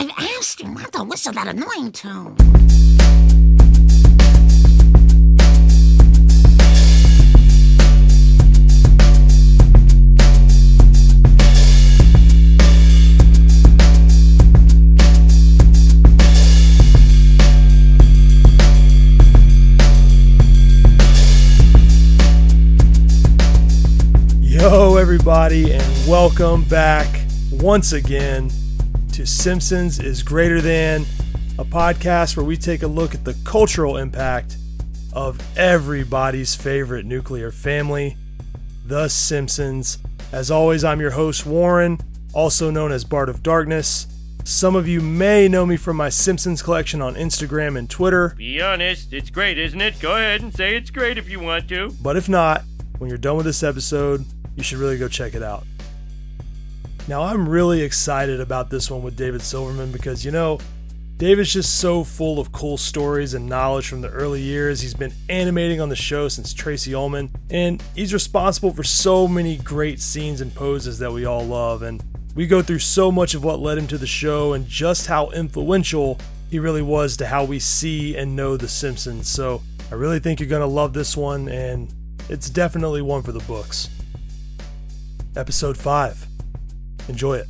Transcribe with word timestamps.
I've 0.00 0.12
asked 0.38 0.60
him 0.60 0.74
not 0.74 0.92
to 0.92 1.02
whistle 1.02 1.32
that 1.32 1.48
annoying 1.48 1.90
tune. 1.90 2.36
Yo, 24.40 24.94
everybody, 24.94 25.72
and 25.72 26.08
welcome 26.08 26.62
back 26.62 27.08
once 27.50 27.92
again 27.92 28.48
to 29.18 29.26
Simpsons 29.26 29.98
is 29.98 30.22
Greater 30.22 30.60
Than, 30.60 31.04
a 31.58 31.64
podcast 31.64 32.36
where 32.36 32.46
we 32.46 32.56
take 32.56 32.84
a 32.84 32.86
look 32.86 33.16
at 33.16 33.24
the 33.24 33.34
cultural 33.44 33.96
impact 33.96 34.56
of 35.12 35.40
everybody's 35.58 36.54
favorite 36.54 37.04
nuclear 37.04 37.50
family, 37.50 38.16
The 38.86 39.08
Simpsons. 39.08 39.98
As 40.30 40.52
always, 40.52 40.84
I'm 40.84 41.00
your 41.00 41.10
host, 41.10 41.44
Warren, 41.44 41.98
also 42.32 42.70
known 42.70 42.92
as 42.92 43.02
Bart 43.02 43.28
of 43.28 43.42
Darkness. 43.42 44.06
Some 44.44 44.76
of 44.76 44.86
you 44.86 45.00
may 45.00 45.48
know 45.48 45.66
me 45.66 45.76
from 45.76 45.96
my 45.96 46.10
Simpsons 46.10 46.62
collection 46.62 47.02
on 47.02 47.16
Instagram 47.16 47.76
and 47.76 47.90
Twitter, 47.90 48.36
Be 48.36 48.62
honest, 48.62 49.12
it's 49.12 49.30
great, 49.30 49.58
isn't 49.58 49.80
it? 49.80 49.98
Go 49.98 50.14
ahead 50.14 50.42
and 50.42 50.54
say 50.54 50.76
it's 50.76 50.90
great 50.90 51.18
if 51.18 51.28
you 51.28 51.40
want 51.40 51.68
to. 51.70 51.90
but 52.00 52.16
if 52.16 52.28
not, 52.28 52.62
when 52.98 53.10
you're 53.10 53.18
done 53.18 53.36
with 53.36 53.46
this 53.46 53.64
episode, 53.64 54.24
you 54.54 54.62
should 54.62 54.78
really 54.78 54.96
go 54.96 55.08
check 55.08 55.34
it 55.34 55.42
out. 55.42 55.64
Now, 57.08 57.22
I'm 57.22 57.48
really 57.48 57.80
excited 57.80 58.38
about 58.38 58.68
this 58.68 58.90
one 58.90 59.02
with 59.02 59.16
David 59.16 59.40
Silverman 59.40 59.90
because, 59.90 60.26
you 60.26 60.30
know, 60.30 60.58
David's 61.16 61.54
just 61.54 61.78
so 61.78 62.04
full 62.04 62.38
of 62.38 62.52
cool 62.52 62.76
stories 62.76 63.32
and 63.32 63.46
knowledge 63.46 63.88
from 63.88 64.02
the 64.02 64.10
early 64.10 64.42
years. 64.42 64.82
He's 64.82 64.92
been 64.92 65.14
animating 65.30 65.80
on 65.80 65.88
the 65.88 65.96
show 65.96 66.28
since 66.28 66.52
Tracey 66.52 66.94
Ullman, 66.94 67.30
and 67.48 67.82
he's 67.94 68.12
responsible 68.12 68.74
for 68.74 68.82
so 68.82 69.26
many 69.26 69.56
great 69.56 70.02
scenes 70.02 70.42
and 70.42 70.54
poses 70.54 70.98
that 70.98 71.10
we 71.10 71.24
all 71.24 71.42
love. 71.42 71.80
And 71.80 72.04
we 72.34 72.46
go 72.46 72.60
through 72.60 72.80
so 72.80 73.10
much 73.10 73.34
of 73.34 73.42
what 73.42 73.58
led 73.58 73.78
him 73.78 73.86
to 73.86 73.96
the 73.96 74.06
show 74.06 74.52
and 74.52 74.68
just 74.68 75.06
how 75.06 75.30
influential 75.30 76.18
he 76.50 76.58
really 76.58 76.82
was 76.82 77.16
to 77.16 77.26
how 77.26 77.42
we 77.42 77.58
see 77.58 78.18
and 78.18 78.36
know 78.36 78.58
The 78.58 78.68
Simpsons. 78.68 79.28
So 79.28 79.62
I 79.90 79.94
really 79.94 80.20
think 80.20 80.40
you're 80.40 80.48
going 80.48 80.60
to 80.60 80.66
love 80.66 80.92
this 80.92 81.16
one, 81.16 81.48
and 81.48 81.90
it's 82.28 82.50
definitely 82.50 83.00
one 83.00 83.22
for 83.22 83.32
the 83.32 83.40
books. 83.40 83.88
Episode 85.34 85.78
5. 85.78 86.27
Enjoy 87.08 87.36
it. 87.36 87.46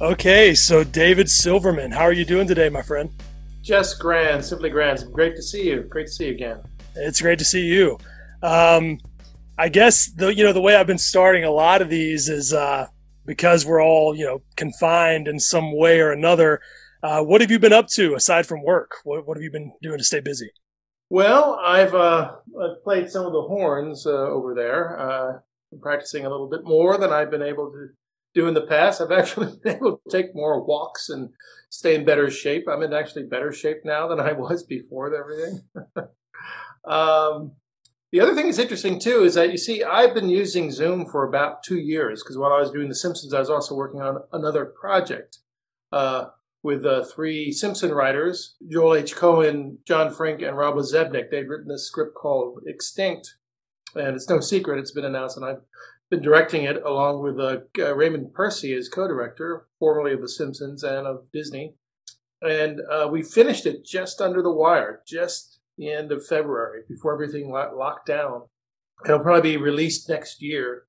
Okay, 0.00 0.54
so 0.54 0.84
David 0.84 1.28
Silverman, 1.28 1.90
how 1.90 2.02
are 2.02 2.12
you 2.12 2.24
doing 2.24 2.46
today, 2.46 2.68
my 2.68 2.82
friend? 2.82 3.10
Just 3.62 3.98
grand, 3.98 4.44
simply 4.44 4.70
grand. 4.70 5.04
Great 5.12 5.34
to 5.36 5.42
see 5.42 5.68
you. 5.68 5.82
Great 5.82 6.06
to 6.06 6.12
see 6.12 6.26
you 6.26 6.32
again. 6.32 6.62
It's 6.94 7.20
great 7.20 7.38
to 7.40 7.44
see 7.44 7.64
you. 7.64 7.98
Um, 8.42 9.00
I 9.58 9.68
guess 9.68 10.06
the 10.06 10.32
you 10.32 10.44
know 10.44 10.52
the 10.52 10.60
way 10.60 10.76
I've 10.76 10.86
been 10.86 10.98
starting 10.98 11.44
a 11.44 11.50
lot 11.50 11.82
of 11.82 11.88
these 11.88 12.28
is 12.28 12.52
uh, 12.52 12.86
because 13.26 13.66
we're 13.66 13.82
all 13.82 14.14
you 14.14 14.24
know 14.24 14.40
confined 14.56 15.26
in 15.26 15.40
some 15.40 15.76
way 15.76 16.00
or 16.00 16.12
another. 16.12 16.60
Uh, 17.02 17.22
what 17.22 17.40
have 17.40 17.50
you 17.50 17.58
been 17.58 17.72
up 17.72 17.88
to 17.88 18.14
aside 18.14 18.46
from 18.46 18.62
work? 18.62 18.92
What, 19.04 19.26
what 19.26 19.36
have 19.36 19.42
you 19.42 19.50
been 19.50 19.72
doing 19.82 19.98
to 19.98 20.04
stay 20.04 20.20
busy? 20.20 20.50
Well, 21.10 21.58
I've 21.60 21.94
uh, 21.94 22.36
I've 22.60 22.82
played 22.84 23.10
some 23.10 23.26
of 23.26 23.32
the 23.32 23.42
horns 23.42 24.06
uh, 24.06 24.10
over 24.10 24.54
there. 24.54 25.42
I'm 25.72 25.80
practicing 25.80 26.24
a 26.24 26.30
little 26.30 26.48
bit 26.48 26.64
more 26.64 26.96
than 26.96 27.12
I've 27.12 27.30
been 27.30 27.42
able 27.42 27.70
to 27.70 27.88
do 28.34 28.46
in 28.46 28.54
the 28.54 28.66
past. 28.66 29.00
I've 29.00 29.12
actually 29.18 29.56
been 29.62 29.76
able 29.76 29.98
to 29.98 30.10
take 30.10 30.34
more 30.34 30.64
walks 30.64 31.08
and 31.08 31.30
stay 31.70 31.94
in 31.94 32.04
better 32.04 32.30
shape. 32.30 32.64
I'm 32.68 32.82
in 32.82 32.92
actually 32.92 33.24
better 33.24 33.52
shape 33.52 33.78
now 33.84 34.08
than 34.08 34.20
I 34.20 34.32
was 34.34 34.62
before 34.62 35.14
everything. 35.14 35.62
um, 36.84 37.52
the 38.10 38.20
other 38.20 38.34
thing 38.34 38.46
that's 38.46 38.58
interesting 38.58 38.98
too 38.98 39.22
is 39.22 39.34
that 39.34 39.50
you 39.50 39.58
see, 39.58 39.84
I've 39.84 40.14
been 40.14 40.30
using 40.30 40.70
Zoom 40.70 41.06
for 41.06 41.28
about 41.28 41.62
two 41.62 41.78
years 41.78 42.22
because 42.22 42.38
while 42.38 42.52
I 42.52 42.60
was 42.60 42.70
doing 42.70 42.88
The 42.88 42.94
Simpsons, 42.94 43.34
I 43.34 43.40
was 43.40 43.50
also 43.50 43.74
working 43.74 44.00
on 44.00 44.22
another 44.32 44.64
project 44.64 45.38
uh, 45.92 46.28
with 46.62 46.86
uh, 46.86 47.04
three 47.04 47.52
Simpson 47.52 47.92
writers: 47.92 48.56
Joel 48.66 48.94
H. 48.94 49.14
Cohen, 49.14 49.78
John 49.86 50.10
Frink, 50.10 50.40
and 50.40 50.56
Rob 50.56 50.76
Zebnik. 50.76 51.30
They'd 51.30 51.48
written 51.48 51.68
this 51.68 51.86
script 51.86 52.14
called 52.14 52.62
Extinct, 52.66 53.36
and 53.94 54.16
it's 54.16 54.28
no 54.28 54.40
secret; 54.40 54.78
it's 54.78 54.92
been 54.92 55.04
announced, 55.04 55.36
and 55.36 55.46
I've 55.46 55.62
been 56.10 56.22
directing 56.22 56.64
it 56.64 56.82
along 56.82 57.22
with 57.22 57.38
uh, 57.38 57.58
uh, 57.78 57.94
Raymond 57.94 58.32
Persi 58.34 58.76
as 58.76 58.88
co-director, 58.88 59.66
formerly 59.78 60.14
of 60.14 60.22
The 60.22 60.28
Simpsons 60.28 60.82
and 60.82 61.06
of 61.06 61.30
Disney. 61.32 61.74
And 62.40 62.80
uh, 62.90 63.08
we 63.10 63.22
finished 63.22 63.66
it 63.66 63.84
just 63.84 64.20
under 64.20 64.42
the 64.42 64.52
wire, 64.52 65.02
just 65.06 65.60
the 65.76 65.92
end 65.92 66.12
of 66.12 66.26
February, 66.26 66.82
before 66.88 67.12
everything 67.12 67.50
lo- 67.50 67.74
locked 67.76 68.06
down. 68.06 68.42
It'll 69.04 69.20
probably 69.20 69.52
be 69.52 69.56
released 69.56 70.08
next 70.08 70.40
year. 70.40 70.84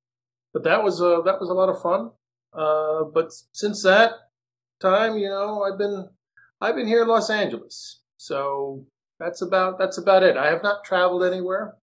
But 0.53 0.63
that 0.63 0.83
was 0.83 1.01
uh, 1.01 1.21
that 1.21 1.39
was 1.39 1.49
a 1.49 1.53
lot 1.53 1.69
of 1.69 1.81
fun. 1.81 2.11
Uh, 2.53 3.03
but 3.13 3.31
since 3.51 3.83
that 3.83 4.13
time, 4.79 5.17
you 5.17 5.29
know, 5.29 5.63
I've 5.63 5.77
been 5.77 6.09
I've 6.59 6.75
been 6.75 6.87
here 6.87 7.03
in 7.03 7.07
Los 7.07 7.29
Angeles, 7.29 8.01
so 8.17 8.85
that's 9.19 9.41
about 9.41 9.77
that's 9.77 9.97
about 9.97 10.23
it. 10.23 10.37
I 10.37 10.47
have 10.47 10.63
not 10.63 10.83
traveled 10.83 11.23
anywhere. 11.23 11.75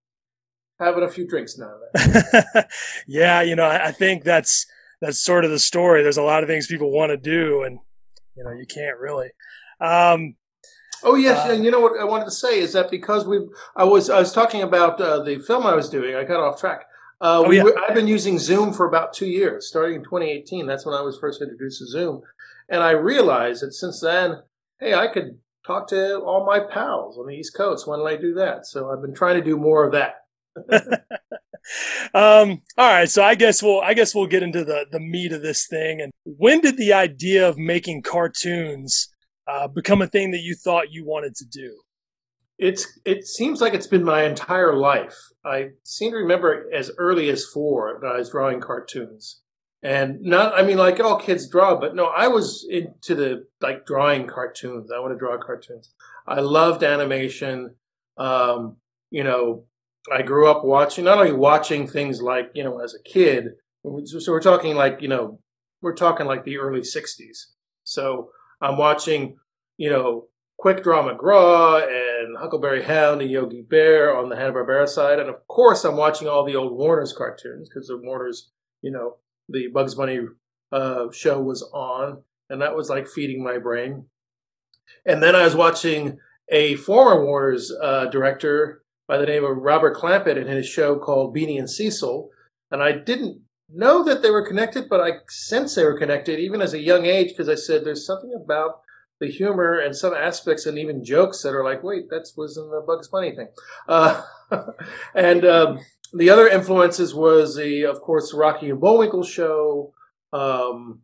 Having 0.78 1.04
a 1.04 1.08
few 1.08 1.26
drinks 1.26 1.56
now 1.56 1.72
yeah, 3.06 3.40
you 3.42 3.56
know, 3.56 3.64
I, 3.64 3.86
I 3.86 3.92
think 3.92 4.24
that's 4.24 4.66
that's 5.00 5.20
sort 5.20 5.44
of 5.44 5.50
the 5.50 5.58
story. 5.58 6.02
There's 6.02 6.16
a 6.16 6.22
lot 6.22 6.42
of 6.42 6.48
things 6.48 6.66
people 6.66 6.90
want 6.90 7.10
to 7.10 7.16
do, 7.16 7.62
and 7.62 7.78
you 8.36 8.44
know, 8.44 8.52
you 8.52 8.66
can't 8.66 8.98
really. 8.98 9.30
Um, 9.80 10.36
Oh 11.02 11.14
yes, 11.14 11.46
Uh, 11.46 11.52
and 11.52 11.64
you 11.64 11.70
know 11.70 11.80
what 11.80 12.00
I 12.00 12.04
wanted 12.04 12.24
to 12.24 12.30
say 12.30 12.58
is 12.58 12.72
that 12.72 12.90
because 12.90 13.26
we, 13.26 13.38
I 13.76 13.84
was 13.84 14.08
I 14.10 14.18
was 14.18 14.32
talking 14.32 14.62
about 14.62 15.00
uh, 15.00 15.22
the 15.22 15.38
film 15.38 15.66
I 15.66 15.74
was 15.74 15.88
doing. 15.90 16.14
I 16.14 16.24
got 16.24 16.40
off 16.40 16.60
track. 16.60 16.86
Uh, 17.20 17.42
Oh, 17.44 17.48
we 17.48 17.56
yeah. 17.56 17.64
were, 17.64 17.78
I've 17.78 17.94
been 17.94 18.08
using 18.08 18.38
Zoom 18.38 18.72
for 18.72 18.86
about 18.86 19.12
two 19.14 19.26
years, 19.26 19.66
starting 19.68 19.96
in 19.96 20.04
2018. 20.04 20.66
That's 20.66 20.84
when 20.84 20.94
I 20.94 21.00
was 21.02 21.18
first 21.18 21.40
introduced 21.40 21.78
to 21.78 21.86
Zoom, 21.86 22.22
and 22.68 22.82
I 22.82 22.90
realized 22.90 23.62
that 23.62 23.72
since 23.72 24.00
then, 24.00 24.42
hey, 24.80 24.94
I 24.94 25.06
could 25.06 25.38
talk 25.66 25.88
to 25.88 26.20
all 26.20 26.44
my 26.44 26.60
pals 26.60 27.18
on 27.18 27.26
the 27.26 27.34
East 27.34 27.54
Coast. 27.54 27.86
Why 27.86 27.96
don't 27.96 28.06
I 28.08 28.16
do 28.16 28.34
that? 28.34 28.66
So 28.66 28.90
I've 28.90 29.02
been 29.02 29.14
trying 29.14 29.36
to 29.36 29.44
do 29.44 29.56
more 29.56 29.84
of 29.84 29.92
that. 29.92 30.25
um, 32.14 32.62
all 32.78 32.90
right, 32.90 33.10
so 33.10 33.22
I 33.22 33.34
guess 33.34 33.62
we'll 33.62 33.80
I 33.80 33.94
guess 33.94 34.14
we'll 34.14 34.26
get 34.26 34.42
into 34.42 34.64
the 34.64 34.86
the 34.90 35.00
meat 35.00 35.32
of 35.32 35.42
this 35.42 35.66
thing. 35.66 36.00
And 36.00 36.12
when 36.24 36.60
did 36.60 36.76
the 36.76 36.92
idea 36.92 37.48
of 37.48 37.58
making 37.58 38.02
cartoons 38.02 39.08
uh, 39.46 39.68
become 39.68 40.02
a 40.02 40.06
thing 40.06 40.30
that 40.32 40.40
you 40.40 40.54
thought 40.54 40.92
you 40.92 41.04
wanted 41.04 41.34
to 41.36 41.44
do? 41.44 41.76
It's 42.58 42.98
it 43.04 43.26
seems 43.26 43.60
like 43.60 43.74
it's 43.74 43.86
been 43.86 44.04
my 44.04 44.24
entire 44.24 44.74
life. 44.74 45.16
I 45.44 45.70
seem 45.84 46.12
to 46.12 46.16
remember 46.16 46.66
as 46.74 46.90
early 46.98 47.28
as 47.28 47.44
four 47.44 47.98
that 48.00 48.12
I 48.12 48.18
was 48.18 48.30
drawing 48.30 48.60
cartoons. 48.60 49.40
And 49.82 50.20
not 50.22 50.58
I 50.58 50.62
mean 50.62 50.78
like 50.78 50.98
all 51.00 51.18
kids 51.18 51.48
draw, 51.48 51.78
but 51.78 51.94
no, 51.94 52.06
I 52.06 52.28
was 52.28 52.66
into 52.68 53.14
the 53.14 53.44
like 53.60 53.84
drawing 53.84 54.26
cartoons. 54.26 54.90
I 54.90 55.00
want 55.00 55.12
to 55.12 55.18
draw 55.18 55.36
cartoons. 55.38 55.92
I 56.26 56.40
loved 56.40 56.82
animation. 56.82 57.74
Um, 58.16 58.76
you 59.10 59.22
know, 59.22 59.64
I 60.12 60.22
grew 60.22 60.48
up 60.48 60.64
watching 60.64 61.04
not 61.04 61.18
only 61.18 61.32
watching 61.32 61.86
things 61.86 62.22
like, 62.22 62.50
you 62.54 62.64
know, 62.64 62.80
as 62.80 62.94
a 62.94 63.02
kid, 63.02 63.52
so 64.04 64.32
we're 64.32 64.40
talking 64.40 64.74
like, 64.74 65.00
you 65.00 65.08
know, 65.08 65.40
we're 65.82 65.94
talking 65.94 66.26
like 66.26 66.44
the 66.44 66.58
early 66.58 66.80
60s. 66.80 67.46
So 67.84 68.30
I'm 68.60 68.76
watching, 68.76 69.36
you 69.76 69.90
know, 69.90 70.28
Quick 70.58 70.82
Draw 70.82 71.08
McGraw 71.08 71.82
and 71.82 72.36
Huckleberry 72.38 72.82
Hound 72.82 73.20
and 73.20 73.30
Yogi 73.30 73.62
Bear 73.62 74.16
on 74.16 74.28
the 74.28 74.36
Hanna-Barbera 74.36 74.88
side. 74.88 75.20
And 75.20 75.28
of 75.28 75.46
course, 75.48 75.84
I'm 75.84 75.96
watching 75.96 76.28
all 76.28 76.44
the 76.44 76.56
old 76.56 76.76
Warner's 76.76 77.12
cartoons 77.12 77.68
because 77.68 77.88
the 77.88 77.98
Warner's, 77.98 78.50
you 78.82 78.90
know, 78.90 79.16
the 79.48 79.68
Bugs 79.68 79.94
Bunny 79.94 80.20
uh, 80.72 81.10
show 81.12 81.40
was 81.40 81.62
on. 81.74 82.22
And 82.48 82.62
that 82.62 82.74
was 82.74 82.88
like 82.88 83.06
feeding 83.06 83.44
my 83.44 83.58
brain. 83.58 84.06
And 85.04 85.22
then 85.22 85.34
I 85.34 85.44
was 85.44 85.54
watching 85.54 86.18
a 86.48 86.76
former 86.76 87.24
Warner's 87.24 87.72
uh, 87.72 88.06
director 88.06 88.82
by 89.08 89.18
the 89.18 89.26
name 89.26 89.44
of 89.44 89.58
Robert 89.58 89.96
Clampett 89.96 90.36
in 90.36 90.46
his 90.46 90.68
show 90.68 90.96
called 90.98 91.34
Beany 91.34 91.58
and 91.58 91.70
Cecil. 91.70 92.30
And 92.70 92.82
I 92.82 92.92
didn't 92.92 93.42
know 93.68 94.02
that 94.04 94.22
they 94.22 94.30
were 94.30 94.46
connected, 94.46 94.88
but 94.88 95.00
I 95.00 95.18
sense 95.28 95.74
they 95.74 95.84
were 95.84 95.98
connected 95.98 96.38
even 96.38 96.60
as 96.60 96.74
a 96.74 96.80
young 96.80 97.06
age 97.06 97.28
because 97.28 97.48
I 97.48 97.54
said 97.54 97.84
there's 97.84 98.06
something 98.06 98.32
about 98.34 98.80
the 99.20 99.28
humor 99.28 99.78
and 99.78 99.96
some 99.96 100.14
aspects 100.14 100.66
and 100.66 100.78
even 100.78 101.04
jokes 101.04 101.42
that 101.42 101.54
are 101.54 101.64
like, 101.64 101.82
wait, 101.82 102.10
that 102.10 102.28
was 102.36 102.56
in 102.56 102.68
the 102.70 102.82
Bugs 102.86 103.08
Bunny 103.08 103.34
thing. 103.34 103.48
Uh, 103.88 104.22
and 105.14 105.44
um, 105.44 105.78
the 106.12 106.30
other 106.30 106.48
influences 106.48 107.14
was 107.14 107.56
the, 107.56 107.84
of 107.84 108.00
course, 108.00 108.34
Rocky 108.34 108.70
and 108.70 108.80
Bullwinkle 108.80 109.24
show. 109.24 109.92
Um, 110.32 111.00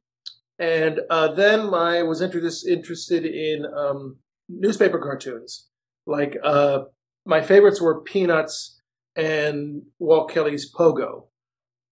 and 0.58 1.00
uh, 1.08 1.32
then 1.32 1.72
I 1.72 2.02
was 2.02 2.20
introduced, 2.20 2.66
interested 2.66 3.24
in 3.24 3.64
um, 3.66 4.18
newspaper 4.48 4.98
cartoons. 4.98 5.68
Like 6.06 6.36
uh, 6.42 6.80
my 7.24 7.40
favorites 7.40 7.80
were 7.80 8.00
Peanuts 8.00 8.80
and 9.16 9.82
Walt 9.98 10.30
Kelly's 10.30 10.72
Pogo. 10.72 11.24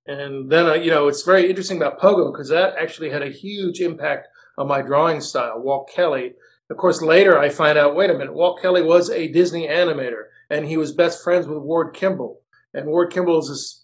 And 0.06 0.50
then, 0.50 0.66
uh, 0.66 0.74
you 0.74 0.90
know, 0.90 1.08
it's 1.08 1.22
very 1.22 1.48
interesting 1.48 1.76
about 1.76 2.00
Pogo 2.00 2.32
because 2.32 2.48
that 2.48 2.74
actually 2.78 3.10
had 3.10 3.22
a 3.22 3.30
huge 3.30 3.80
impact 3.80 4.28
on 4.58 4.66
my 4.66 4.82
drawing 4.82 5.20
style. 5.20 5.60
Walt 5.60 5.90
Kelly. 5.94 6.34
Of 6.70 6.76
course, 6.76 7.02
later 7.02 7.38
I 7.38 7.48
find 7.48 7.76
out, 7.76 7.96
wait 7.96 8.10
a 8.10 8.14
minute, 8.14 8.34
Walt 8.34 8.60
Kelly 8.62 8.82
was 8.82 9.10
a 9.10 9.28
Disney 9.28 9.66
animator 9.66 10.24
and 10.48 10.66
he 10.66 10.76
was 10.76 10.92
best 10.92 11.22
friends 11.22 11.46
with 11.46 11.58
Ward 11.58 11.94
Kimball. 11.94 12.40
And 12.72 12.86
Ward 12.86 13.12
Kimball 13.12 13.40
is 13.40 13.48
this 13.48 13.79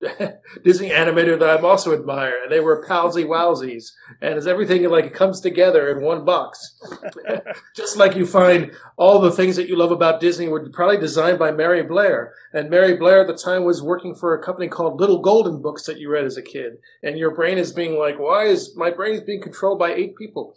Disney 0.64 0.90
animator 0.90 1.38
that 1.38 1.58
I'm 1.58 1.64
also 1.64 1.94
admire. 1.94 2.42
And 2.42 2.52
they 2.52 2.60
were 2.60 2.84
palsy 2.86 3.24
wowsies. 3.24 3.92
And 4.20 4.36
it's 4.36 4.46
everything 4.46 4.88
like 4.90 5.12
comes 5.14 5.40
together 5.40 5.90
in 5.90 6.02
one 6.02 6.24
box. 6.24 6.78
Just 7.76 7.96
like 7.96 8.14
you 8.14 8.26
find 8.26 8.72
all 8.96 9.20
the 9.20 9.30
things 9.30 9.56
that 9.56 9.68
you 9.68 9.76
love 9.76 9.92
about 9.92 10.20
Disney 10.20 10.48
were 10.48 10.68
probably 10.68 10.98
designed 10.98 11.38
by 11.38 11.50
Mary 11.50 11.82
Blair. 11.82 12.34
And 12.52 12.68
Mary 12.68 12.96
Blair 12.96 13.22
at 13.22 13.26
the 13.26 13.34
time 13.34 13.64
was 13.64 13.82
working 13.82 14.14
for 14.14 14.34
a 14.34 14.42
company 14.42 14.68
called 14.68 15.00
Little 15.00 15.20
Golden 15.20 15.62
Books 15.62 15.84
that 15.86 15.98
you 15.98 16.10
read 16.10 16.24
as 16.24 16.36
a 16.36 16.42
kid. 16.42 16.74
And 17.02 17.18
your 17.18 17.34
brain 17.34 17.56
is 17.56 17.72
being 17.72 17.98
like, 17.98 18.18
why 18.18 18.44
is 18.44 18.76
my 18.76 18.90
brain 18.90 19.14
is 19.14 19.22
being 19.22 19.40
controlled 19.40 19.78
by 19.78 19.94
eight 19.94 20.16
people? 20.16 20.54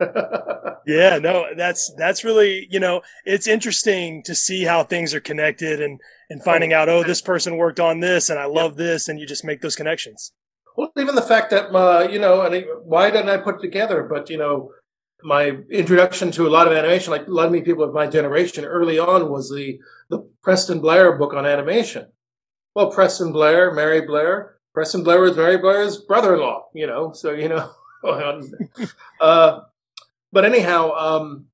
yeah, 0.86 1.18
no, 1.18 1.46
that's 1.56 1.92
that's 1.96 2.22
really 2.22 2.68
you 2.70 2.78
know 2.78 3.02
it's 3.24 3.48
interesting 3.48 4.22
to 4.22 4.32
see 4.32 4.62
how 4.62 4.84
things 4.84 5.12
are 5.12 5.20
connected 5.20 5.82
and 5.82 6.00
and 6.30 6.42
finding 6.42 6.72
out 6.72 6.88
oh 6.88 7.02
this 7.02 7.22
person 7.22 7.56
worked 7.56 7.80
on 7.80 8.00
this 8.00 8.30
and 8.30 8.38
I 8.38 8.44
love 8.44 8.76
this 8.76 9.08
and 9.08 9.18
you 9.18 9.26
just 9.26 9.44
make 9.44 9.60
those 9.60 9.76
connections. 9.76 10.32
Well, 10.76 10.92
even 10.96 11.14
the 11.14 11.22
fact 11.22 11.50
that 11.50 11.74
uh, 11.74 12.08
you 12.08 12.18
know, 12.18 12.42
and 12.42 12.64
why 12.84 13.10
didn't 13.10 13.30
I 13.30 13.38
put 13.38 13.56
it 13.56 13.60
together? 13.60 14.04
But 14.04 14.30
you 14.30 14.38
know, 14.38 14.70
my 15.22 15.58
introduction 15.70 16.30
to 16.32 16.46
a 16.46 16.50
lot 16.50 16.66
of 16.66 16.72
animation, 16.72 17.10
like 17.10 17.26
a 17.26 17.30
lot 17.30 17.46
of 17.46 17.52
me 17.52 17.62
people 17.62 17.82
of 17.82 17.92
my 17.92 18.06
generation, 18.06 18.64
early 18.64 18.98
on 18.98 19.30
was 19.30 19.50
the 19.50 19.80
the 20.08 20.20
Preston 20.42 20.80
Blair 20.80 21.16
book 21.16 21.34
on 21.34 21.46
animation. 21.46 22.12
Well, 22.74 22.90
Preston 22.90 23.32
Blair, 23.32 23.72
Mary 23.72 24.02
Blair, 24.02 24.58
Preston 24.72 25.02
Blair 25.02 25.20
was 25.20 25.36
Mary 25.36 25.58
Blair's 25.58 25.96
brother-in-law. 25.96 26.68
You 26.74 26.86
know, 26.86 27.12
so 27.12 27.32
you 27.32 27.48
know. 27.48 27.70
uh, 29.20 29.60
but 30.30 30.44
anyhow, 30.44 30.92
um, 30.92 31.46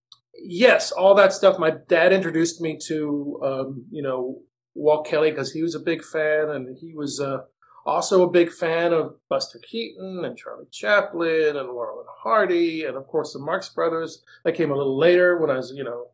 yes, 0.43 0.93
all 0.93 1.15
that 1.15 1.33
stuff. 1.33 1.59
My 1.59 1.73
dad 1.89 2.13
introduced 2.13 2.61
me 2.61 2.79
to, 2.89 3.41
um, 3.43 3.87
you 3.91 4.03
know, 4.03 4.43
Walt 4.75 5.07
Kelly 5.07 5.31
because 5.31 5.53
he 5.53 5.63
was 5.63 5.75
a 5.75 5.81
big 5.81 6.03
fan, 6.03 6.51
and 6.51 6.77
he 6.79 6.95
was 6.95 7.21
uh, 7.21 7.43
also 7.87 8.23
a 8.23 8.31
big 8.31 8.51
fan 8.51 8.93
of 8.93 9.17
Buster 9.29 9.59
Keaton 9.59 10.25
and 10.25 10.37
Charlie 10.37 10.67
Chaplin 10.71 11.57
and 11.57 11.69
Laurel 11.69 12.01
and 12.01 12.09
Hardy, 12.23 12.85
and 12.85 12.97
of 12.97 13.07
course 13.07 13.33
the 13.33 13.39
Marx 13.39 13.69
Brothers. 13.69 14.23
That 14.45 14.53
came 14.53 14.71
a 14.71 14.77
little 14.77 14.99
later 14.99 15.39
when 15.39 15.51
I 15.51 15.57
was, 15.57 15.73
you 15.75 15.85
know, 15.85 16.09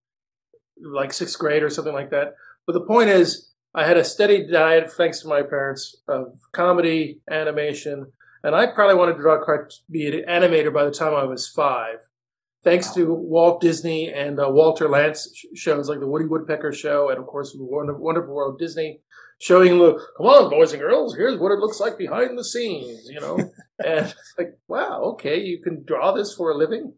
like 0.80 1.12
sixth 1.12 1.38
grade 1.38 1.62
or 1.62 1.70
something 1.70 1.94
like 1.94 2.10
that. 2.10 2.34
But 2.66 2.74
the 2.74 2.86
point 2.86 3.08
is, 3.08 3.50
I 3.74 3.86
had 3.86 3.96
a 3.96 4.04
steady 4.04 4.46
diet, 4.46 4.92
thanks 4.92 5.20
to 5.20 5.28
my 5.28 5.42
parents, 5.42 5.96
of 6.08 6.38
comedy, 6.52 7.20
animation, 7.30 8.12
and 8.42 8.54
I 8.54 8.66
probably 8.66 8.96
wanted 8.96 9.14
to 9.14 9.20
draw, 9.20 9.38
be 9.90 10.06
an 10.06 10.24
animator 10.28 10.72
by 10.72 10.84
the 10.84 10.90
time 10.90 11.14
I 11.14 11.24
was 11.24 11.48
five 11.48 12.08
thanks 12.62 12.92
to 12.94 13.12
Walt 13.12 13.60
Disney 13.60 14.12
and 14.12 14.40
uh, 14.40 14.48
Walter 14.48 14.88
Lantz 14.88 15.28
shows 15.54 15.88
like 15.88 16.00
the 16.00 16.06
Woody 16.06 16.26
Woodpecker 16.26 16.72
Show, 16.72 17.10
and 17.10 17.18
of 17.18 17.26
course 17.26 17.54
Wonderful 17.56 18.34
World 18.34 18.58
Disney, 18.58 19.00
showing 19.40 19.78
the 19.78 19.94
come 20.16 20.26
on 20.26 20.50
boys 20.50 20.72
and 20.72 20.80
girls, 20.80 21.16
here's 21.16 21.38
what 21.38 21.52
it 21.52 21.58
looks 21.58 21.80
like 21.80 21.98
behind 21.98 22.38
the 22.38 22.44
scenes, 22.44 23.08
you 23.08 23.20
know, 23.20 23.38
and 23.84 24.14
like 24.38 24.58
wow, 24.68 25.00
okay, 25.12 25.40
you 25.40 25.60
can 25.62 25.84
draw 25.84 26.12
this 26.12 26.34
for 26.34 26.50
a 26.50 26.56
living. 26.56 26.94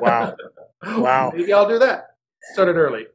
wow, 0.00 0.34
wow, 0.82 1.32
maybe 1.34 1.52
I'll 1.52 1.68
do 1.68 1.78
that. 1.78 2.06
Started 2.52 2.76
early. 2.76 3.06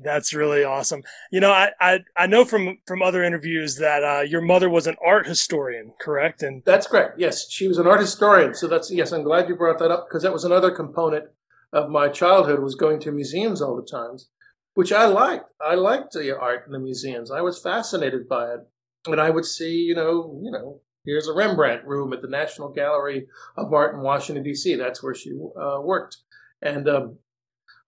That's 0.00 0.32
really 0.32 0.62
awesome. 0.62 1.02
You 1.32 1.40
know, 1.40 1.50
I, 1.50 1.70
I, 1.80 2.00
I 2.16 2.26
know 2.26 2.44
from 2.44 2.78
from 2.86 3.02
other 3.02 3.24
interviews 3.24 3.76
that 3.76 4.04
uh, 4.04 4.20
your 4.20 4.40
mother 4.40 4.70
was 4.70 4.86
an 4.86 4.96
art 5.04 5.26
historian, 5.26 5.92
correct? 6.00 6.42
And 6.42 6.62
that's 6.64 6.86
correct. 6.86 7.18
Yes, 7.18 7.50
she 7.50 7.66
was 7.66 7.78
an 7.78 7.86
art 7.86 8.00
historian. 8.00 8.54
So 8.54 8.68
that's 8.68 8.92
yes. 8.92 9.12
I'm 9.12 9.24
glad 9.24 9.48
you 9.48 9.56
brought 9.56 9.78
that 9.80 9.90
up 9.90 10.06
because 10.08 10.22
that 10.22 10.32
was 10.32 10.44
another 10.44 10.70
component 10.70 11.24
of 11.72 11.90
my 11.90 12.08
childhood 12.08 12.60
was 12.60 12.76
going 12.76 13.00
to 13.00 13.12
museums 13.12 13.60
all 13.60 13.76
the 13.76 13.82
times, 13.82 14.30
which 14.74 14.92
I 14.92 15.06
liked. 15.06 15.46
I 15.60 15.74
liked 15.74 16.12
the 16.12 16.36
art 16.38 16.64
in 16.66 16.72
the 16.72 16.78
museums. 16.78 17.30
I 17.30 17.40
was 17.40 17.60
fascinated 17.60 18.28
by 18.28 18.52
it, 18.52 18.60
and 19.06 19.20
I 19.20 19.30
would 19.30 19.44
see, 19.44 19.74
you 19.74 19.96
know, 19.96 20.40
you 20.42 20.52
know, 20.52 20.80
here's 21.04 21.28
a 21.28 21.34
Rembrandt 21.34 21.84
room 21.84 22.12
at 22.12 22.22
the 22.22 22.28
National 22.28 22.68
Gallery 22.68 23.26
of 23.56 23.72
Art 23.72 23.94
in 23.94 24.00
Washington 24.00 24.44
D.C. 24.44 24.76
That's 24.76 25.02
where 25.02 25.14
she 25.14 25.32
uh, 25.60 25.80
worked, 25.82 26.18
and 26.62 26.88
um, 26.88 27.18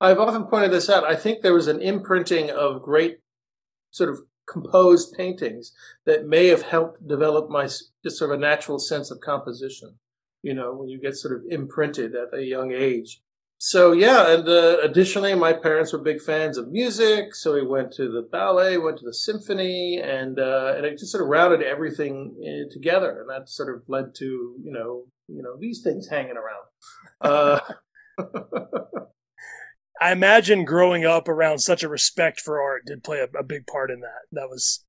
I've 0.00 0.18
often 0.18 0.44
pointed 0.44 0.72
this 0.72 0.88
out. 0.88 1.04
I 1.04 1.14
think 1.14 1.42
there 1.42 1.54
was 1.54 1.68
an 1.68 1.80
imprinting 1.80 2.50
of 2.50 2.82
great 2.82 3.18
sort 3.90 4.08
of 4.10 4.20
composed 4.48 5.14
paintings 5.16 5.72
that 6.06 6.26
may 6.26 6.46
have 6.48 6.62
helped 6.62 7.06
develop 7.06 7.50
my 7.50 7.64
just 7.64 8.18
sort 8.18 8.30
of 8.30 8.38
a 8.38 8.40
natural 8.40 8.78
sense 8.78 9.10
of 9.10 9.20
composition. 9.20 9.98
You 10.42 10.54
know, 10.54 10.74
when 10.74 10.88
you 10.88 10.98
get 10.98 11.16
sort 11.16 11.36
of 11.36 11.42
imprinted 11.50 12.14
at 12.14 12.32
a 12.32 12.42
young 12.42 12.72
age. 12.72 13.20
So 13.58 13.92
yeah, 13.92 14.34
and 14.34 14.48
uh, 14.48 14.78
additionally, 14.82 15.34
my 15.34 15.52
parents 15.52 15.92
were 15.92 15.98
big 15.98 16.22
fans 16.22 16.56
of 16.56 16.72
music, 16.72 17.34
so 17.34 17.52
we 17.52 17.66
went 17.66 17.92
to 17.92 18.10
the 18.10 18.22
ballet, 18.22 18.78
went 18.78 18.96
to 19.00 19.04
the 19.04 19.12
symphony, 19.12 20.00
and 20.02 20.40
uh, 20.40 20.72
and 20.78 20.86
it 20.86 20.96
just 20.96 21.12
sort 21.12 21.22
of 21.22 21.28
routed 21.28 21.60
everything 21.60 22.34
uh, 22.40 22.72
together, 22.72 23.20
and 23.20 23.28
that 23.28 23.50
sort 23.50 23.68
of 23.68 23.82
led 23.86 24.14
to 24.14 24.54
you 24.64 24.72
know 24.72 25.04
you 25.28 25.42
know 25.42 25.58
these 25.58 25.82
things 25.82 26.08
hanging 26.08 26.38
around. 26.38 26.64
Uh, 27.20 27.60
I 30.00 30.12
imagine 30.12 30.64
growing 30.64 31.04
up 31.04 31.28
around 31.28 31.58
such 31.58 31.82
a 31.82 31.88
respect 31.88 32.40
for 32.40 32.60
art 32.60 32.86
did 32.86 33.04
play 33.04 33.18
a, 33.18 33.38
a 33.38 33.42
big 33.42 33.66
part 33.66 33.90
in 33.90 34.00
that. 34.00 34.22
That 34.32 34.48
was 34.48 34.84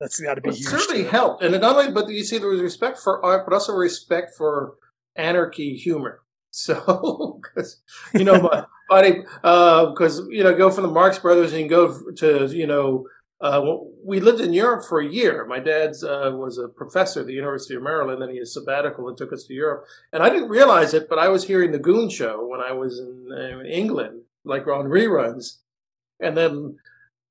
that's 0.00 0.20
got 0.20 0.34
to 0.34 0.40
be 0.40 0.50
huge. 0.50 0.66
Certainly 0.66 1.04
helped, 1.04 1.44
and 1.44 1.58
not 1.60 1.76
only 1.76 1.92
but 1.92 2.08
you 2.08 2.24
see 2.24 2.38
there 2.38 2.48
was 2.48 2.60
respect 2.60 2.98
for 2.98 3.24
art, 3.24 3.46
but 3.46 3.54
also 3.54 3.72
respect 3.72 4.34
for 4.36 4.74
anarchy 5.16 5.76
humor. 5.76 6.20
So, 6.54 7.40
because 7.40 7.80
you 8.12 8.24
know, 8.24 8.42
my 8.42 8.66
body, 8.90 9.22
because 9.40 10.20
uh, 10.20 10.28
you 10.28 10.44
know, 10.44 10.54
go 10.54 10.70
from 10.70 10.82
the 10.82 10.90
Marx 10.90 11.18
Brothers 11.18 11.54
and 11.54 11.66
go 11.66 12.12
to 12.16 12.46
you 12.54 12.66
know, 12.66 13.06
uh, 13.40 13.76
we 14.04 14.20
lived 14.20 14.42
in 14.42 14.52
Europe 14.52 14.84
for 14.86 15.00
a 15.00 15.08
year. 15.08 15.46
My 15.46 15.60
dad's 15.60 16.04
uh, 16.04 16.30
was 16.34 16.58
a 16.58 16.68
professor 16.68 17.20
at 17.20 17.26
the 17.26 17.32
University 17.32 17.74
of 17.74 17.82
Maryland. 17.82 18.20
Then 18.20 18.28
he 18.28 18.36
had 18.36 18.48
sabbatical 18.48 19.08
and 19.08 19.16
took 19.16 19.32
us 19.32 19.44
to 19.44 19.54
Europe. 19.54 19.86
And 20.12 20.22
I 20.22 20.28
didn't 20.28 20.50
realize 20.50 20.92
it, 20.92 21.08
but 21.08 21.18
I 21.18 21.28
was 21.28 21.46
hearing 21.46 21.72
the 21.72 21.78
Goon 21.78 22.10
Show 22.10 22.46
when 22.46 22.60
I 22.60 22.72
was 22.72 22.98
in, 22.98 23.32
in 23.34 23.64
England 23.64 24.20
like 24.44 24.66
on 24.66 24.86
reruns. 24.86 25.58
And 26.20 26.36
then 26.36 26.76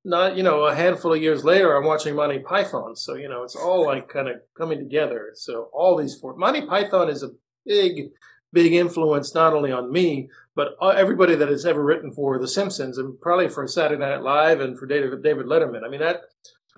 not, 0.04 0.36
you 0.36 0.44
know, 0.44 0.66
a 0.66 0.76
handful 0.76 1.14
of 1.14 1.22
years 1.22 1.44
later, 1.44 1.76
I'm 1.76 1.86
watching 1.86 2.16
Monty 2.16 2.40
Python. 2.40 2.96
So, 2.96 3.16
you 3.16 3.30
know, 3.30 3.44
it's 3.44 3.56
all 3.56 3.86
like 3.86 4.10
kind 4.10 4.28
of 4.28 4.38
coming 4.58 4.80
together. 4.80 5.32
So 5.36 5.70
all 5.74 5.96
these 5.96 6.16
four, 6.16 6.36
Monty 6.36 6.66
Python 6.66 7.10
is 7.10 7.24
a 7.24 7.32
big, 7.66 8.10
big 8.52 8.74
influence, 8.74 9.36
not 9.36 9.54
only 9.54 9.72
on 9.72 9.92
me, 9.92 10.30
but 10.56 10.76
uh, 10.82 10.90
everybody 10.90 11.36
that 11.36 11.50
has 11.50 11.66
ever 11.66 11.84
written 11.84 12.12
for 12.12 12.40
The 12.40 12.48
Simpsons 12.48 12.98
and 12.98 13.20
probably 13.22 13.48
for 13.48 13.68
Saturday 13.68 14.02
Night 14.02 14.24
Live 14.24 14.60
and 14.60 14.78
for 14.78 14.88
David, 14.88 15.22
David 15.24 15.46
Letterman. 15.46 15.86
I 15.86 15.90
mean, 15.90 16.02
that, 16.02 16.22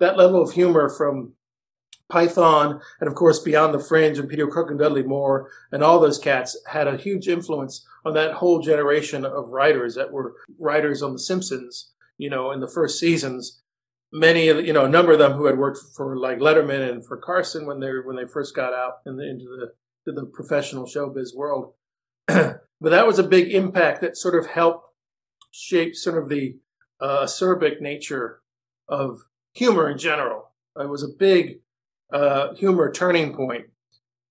that 0.00 0.18
level 0.18 0.42
of 0.42 0.52
humor 0.52 0.90
from 0.90 1.32
Python, 2.08 2.80
and 3.00 3.08
of 3.08 3.14
course 3.14 3.38
Beyond 3.38 3.74
the 3.74 3.78
Fringe 3.78 4.18
and 4.18 4.28
Peter 4.28 4.46
Cook 4.46 4.70
and 4.70 4.78
Dudley 4.78 5.02
Moore 5.02 5.50
and 5.72 5.82
all 5.82 6.00
those 6.00 6.18
cats 6.18 6.56
had 6.66 6.86
a 6.86 6.96
huge 6.96 7.28
influence 7.28 7.86
on 8.04 8.14
that 8.14 8.34
whole 8.34 8.60
generation 8.60 9.24
of 9.24 9.50
writers 9.50 9.94
that 9.94 10.12
were 10.12 10.34
writers 10.58 11.02
on 11.02 11.12
The 11.12 11.18
Simpsons, 11.18 11.92
you 12.18 12.28
know, 12.28 12.52
in 12.52 12.60
the 12.60 12.68
first 12.68 12.98
seasons. 12.98 13.62
Many 14.12 14.48
of 14.48 14.64
you 14.64 14.72
know, 14.72 14.84
a 14.84 14.88
number 14.88 15.12
of 15.12 15.18
them 15.18 15.32
who 15.32 15.46
had 15.46 15.58
worked 15.58 15.78
for 15.96 16.16
like 16.16 16.38
Letterman 16.38 16.88
and 16.88 17.04
for 17.04 17.16
Carson 17.16 17.66
when 17.66 17.80
they 17.80 17.90
when 18.04 18.16
they 18.16 18.26
first 18.26 18.54
got 18.54 18.72
out 18.72 18.98
in 19.06 19.16
the, 19.16 19.28
into 19.28 19.44
the 19.44 20.12
the 20.12 20.26
professional 20.26 20.84
showbiz 20.84 21.34
world. 21.34 21.72
but 22.26 22.60
that 22.80 23.06
was 23.06 23.18
a 23.18 23.24
big 23.24 23.50
impact 23.52 24.00
that 24.02 24.16
sort 24.16 24.34
of 24.34 24.46
helped 24.46 24.90
shape 25.50 25.96
sort 25.96 26.22
of 26.22 26.28
the 26.28 26.56
uh, 27.00 27.24
acerbic 27.24 27.80
nature 27.80 28.40
of 28.88 29.18
humor 29.52 29.88
in 29.88 29.98
general. 29.98 30.52
It 30.78 30.88
was 30.88 31.02
a 31.02 31.08
big 31.08 31.60
uh, 32.12 32.54
humor 32.54 32.92
turning 32.92 33.34
point. 33.34 33.66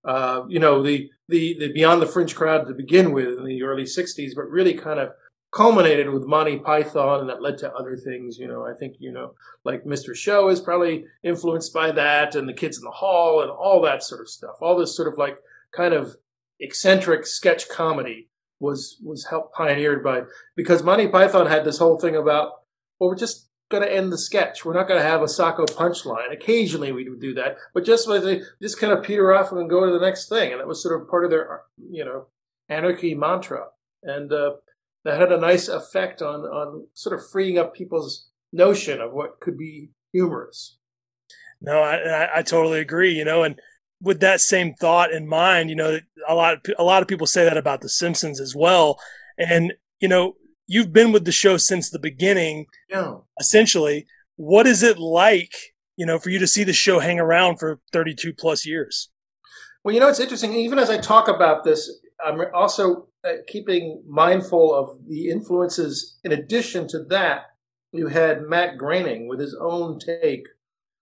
Uh, 0.04 0.42
you 0.48 0.58
know, 0.58 0.82
the, 0.82 1.10
the, 1.28 1.56
the 1.58 1.72
Beyond 1.72 2.02
the 2.02 2.06
Fringe 2.06 2.34
crowd 2.34 2.66
to 2.66 2.74
begin 2.74 3.12
with 3.12 3.38
in 3.38 3.44
the 3.44 3.62
early 3.62 3.84
60s, 3.84 4.32
but 4.34 4.50
really 4.50 4.74
kind 4.74 5.00
of 5.00 5.10
culminated 5.54 6.10
with 6.10 6.26
Monty 6.26 6.58
Python 6.58 7.20
and 7.20 7.28
that 7.30 7.40
led 7.40 7.56
to 7.58 7.72
other 7.72 7.96
things. 7.96 8.38
You 8.38 8.48
know, 8.48 8.66
I 8.66 8.74
think, 8.74 8.96
you 8.98 9.12
know, 9.12 9.34
like 9.64 9.84
Mr. 9.84 10.14
Show 10.14 10.48
is 10.48 10.60
probably 10.60 11.06
influenced 11.22 11.72
by 11.72 11.92
that 11.92 12.34
and 12.34 12.48
the 12.48 12.52
kids 12.52 12.76
in 12.76 12.84
the 12.84 12.90
hall 12.90 13.40
and 13.40 13.50
all 13.50 13.80
that 13.82 14.02
sort 14.02 14.20
of 14.20 14.28
stuff. 14.28 14.56
All 14.60 14.76
this 14.76 14.96
sort 14.96 15.10
of 15.10 15.16
like 15.16 15.38
kind 15.74 15.94
of 15.94 16.16
eccentric 16.60 17.24
sketch 17.26 17.68
comedy 17.68 18.28
was, 18.60 18.98
was 19.02 19.26
helped 19.26 19.54
pioneered 19.54 20.02
by, 20.02 20.22
because 20.56 20.82
Monty 20.82 21.08
Python 21.08 21.46
had 21.46 21.64
this 21.64 21.78
whole 21.78 21.98
thing 21.98 22.16
about, 22.16 22.52
well, 22.98 23.10
we're 23.10 23.16
just 23.16 23.48
going 23.74 23.88
to 23.88 23.94
end 23.94 24.12
the 24.12 24.18
sketch. 24.18 24.64
We're 24.64 24.74
not 24.74 24.88
going 24.88 25.00
to 25.00 25.06
have 25.06 25.22
a 25.22 25.28
Sacco 25.28 25.64
punchline. 25.66 26.32
Occasionally 26.32 26.92
we 26.92 27.08
would 27.08 27.20
do 27.20 27.34
that, 27.34 27.56
but 27.72 27.84
just 27.84 28.08
like 28.08 28.22
they 28.22 28.42
just 28.62 28.78
kind 28.78 28.92
of 28.92 29.04
peter 29.04 29.34
off 29.34 29.52
and 29.52 29.68
go 29.68 29.84
to 29.84 29.92
the 29.92 30.04
next 30.04 30.28
thing. 30.28 30.52
And 30.52 30.60
that 30.60 30.68
was 30.68 30.82
sort 30.82 31.00
of 31.00 31.08
part 31.08 31.24
of 31.24 31.30
their, 31.30 31.62
you 31.90 32.04
know, 32.04 32.26
anarchy 32.68 33.14
mantra. 33.14 33.66
And 34.02 34.32
uh, 34.32 34.52
that 35.04 35.20
had 35.20 35.32
a 35.32 35.38
nice 35.38 35.68
effect 35.68 36.22
on 36.22 36.40
on 36.40 36.86
sort 36.94 37.18
of 37.18 37.26
freeing 37.30 37.58
up 37.58 37.74
people's 37.74 38.28
notion 38.52 39.00
of 39.00 39.12
what 39.12 39.40
could 39.40 39.58
be 39.58 39.90
humorous. 40.12 40.78
No, 41.60 41.80
I, 41.80 42.38
I, 42.38 42.42
totally 42.42 42.80
agree. 42.80 43.12
You 43.12 43.24
know, 43.24 43.42
and 43.42 43.58
with 44.00 44.20
that 44.20 44.40
same 44.40 44.74
thought 44.74 45.12
in 45.12 45.26
mind, 45.26 45.70
you 45.70 45.76
know, 45.76 45.98
a 46.28 46.34
lot 46.34 46.58
a 46.78 46.84
lot 46.84 47.02
of 47.02 47.08
people 47.08 47.26
say 47.26 47.44
that 47.44 47.56
about 47.56 47.80
The 47.80 47.88
Simpsons 47.88 48.40
as 48.40 48.54
well. 48.54 48.98
And 49.38 49.72
you 50.00 50.08
know, 50.08 50.34
you've 50.66 50.92
been 50.92 51.12
with 51.12 51.24
the 51.24 51.32
show 51.32 51.56
since 51.56 51.90
the 51.90 51.98
beginning, 51.98 52.66
Yeah. 52.88 53.16
essentially. 53.40 54.06
What 54.36 54.66
is 54.66 54.82
it 54.82 54.98
like, 54.98 55.52
you 55.96 56.06
know, 56.06 56.18
for 56.18 56.30
you 56.30 56.38
to 56.38 56.46
see 56.46 56.64
the 56.64 56.72
show 56.72 56.98
hang 56.98 57.20
around 57.20 57.58
for 57.58 57.80
32 57.92 58.32
plus 58.32 58.66
years? 58.66 59.10
Well, 59.82 59.94
you 59.94 60.00
know, 60.00 60.08
it's 60.08 60.20
interesting. 60.20 60.54
Even 60.54 60.78
as 60.78 60.90
I 60.90 60.98
talk 60.98 61.28
about 61.28 61.64
this, 61.64 61.90
I'm 62.24 62.40
also 62.54 63.08
uh, 63.22 63.34
keeping 63.46 64.02
mindful 64.08 64.74
of 64.74 64.98
the 65.08 65.28
influences. 65.28 66.18
In 66.24 66.32
addition 66.32 66.88
to 66.88 67.04
that, 67.10 67.42
you 67.92 68.08
had 68.08 68.42
Matt 68.42 68.78
Groening 68.78 69.28
with 69.28 69.40
his 69.40 69.54
own 69.60 69.98
take 69.98 70.46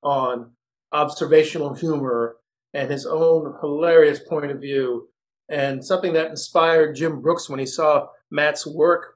on 0.03 0.51
observational 0.93 1.75
humor 1.75 2.37
and 2.75 2.91
his 2.91 3.07
own 3.07 3.55
hilarious 3.61 4.19
point 4.21 4.51
of 4.51 4.61
view, 4.61 5.09
and 5.49 5.85
something 5.85 6.13
that 6.15 6.31
inspired 6.31 6.97
Jim 6.97 7.21
Brooks 7.21 7.49
when 7.49 7.61
he 7.61 7.67
saw 7.67 8.09
Matt's 8.31 8.67
work 8.67 9.12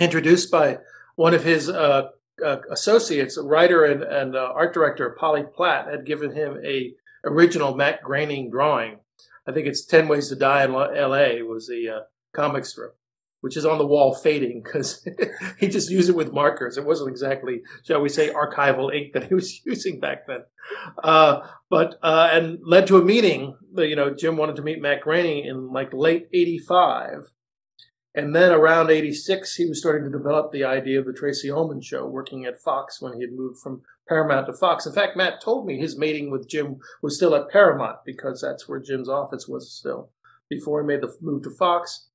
introduced 0.00 0.50
by 0.50 0.78
one 1.14 1.34
of 1.34 1.44
his 1.44 1.68
uh, 1.68 2.08
uh, 2.44 2.56
associates, 2.70 3.36
a 3.36 3.42
writer 3.42 3.84
and, 3.84 4.02
and 4.02 4.34
uh, 4.34 4.52
art 4.54 4.74
director, 4.74 5.14
Polly 5.18 5.44
Platt, 5.54 5.90
had 5.90 6.06
given 6.06 6.34
him 6.34 6.58
a 6.64 6.94
original 7.24 7.74
Matt 7.74 8.02
Groening 8.02 8.50
drawing. 8.50 9.00
I 9.46 9.52
think 9.52 9.66
it's 9.66 9.84
10 9.84 10.08
Ways 10.08 10.28
to 10.28 10.36
Die 10.36 10.64
in 10.64 10.74
L.A. 10.74 11.42
was 11.42 11.68
the 11.68 11.88
uh, 11.88 12.00
comic 12.32 12.64
strip, 12.64 12.96
which 13.40 13.56
is 13.56 13.66
on 13.66 13.78
the 13.78 13.86
wall 13.86 14.14
fading 14.14 14.62
because 14.62 15.06
he 15.58 15.68
just 15.68 15.90
used 15.90 16.08
it 16.08 16.16
with 16.16 16.32
markers. 16.32 16.78
It 16.78 16.86
wasn't 16.86 17.10
exactly, 17.10 17.60
shall 17.84 18.00
we 18.00 18.08
say, 18.08 18.32
archival 18.32 18.94
ink 18.94 19.12
that 19.12 19.28
he 19.28 19.34
was 19.34 19.60
using 19.66 20.00
back 20.00 20.26
then. 20.26 20.44
Uh, 21.02 21.46
but, 21.68 21.98
uh, 22.02 22.30
and 22.32 22.58
led 22.62 22.86
to 22.86 22.96
a 22.96 23.04
meeting. 23.04 23.56
You 23.76 23.96
know, 23.96 24.14
Jim 24.14 24.36
wanted 24.36 24.56
to 24.56 24.62
meet 24.62 24.80
Matt 24.80 25.02
Groening 25.02 25.44
in 25.44 25.72
like 25.72 25.92
late 25.92 26.28
85 26.32 27.32
and 28.14 28.34
then 28.34 28.50
around 28.50 28.90
86, 28.90 29.54
he 29.54 29.66
was 29.66 29.78
starting 29.78 30.10
to 30.10 30.18
develop 30.18 30.50
the 30.50 30.64
idea 30.64 30.98
of 30.98 31.06
the 31.06 31.12
Tracey 31.12 31.50
Ullman 31.50 31.80
show, 31.80 32.06
working 32.06 32.44
at 32.44 32.60
Fox 32.60 33.00
when 33.00 33.14
he 33.14 33.20
had 33.20 33.32
moved 33.32 33.60
from 33.60 33.82
Paramount 34.08 34.46
to 34.46 34.52
Fox. 34.52 34.84
In 34.84 34.92
fact, 34.92 35.16
Matt 35.16 35.40
told 35.40 35.64
me 35.64 35.78
his 35.78 35.96
meeting 35.96 36.30
with 36.30 36.48
Jim 36.48 36.80
was 37.02 37.16
still 37.16 37.36
at 37.36 37.50
Paramount 37.50 37.98
because 38.04 38.40
that's 38.40 38.68
where 38.68 38.80
Jim's 38.80 39.08
office 39.08 39.46
was 39.46 39.72
still 39.72 40.10
before 40.48 40.82
he 40.82 40.86
made 40.88 41.02
the 41.02 41.14
move 41.20 41.44
to 41.44 41.50
Fox. 41.50 42.08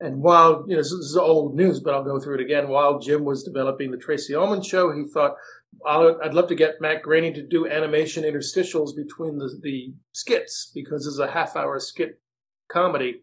And 0.00 0.20
while, 0.20 0.64
you 0.68 0.74
know, 0.74 0.82
this 0.82 0.92
is 0.92 1.16
old 1.16 1.54
news, 1.54 1.80
but 1.80 1.94
I'll 1.94 2.04
go 2.04 2.20
through 2.20 2.34
it 2.34 2.44
again. 2.44 2.68
While 2.68 2.98
Jim 2.98 3.24
was 3.24 3.42
developing 3.42 3.90
the 3.90 3.96
Tracey 3.96 4.34
Ullman 4.34 4.62
show, 4.62 4.92
he 4.92 5.04
thought, 5.04 5.36
I'd 5.86 6.34
love 6.34 6.48
to 6.48 6.54
get 6.54 6.80
Matt 6.80 7.02
Groening 7.02 7.32
to 7.34 7.42
do 7.42 7.66
animation 7.66 8.24
interstitials 8.24 8.94
between 8.94 9.38
the, 9.38 9.58
the 9.62 9.94
skits 10.12 10.70
because 10.74 11.06
it's 11.06 11.18
a 11.18 11.30
half 11.30 11.56
hour 11.56 11.78
skit 11.80 12.20
comedy 12.70 13.22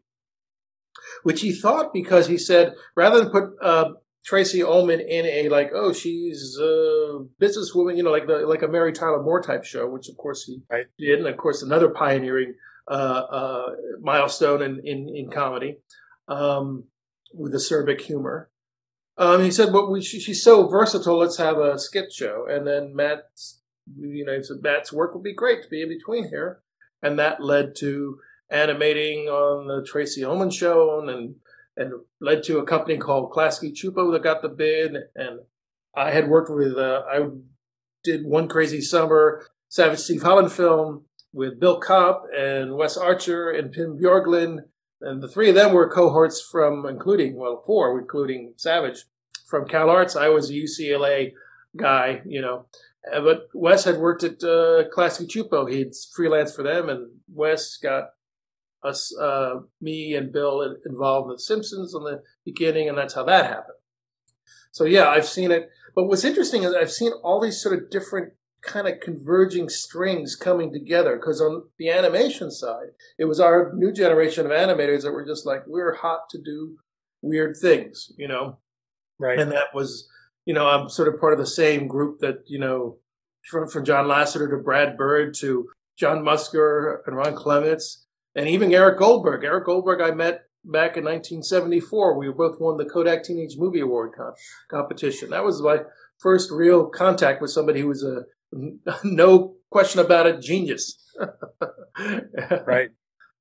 which 1.24 1.42
he 1.42 1.54
thought 1.54 1.94
because 1.94 2.28
he 2.28 2.38
said 2.38 2.74
rather 2.96 3.20
than 3.20 3.32
put 3.32 3.52
uh, 3.62 3.92
Tracey 4.26 4.62
Ullman 4.62 5.00
in 5.00 5.26
a 5.26 5.50
like 5.50 5.72
oh 5.74 5.94
she's 5.94 6.58
a 6.60 7.26
businesswoman 7.42 7.98
you 7.98 8.04
know 8.04 8.12
like 8.12 8.28
the 8.28 8.40
like 8.48 8.62
a 8.62 8.68
Mary 8.68 8.94
Tyler 8.94 9.22
Moore 9.22 9.42
type 9.42 9.64
show 9.64 9.88
which 9.88 10.10
of 10.10 10.18
course 10.18 10.44
he 10.44 10.62
right. 10.70 10.86
did 10.98 11.20
and 11.20 11.28
of 11.28 11.38
course 11.38 11.62
another 11.62 11.90
pioneering 11.90 12.56
uh, 12.90 13.24
uh, 13.30 13.70
milestone 14.02 14.62
in 14.62 14.82
in, 14.84 15.10
in 15.10 15.30
comedy 15.30 15.78
um, 16.28 16.86
with 17.34 17.54
acerbic 17.54 18.02
humor. 18.02 18.50
Um, 19.18 19.44
he 19.44 19.52
said, 19.52 19.74
"Well, 19.74 19.92
we, 19.92 20.02
she, 20.02 20.20
she's 20.20 20.44
so 20.44 20.68
versatile. 20.68 21.18
Let's 21.18 21.38
have 21.38 21.58
a 21.58 21.78
skit 21.78 22.14
show." 22.14 22.46
And 22.50 22.66
then 22.66 22.96
Matt's, 22.96 23.62
you 23.98 24.26
know, 24.26 24.38
he 24.38 24.44
said 24.44 24.62
Matt's 24.62 24.94
work 24.94 25.14
would 25.14 25.24
be 25.24 25.34
great 25.34 25.62
to 25.64 25.70
be 25.70 25.82
in 25.82 25.90
between 25.90 26.30
here, 26.30 26.62
and 27.02 27.20
that 27.20 27.44
led 27.44 27.76
to 27.78 28.20
animating 28.50 29.28
on 29.28 29.68
the 29.68 29.86
Tracey 29.86 30.24
Ullman 30.24 30.52
show 30.52 31.08
and 31.08 31.36
and 31.78 31.94
led 32.20 32.44
to 32.44 32.60
a 32.60 32.66
company 32.66 32.98
called 32.98 33.32
Klasky 33.32 33.72
Csupo 33.72 34.12
that 34.12 34.24
got 34.24 34.42
the 34.42 34.50
bid. 34.50 34.96
And 35.16 35.40
I 35.96 36.12
had 36.12 36.28
worked 36.28 36.50
with 36.52 36.78
uh, 36.78 37.04
I 37.10 37.28
did 38.04 38.26
one 38.26 38.48
crazy 38.48 38.82
summer 38.82 39.46
Savage 39.70 40.00
Steve 40.00 40.24
Holland 40.24 40.52
film 40.52 41.06
with 41.32 41.60
Bill 41.60 41.80
Kopp 41.80 42.26
and 42.36 42.76
Wes 42.76 42.98
Archer 42.98 43.50
and 43.52 43.74
Tim 43.74 43.98
Bjorklund. 43.98 44.60
And 45.02 45.24
the 45.24 45.28
three 45.28 45.50
of 45.50 45.56
them 45.56 45.72
were 45.72 45.90
cohorts 45.90 46.42
from, 46.42 46.86
including, 46.86 47.38
well, 47.38 47.64
four, 47.66 47.98
including 47.98 48.54
Savage, 48.58 49.06
from 49.48 49.68
Cal 49.68 49.90
Arts. 49.90 50.16
I 50.16 50.30
was 50.30 50.50
a 50.50 50.54
UCLA 50.54 51.34
guy, 51.78 52.22
you 52.26 52.42
know. 52.42 52.66
But 53.12 53.48
Wes 53.54 53.86
had 53.86 53.98
worked 53.98 54.24
at 54.24 54.44
uh, 54.44 54.90
Klasky 54.94 55.28
Csupo. 55.28 55.72
He'd 55.72 55.94
freelanced 55.94 56.56
for 56.56 56.64
them, 56.64 56.90
and 56.90 57.12
Wes 57.34 57.78
got 57.78 58.10
us, 58.84 59.16
uh, 59.18 59.56
me 59.82 60.16
and 60.16 60.32
Bill 60.32 60.76
involved 60.86 61.30
in 61.30 61.36
The 61.36 61.40
Simpsons 61.40 61.94
in 61.94 62.04
the 62.04 62.22
beginning, 62.46 62.90
and 62.90 62.98
that's 62.98 63.14
how 63.14 63.24
that 63.26 63.46
happened. 63.46 63.78
So 64.72 64.86
yeah, 64.86 65.10
I've 65.10 65.28
seen 65.28 65.52
it. 65.52 65.70
But 65.96 66.06
what's 66.06 66.24
interesting 66.24 66.64
is 66.64 66.74
I've 66.74 66.92
seen 66.92 67.12
all 67.24 67.42
these 67.42 67.62
sort 67.62 67.78
of 67.78 67.90
different 67.90 68.34
kind 68.62 68.88
of 68.88 69.00
converging 69.00 69.70
strings 69.70 70.36
coming 70.36 70.72
together 70.72 71.16
because 71.16 71.42
on 71.42 71.64
the 71.78 71.90
animation 71.90 72.52
side, 72.52 72.90
it 73.18 73.26
was 73.26 73.40
our 73.40 73.72
new 73.76 73.92
generation 73.92 74.46
of 74.46 74.52
animators 74.52 75.04
that 75.04 75.12
were 75.12 75.26
just 75.26 75.46
like, 75.46 75.64
we're 75.66 75.96
hot 75.96 76.30
to 76.32 76.38
do 76.38 76.78
weird 77.22 77.56
things, 77.58 78.12
you 78.18 78.28
know? 78.28 78.60
Right. 79.18 79.40
And 79.40 79.52
that 79.52 79.74
was, 79.74 80.10
you 80.46 80.54
know, 80.54 80.68
I'm 80.68 80.90
sort 80.90 81.14
of 81.14 81.20
part 81.20 81.34
of 81.34 81.40
the 81.40 81.48
same 81.48 81.88
group 81.88 82.20
that, 82.20 82.44
you 82.48 82.60
know, 82.60 82.98
from, 83.50 83.68
from 83.68 83.86
John 83.86 84.06
Lasseter 84.06 84.50
to 84.50 84.58
Brad 84.58 84.98
Bird 84.98 85.34
to 85.40 85.70
John 85.98 86.20
Musker 86.20 86.98
and 87.06 87.16
Ron 87.16 87.36
Clements 87.36 88.06
and 88.40 88.48
even 88.48 88.74
Eric 88.74 89.00
Goldberg. 89.00 89.44
Eric 89.44 89.66
Goldberg, 89.66 90.00
I 90.00 90.12
met 90.12 90.46
back 90.64 90.96
in 90.96 91.04
1974. 91.04 92.18
We 92.18 92.32
both 92.32 92.56
won 92.58 92.78
the 92.78 92.86
Kodak 92.86 93.22
Teenage 93.26 93.58
Movie 93.58 93.82
Award 93.82 94.14
comp- 94.16 94.38
competition. 94.72 95.32
That 95.32 95.44
was 95.44 95.62
my 95.62 95.80
first 96.22 96.50
real 96.50 96.86
contact 96.86 97.42
with 97.42 97.52
somebody 97.52 97.82
who 97.82 97.90
was 97.90 98.02
a 98.02 98.24
no 99.04 99.56
question 99.70 100.00
about 100.00 100.26
it 100.26 100.42
genius. 100.42 100.98
right. 102.66 102.92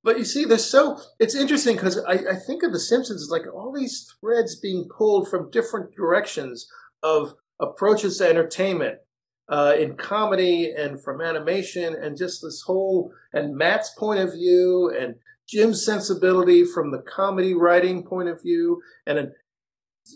But 0.03 0.19
you 0.19 0.25
see, 0.25 0.45
there's 0.45 0.65
so 0.65 0.99
it's 1.21 1.37
interesting 1.37 1.77
because 1.77 1.99
I, 2.01 2.15
I 2.15 2.35
think 2.45 2.65
of 2.65 2.73
The 2.73 2.81
Simpsons 2.81 3.23
as 3.23 3.31
like 3.31 3.47
all 3.55 3.73
these 3.73 4.13
threads 4.21 4.59
being 4.59 4.89
pulled 4.99 5.29
from 5.29 5.53
different 5.53 5.95
directions 5.95 6.69
of 7.05 7.35
approaches 7.61 8.19
to 8.19 8.29
entertainment 8.29 8.99
uh, 9.49 9.75
in 9.79 9.97
comedy 9.97 10.73
and 10.77 11.03
from 11.03 11.21
animation 11.21 11.95
and 11.95 12.17
just 12.17 12.43
this 12.43 12.63
whole 12.67 13.13
and 13.33 13.57
Matt's 13.57 13.91
point 13.99 14.21
of 14.21 14.33
view 14.33 14.95
and 14.99 15.15
Jim's 15.49 15.85
sensibility 15.85 16.65
from 16.65 16.91
the 16.91 16.99
comedy 16.99 17.55
writing 17.55 18.05
point 18.05 18.29
of 18.29 18.43
view 18.43 18.83
and 19.07 19.19
a, 19.19 19.29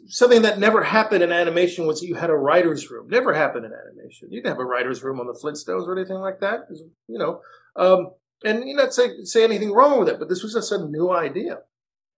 something 0.09 0.43
that 0.43 0.59
never 0.59 0.83
happened 0.83 1.23
in 1.23 1.33
animation 1.33 1.87
was 1.87 2.03
you 2.03 2.15
had 2.15 2.31
a 2.31 2.37
writer's 2.37 2.91
room. 2.91 3.09
Never 3.09 3.33
happened 3.33 3.65
in 3.65 3.73
animation. 3.73 4.29
You 4.31 4.43
didn't 4.43 4.55
have 4.55 4.61
a 4.61 4.65
writer's 4.65 5.03
room 5.03 5.21
on 5.21 5.27
the 5.27 5.39
Flintstones 5.43 5.87
or 5.87 5.97
anything 5.97 6.19
like 6.19 6.41
that. 6.41 6.61
You 7.09 7.19
know, 7.19 7.41
um, 7.77 8.13
and 8.45 8.69
you 8.69 8.75
not 8.75 8.93
say 8.93 9.23
say 9.25 9.45
anything 9.45 9.73
wrong 9.73 9.99
with 9.99 10.09
it, 10.09 10.19
but 10.19 10.29
this 10.29 10.43
was 10.43 10.55
just 10.55 10.73
a 10.73 10.87
new 10.87 11.11
idea. 11.11 11.59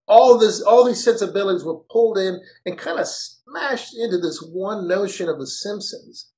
All 0.06 0.38
this, 0.38 0.60
all 0.60 0.84
these 0.84 1.02
sensibilities 1.02 1.64
were 1.64 1.80
pulled 1.90 2.18
in 2.18 2.40
and 2.66 2.76
kind 2.76 3.00
of 3.00 3.06
smashed 3.06 3.94
into 3.96 4.18
this 4.18 4.46
one 4.52 4.86
notion 4.86 5.30
of 5.30 5.38
the 5.38 5.46
Simpsons 5.46 6.30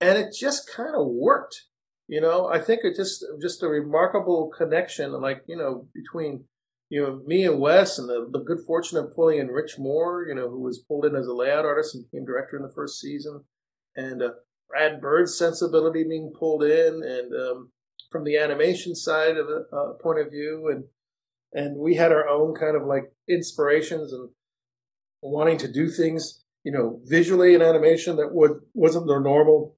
and 0.00 0.18
it 0.18 0.34
just 0.38 0.70
kind 0.70 0.94
of 0.94 1.06
worked. 1.06 1.62
You 2.06 2.20
know, 2.20 2.48
I 2.48 2.58
think 2.58 2.80
it 2.84 2.96
just 2.96 3.24
just 3.40 3.62
a 3.62 3.68
remarkable 3.68 4.50
connection, 4.56 5.12
like 5.12 5.42
you 5.46 5.56
know, 5.56 5.88
between 5.94 6.44
you 6.90 7.02
know 7.02 7.22
me 7.26 7.44
and 7.44 7.58
Wes, 7.58 7.98
and 7.98 8.08
the, 8.08 8.28
the 8.30 8.44
good 8.44 8.58
fortune 8.66 8.98
of 8.98 9.14
pulling 9.14 9.38
in 9.38 9.48
Rich 9.48 9.78
Moore, 9.78 10.26
you 10.28 10.34
know, 10.34 10.50
who 10.50 10.60
was 10.60 10.84
pulled 10.86 11.06
in 11.06 11.16
as 11.16 11.26
a 11.26 11.32
layout 11.32 11.64
artist 11.64 11.94
and 11.94 12.04
became 12.04 12.26
director 12.26 12.56
in 12.56 12.62
the 12.62 12.72
first 12.74 13.00
season, 13.00 13.44
and 13.96 14.22
uh, 14.22 14.32
Brad 14.68 15.00
Bird's 15.00 15.38
sensibility 15.38 16.04
being 16.04 16.32
pulled 16.38 16.62
in, 16.62 17.02
and 17.02 17.32
um, 17.34 17.70
from 18.10 18.24
the 18.24 18.36
animation 18.36 18.94
side 18.94 19.36
of 19.38 19.48
a 19.48 19.74
uh, 19.74 19.92
point 20.02 20.20
of 20.20 20.30
view, 20.30 20.68
and 20.70 20.84
and 21.54 21.78
we 21.78 21.94
had 21.94 22.12
our 22.12 22.28
own 22.28 22.54
kind 22.54 22.76
of 22.76 22.86
like 22.86 23.12
inspirations 23.28 24.12
and 24.12 24.28
wanting 25.22 25.56
to 25.58 25.72
do 25.72 25.88
things, 25.88 26.44
you 26.64 26.72
know, 26.72 27.00
visually 27.04 27.54
in 27.54 27.62
animation 27.62 28.16
that 28.16 28.34
would 28.34 28.60
wasn't 28.74 29.06
their 29.06 29.20
normal 29.20 29.76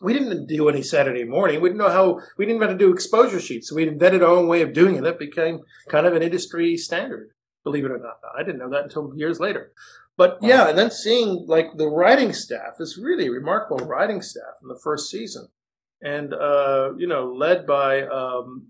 we 0.00 0.12
didn't 0.12 0.46
do 0.46 0.68
any 0.68 0.82
Saturday 0.82 1.24
morning. 1.24 1.60
We 1.60 1.68
didn't 1.68 1.78
know 1.78 1.90
how, 1.90 2.20
we 2.36 2.44
didn't 2.44 2.56
even 2.56 2.68
have 2.68 2.78
to 2.78 2.84
do 2.84 2.92
exposure 2.92 3.40
sheets. 3.40 3.68
So 3.68 3.76
we 3.76 3.86
invented 3.86 4.22
our 4.22 4.30
own 4.30 4.48
way 4.48 4.62
of 4.62 4.72
doing 4.72 4.96
it. 4.96 5.02
That 5.02 5.18
became 5.18 5.60
kind 5.88 6.06
of 6.06 6.14
an 6.14 6.22
industry 6.22 6.76
standard, 6.76 7.30
believe 7.62 7.84
it 7.84 7.90
or 7.90 7.98
not. 7.98 8.18
I 8.36 8.42
didn't 8.42 8.58
know 8.58 8.70
that 8.70 8.84
until 8.84 9.12
years 9.16 9.40
later. 9.40 9.72
But 10.16 10.40
wow. 10.40 10.48
yeah, 10.48 10.68
and 10.68 10.78
then 10.78 10.90
seeing 10.90 11.44
like 11.48 11.76
the 11.76 11.88
writing 11.88 12.32
staff, 12.32 12.74
this 12.78 12.98
really 12.98 13.28
remarkable 13.28 13.84
writing 13.86 14.22
staff 14.22 14.54
in 14.62 14.68
the 14.68 14.78
first 14.82 15.10
season. 15.10 15.48
And, 16.00 16.34
uh, 16.34 16.92
you 16.98 17.06
know, 17.06 17.32
led 17.32 17.66
by, 17.66 18.02
um, 18.02 18.68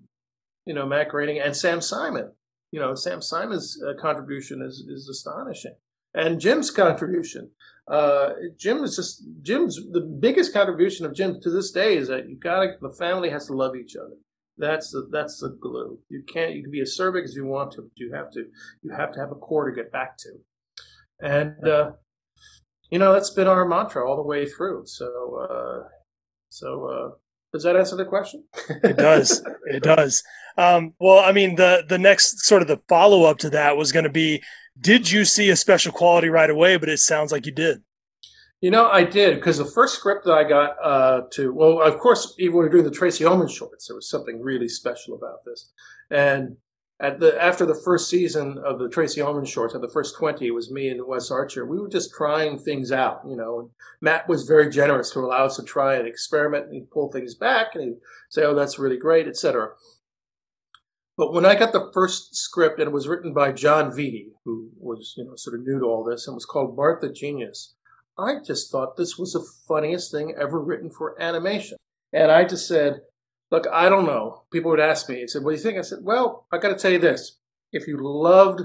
you 0.64 0.72
know, 0.72 0.86
Matt 0.86 1.08
Groening 1.08 1.40
and 1.40 1.56
Sam 1.56 1.80
Simon. 1.80 2.32
You 2.70 2.80
know, 2.80 2.94
Sam 2.94 3.20
Simon's 3.20 3.80
uh, 3.82 3.94
contribution 4.00 4.62
is, 4.62 4.84
is 4.88 5.08
astonishing. 5.08 5.74
And 6.14 6.40
Jim's 6.40 6.70
contribution. 6.70 7.50
Uh, 7.86 8.30
Jim 8.58 8.82
is 8.82 8.96
just 8.96 9.24
Jim's 9.42 9.76
the 9.92 10.00
biggest 10.00 10.52
contribution 10.54 11.04
of 11.04 11.14
Jim 11.14 11.38
to 11.42 11.50
this 11.50 11.70
day 11.70 11.96
is 11.96 12.08
that 12.08 12.28
you 12.28 12.36
gotta 12.36 12.72
the 12.80 12.94
family 12.98 13.28
has 13.30 13.46
to 13.46 13.52
love 13.52 13.76
each 13.76 13.94
other. 13.96 14.14
That's 14.56 14.90
the 14.90 15.08
that's 15.10 15.40
the 15.40 15.56
glue. 15.60 15.98
You 16.08 16.22
can't 16.26 16.54
you 16.54 16.62
can 16.62 16.70
be 16.70 16.80
as 16.80 16.96
acerbic 16.98 17.24
as 17.24 17.34
you 17.34 17.44
want 17.44 17.72
to, 17.72 17.82
but 17.82 17.90
you 17.96 18.12
have 18.14 18.30
to 18.32 18.44
you 18.82 18.94
have 18.96 19.12
to 19.12 19.20
have 19.20 19.32
a 19.32 19.34
core 19.34 19.68
to 19.68 19.76
get 19.76 19.92
back 19.92 20.16
to. 20.18 20.30
And 21.20 21.68
uh, 21.68 21.92
you 22.90 22.98
know 22.98 23.12
that's 23.12 23.30
been 23.30 23.48
our 23.48 23.66
mantra 23.66 24.08
all 24.08 24.16
the 24.16 24.22
way 24.22 24.46
through. 24.46 24.84
So 24.86 25.46
uh, 25.50 25.88
so 26.48 26.86
uh, 26.86 27.08
does 27.52 27.64
that 27.64 27.76
answer 27.76 27.96
the 27.96 28.04
question? 28.04 28.44
it 28.82 28.96
does. 28.96 29.42
It 29.66 29.82
does. 29.82 30.22
Um, 30.58 30.92
well, 31.00 31.18
I 31.18 31.32
mean 31.32 31.56
the 31.56 31.84
the 31.88 31.98
next 31.98 32.44
sort 32.44 32.60
of 32.60 32.68
the 32.68 32.80
follow 32.86 33.24
up 33.24 33.38
to 33.38 33.50
that 33.50 33.78
was 33.78 33.92
going 33.92 34.04
to 34.04 34.10
be 34.10 34.42
did 34.78 35.10
you 35.10 35.24
see 35.24 35.50
a 35.50 35.56
special 35.56 35.92
quality 35.92 36.28
right 36.28 36.50
away? 36.50 36.76
But 36.76 36.88
it 36.88 36.98
sounds 36.98 37.32
like 37.32 37.46
you 37.46 37.52
did. 37.52 37.82
You 38.60 38.70
know, 38.70 38.88
I 38.88 39.04
did 39.04 39.34
because 39.36 39.58
the 39.58 39.64
first 39.64 39.94
script 39.94 40.24
that 40.24 40.32
I 40.32 40.44
got 40.44 40.76
uh, 40.82 41.22
to, 41.32 41.52
well, 41.52 41.82
of 41.82 41.98
course, 41.98 42.34
even 42.38 42.54
when 42.54 42.62
we 42.62 42.68
were 42.68 42.72
doing 42.72 42.84
the 42.84 42.90
Tracey 42.90 43.24
Ullman 43.24 43.48
shorts, 43.48 43.88
there 43.88 43.94
was 43.94 44.08
something 44.08 44.40
really 44.40 44.68
special 44.68 45.14
about 45.14 45.44
this. 45.44 45.70
And 46.10 46.56
at 47.00 47.18
the 47.20 47.42
after 47.42 47.66
the 47.66 47.74
first 47.84 48.08
season 48.08 48.56
of 48.64 48.78
the 48.78 48.88
Tracey 48.88 49.20
Ullman 49.20 49.44
shorts, 49.44 49.74
at 49.74 49.80
the 49.80 49.90
first 49.90 50.16
twenty, 50.16 50.46
it 50.46 50.54
was 50.54 50.70
me 50.70 50.88
and 50.88 51.06
Wes 51.06 51.30
Archer. 51.30 51.66
We 51.66 51.78
were 51.78 51.88
just 51.88 52.14
trying 52.14 52.58
things 52.58 52.92
out, 52.92 53.20
you 53.28 53.36
know. 53.36 53.58
And 53.58 53.70
Matt 54.00 54.28
was 54.28 54.44
very 54.44 54.70
generous 54.70 55.10
to 55.10 55.20
allow 55.20 55.44
us 55.44 55.56
to 55.56 55.62
try 55.62 55.96
and 55.96 56.06
experiment, 56.06 56.66
and 56.66 56.74
he'd 56.74 56.90
pull 56.90 57.10
things 57.10 57.34
back, 57.34 57.74
and 57.74 57.82
he'd 57.84 57.96
say, 58.30 58.44
"Oh, 58.44 58.54
that's 58.54 58.78
really 58.78 58.96
great," 58.96 59.26
etc. 59.26 59.70
But 61.16 61.32
when 61.32 61.46
I 61.46 61.54
got 61.54 61.72
the 61.72 61.90
first 61.94 62.34
script, 62.34 62.80
and 62.80 62.88
it 62.88 62.92
was 62.92 63.06
written 63.06 63.32
by 63.32 63.52
Jon 63.52 63.92
Vitti, 63.92 64.32
who 64.44 64.70
was, 64.78 65.14
you 65.16 65.24
know, 65.24 65.36
sort 65.36 65.58
of 65.58 65.64
new 65.64 65.78
to 65.78 65.84
all 65.86 66.02
this, 66.02 66.26
and 66.26 66.34
was 66.34 66.44
called 66.44 66.76
Bart 66.76 67.00
the 67.00 67.12
Genius, 67.12 67.74
I 68.18 68.36
just 68.44 68.70
thought 68.70 68.96
this 68.96 69.16
was 69.16 69.32
the 69.32 69.46
funniest 69.68 70.10
thing 70.10 70.34
ever 70.40 70.60
written 70.60 70.90
for 70.90 71.20
animation. 71.20 71.78
And 72.12 72.30
I 72.30 72.44
just 72.44 72.66
said, 72.66 73.00
look, 73.50 73.66
I 73.72 73.88
don't 73.88 74.06
know. 74.06 74.44
People 74.52 74.70
would 74.72 74.80
ask 74.80 75.08
me, 75.08 75.16
they 75.16 75.26
said, 75.26 75.44
what 75.44 75.50
do 75.52 75.56
you 75.56 75.62
think? 75.62 75.78
I 75.78 75.82
said, 75.82 76.00
well, 76.02 76.46
I 76.50 76.58
got 76.58 76.68
to 76.68 76.76
tell 76.76 76.92
you 76.92 76.98
this. 76.98 77.38
If 77.72 77.86
you 77.86 77.98
loved 78.00 78.62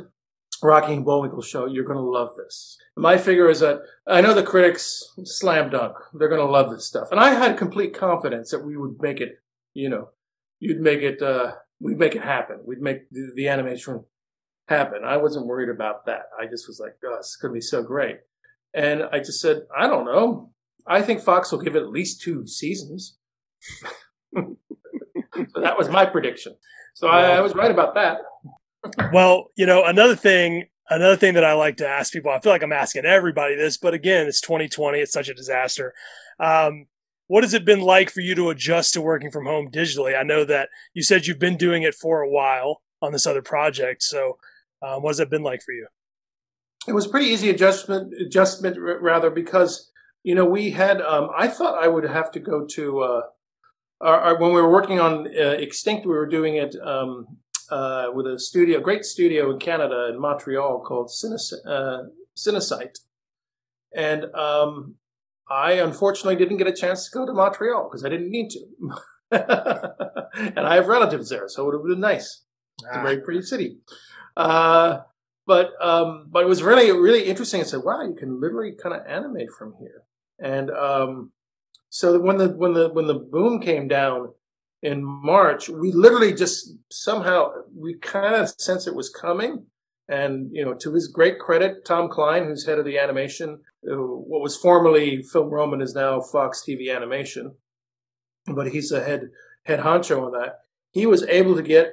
Rocky 0.61 0.93
and 0.93 1.05
Bullwinkle 1.05 1.41
show, 1.41 1.65
you're 1.65 1.85
going 1.85 1.97
to 1.97 2.03
love 2.03 2.31
this. 2.37 2.77
My 2.95 3.17
figure 3.17 3.49
is 3.49 3.59
that 3.61 3.81
I 4.07 4.21
know 4.21 4.33
the 4.33 4.43
critics 4.43 5.03
slam 5.23 5.69
dunk. 5.69 5.95
They're 6.13 6.29
going 6.29 6.45
to 6.45 6.51
love 6.51 6.69
this 6.71 6.85
stuff. 6.85 7.09
And 7.11 7.19
I 7.19 7.33
had 7.33 7.57
complete 7.57 7.93
confidence 7.93 8.51
that 8.51 8.65
we 8.65 8.75
would 8.75 9.01
make 9.01 9.21
it, 9.21 9.39
you 9.73 9.89
know, 9.89 10.09
you'd 10.59 10.81
make 10.81 11.01
it, 11.01 11.21
uh, 11.21 11.53
we'd 11.79 11.97
make 11.97 12.15
it 12.15 12.23
happen. 12.23 12.59
We'd 12.65 12.81
make 12.81 13.09
the, 13.09 13.31
the 13.35 13.47
animation 13.47 14.03
happen. 14.67 15.03
I 15.03 15.17
wasn't 15.17 15.47
worried 15.47 15.69
about 15.69 16.05
that. 16.05 16.23
I 16.39 16.45
just 16.45 16.67
was 16.67 16.79
like, 16.79 16.95
oh, 17.05 17.15
it's 17.15 17.35
going 17.35 17.51
to 17.51 17.57
be 17.57 17.61
so 17.61 17.83
great. 17.83 18.17
And 18.73 19.03
I 19.11 19.19
just 19.19 19.41
said, 19.41 19.63
I 19.75 19.87
don't 19.87 20.05
know. 20.05 20.51
I 20.87 21.01
think 21.01 21.21
Fox 21.21 21.51
will 21.51 21.59
give 21.59 21.75
it 21.75 21.81
at 21.81 21.89
least 21.89 22.21
two 22.21 22.45
seasons. 22.47 23.17
so 24.35 24.55
that 25.55 25.77
was 25.77 25.89
my 25.89 26.05
prediction. 26.05 26.55
So 26.93 27.07
I, 27.07 27.37
I 27.37 27.41
was 27.41 27.55
right 27.55 27.71
about 27.71 27.95
that. 27.95 28.19
well, 29.13 29.51
you 29.55 29.65
know, 29.65 29.85
another 29.85 30.15
thing, 30.15 30.65
another 30.89 31.15
thing 31.15 31.33
that 31.35 31.43
I 31.43 31.53
like 31.53 31.77
to 31.77 31.87
ask 31.87 32.11
people, 32.13 32.31
I 32.31 32.39
feel 32.39 32.51
like 32.51 32.63
I'm 32.63 32.73
asking 32.73 33.05
everybody 33.05 33.55
this, 33.55 33.77
but 33.77 33.93
again, 33.93 34.27
it's 34.27 34.41
2020. 34.41 34.99
It's 34.99 35.13
such 35.13 35.29
a 35.29 35.33
disaster. 35.33 35.93
Um, 36.39 36.85
what 37.29 37.43
has 37.43 37.53
it 37.53 37.63
been 37.63 37.81
like 37.81 38.09
for 38.09 38.21
you 38.21 38.33
to 38.33 38.49
adjust 38.49 38.93
to 38.93 39.01
working 39.01 39.29
from 39.29 39.45
home 39.45 39.69
digitally? 39.69 40.19
I 40.19 40.23
know 40.23 40.43
that 40.45 40.69
you 40.95 41.03
said 41.03 41.27
you've 41.27 41.37
been 41.37 41.57
doing 41.57 41.83
it 41.83 41.93
for 41.93 42.21
a 42.21 42.29
while 42.29 42.81
on 43.03 43.11
this 43.11 43.27
other 43.27 43.43
project. 43.43 44.01
So, 44.01 44.39
um, 44.81 45.03
what 45.03 45.11
has 45.11 45.19
it 45.19 45.29
been 45.29 45.43
like 45.43 45.61
for 45.61 45.71
you? 45.71 45.87
It 46.87 46.93
was 46.93 47.05
pretty 47.05 47.27
easy 47.27 47.51
adjustment, 47.51 48.15
adjustment 48.19 48.77
rather, 48.79 49.29
because 49.29 49.91
you 50.23 50.33
know 50.33 50.43
we 50.43 50.71
had. 50.71 51.01
Um, 51.01 51.29
I 51.37 51.47
thought 51.47 51.81
I 51.81 51.87
would 51.87 52.03
have 52.03 52.31
to 52.31 52.39
go 52.39 52.65
to 52.65 52.99
uh, 53.01 53.21
our, 54.01 54.19
our, 54.19 54.39
when 54.39 54.51
we 54.51 54.59
were 54.59 54.71
working 54.71 54.99
on 54.99 55.27
uh, 55.27 55.51
Extinct. 55.51 56.07
We 56.07 56.13
were 56.13 56.25
doing 56.25 56.55
it 56.55 56.75
um, 56.81 57.37
uh, 57.69 58.07
with 58.11 58.25
a 58.25 58.39
studio, 58.39 58.79
a 58.79 58.81
great 58.81 59.05
studio 59.05 59.51
in 59.51 59.59
Canada 59.59 60.09
in 60.11 60.19
Montreal 60.19 60.79
called 60.79 61.11
uh, 61.67 61.97
Cinesite, 62.35 62.97
and 63.95 64.33
um, 64.33 64.95
I 65.49 65.73
unfortunately 65.73 66.35
didn't 66.35 66.57
get 66.57 66.67
a 66.67 66.73
chance 66.73 67.05
to 67.05 67.11
go 67.11 67.25
to 67.25 67.33
Montreal 67.33 67.89
because 67.89 68.05
I 68.05 68.09
didn't 68.09 68.29
need 68.29 68.49
to. 68.51 68.59
and 69.31 70.59
I 70.67 70.75
have 70.75 70.87
relatives 70.87 71.29
there, 71.29 71.47
so 71.47 71.63
it 71.63 71.65
would 71.65 71.75
have 71.75 71.87
been 71.87 71.99
nice. 71.99 72.43
It's 72.79 72.87
a 72.87 72.99
ah. 72.99 73.03
very 73.03 73.21
pretty 73.21 73.41
city. 73.41 73.77
Uh, 74.37 74.99
but 75.45 75.71
um, 75.81 76.27
but 76.29 76.43
it 76.43 76.47
was 76.47 76.61
really 76.61 76.91
really 76.91 77.23
interesting. 77.23 77.61
I 77.61 77.63
said, 77.63 77.81
"Wow, 77.83 78.03
you 78.03 78.13
can 78.13 78.39
literally 78.39 78.73
kind 78.73 78.95
of 78.95 79.05
animate 79.07 79.49
from 79.57 79.73
here." 79.79 80.03
And 80.39 80.69
um, 80.71 81.31
so 81.89 82.19
when 82.19 82.37
the 82.37 82.49
when 82.49 82.73
the 82.73 82.89
when 82.89 83.07
the 83.07 83.15
boom 83.15 83.59
came 83.59 83.87
down 83.87 84.33
in 84.81 85.03
March, 85.03 85.67
we 85.67 85.91
literally 85.91 86.33
just 86.33 86.75
somehow 86.91 87.51
we 87.75 87.95
kind 87.95 88.35
of 88.35 88.49
sense 88.49 88.87
it 88.87 88.95
was 88.95 89.09
coming. 89.09 89.65
And 90.09 90.49
you 90.51 90.65
know, 90.65 90.73
to 90.73 90.93
his 90.93 91.07
great 91.07 91.37
credit, 91.37 91.85
Tom 91.85 92.09
Klein, 92.09 92.45
who's 92.45 92.65
head 92.65 92.79
of 92.79 92.85
the 92.85 92.97
animation, 92.97 93.59
what 93.83 94.41
was 94.41 94.57
formerly 94.57 95.21
Film 95.21 95.49
Roman 95.49 95.81
is 95.81 95.93
now 95.93 96.19
Fox 96.19 96.63
TV 96.67 96.93
Animation, 96.93 97.55
but 98.47 98.71
he's 98.71 98.91
a 98.91 99.03
head 99.03 99.29
head 99.63 99.81
honcho 99.81 100.25
on 100.25 100.31
that. 100.31 100.61
He 100.91 101.05
was 101.05 101.23
able 101.27 101.55
to 101.55 101.61
get 101.61 101.91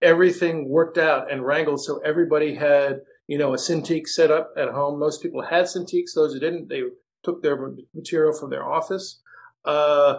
everything 0.00 0.68
worked 0.68 0.96
out 0.96 1.30
and 1.30 1.44
wrangled 1.44 1.82
so 1.82 1.98
everybody 1.98 2.54
had 2.54 3.00
you 3.26 3.36
know 3.36 3.52
a 3.52 3.56
Cintiq 3.56 4.06
set 4.06 4.30
up 4.30 4.52
at 4.56 4.68
home. 4.68 5.00
Most 5.00 5.20
people 5.20 5.42
had 5.42 5.64
Cintiqs; 5.64 6.14
those 6.14 6.34
who 6.34 6.38
didn't, 6.38 6.68
they 6.68 6.82
took 7.24 7.42
their 7.42 7.72
material 7.92 8.32
from 8.32 8.50
their 8.50 8.64
office 8.64 9.20
uh, 9.64 10.18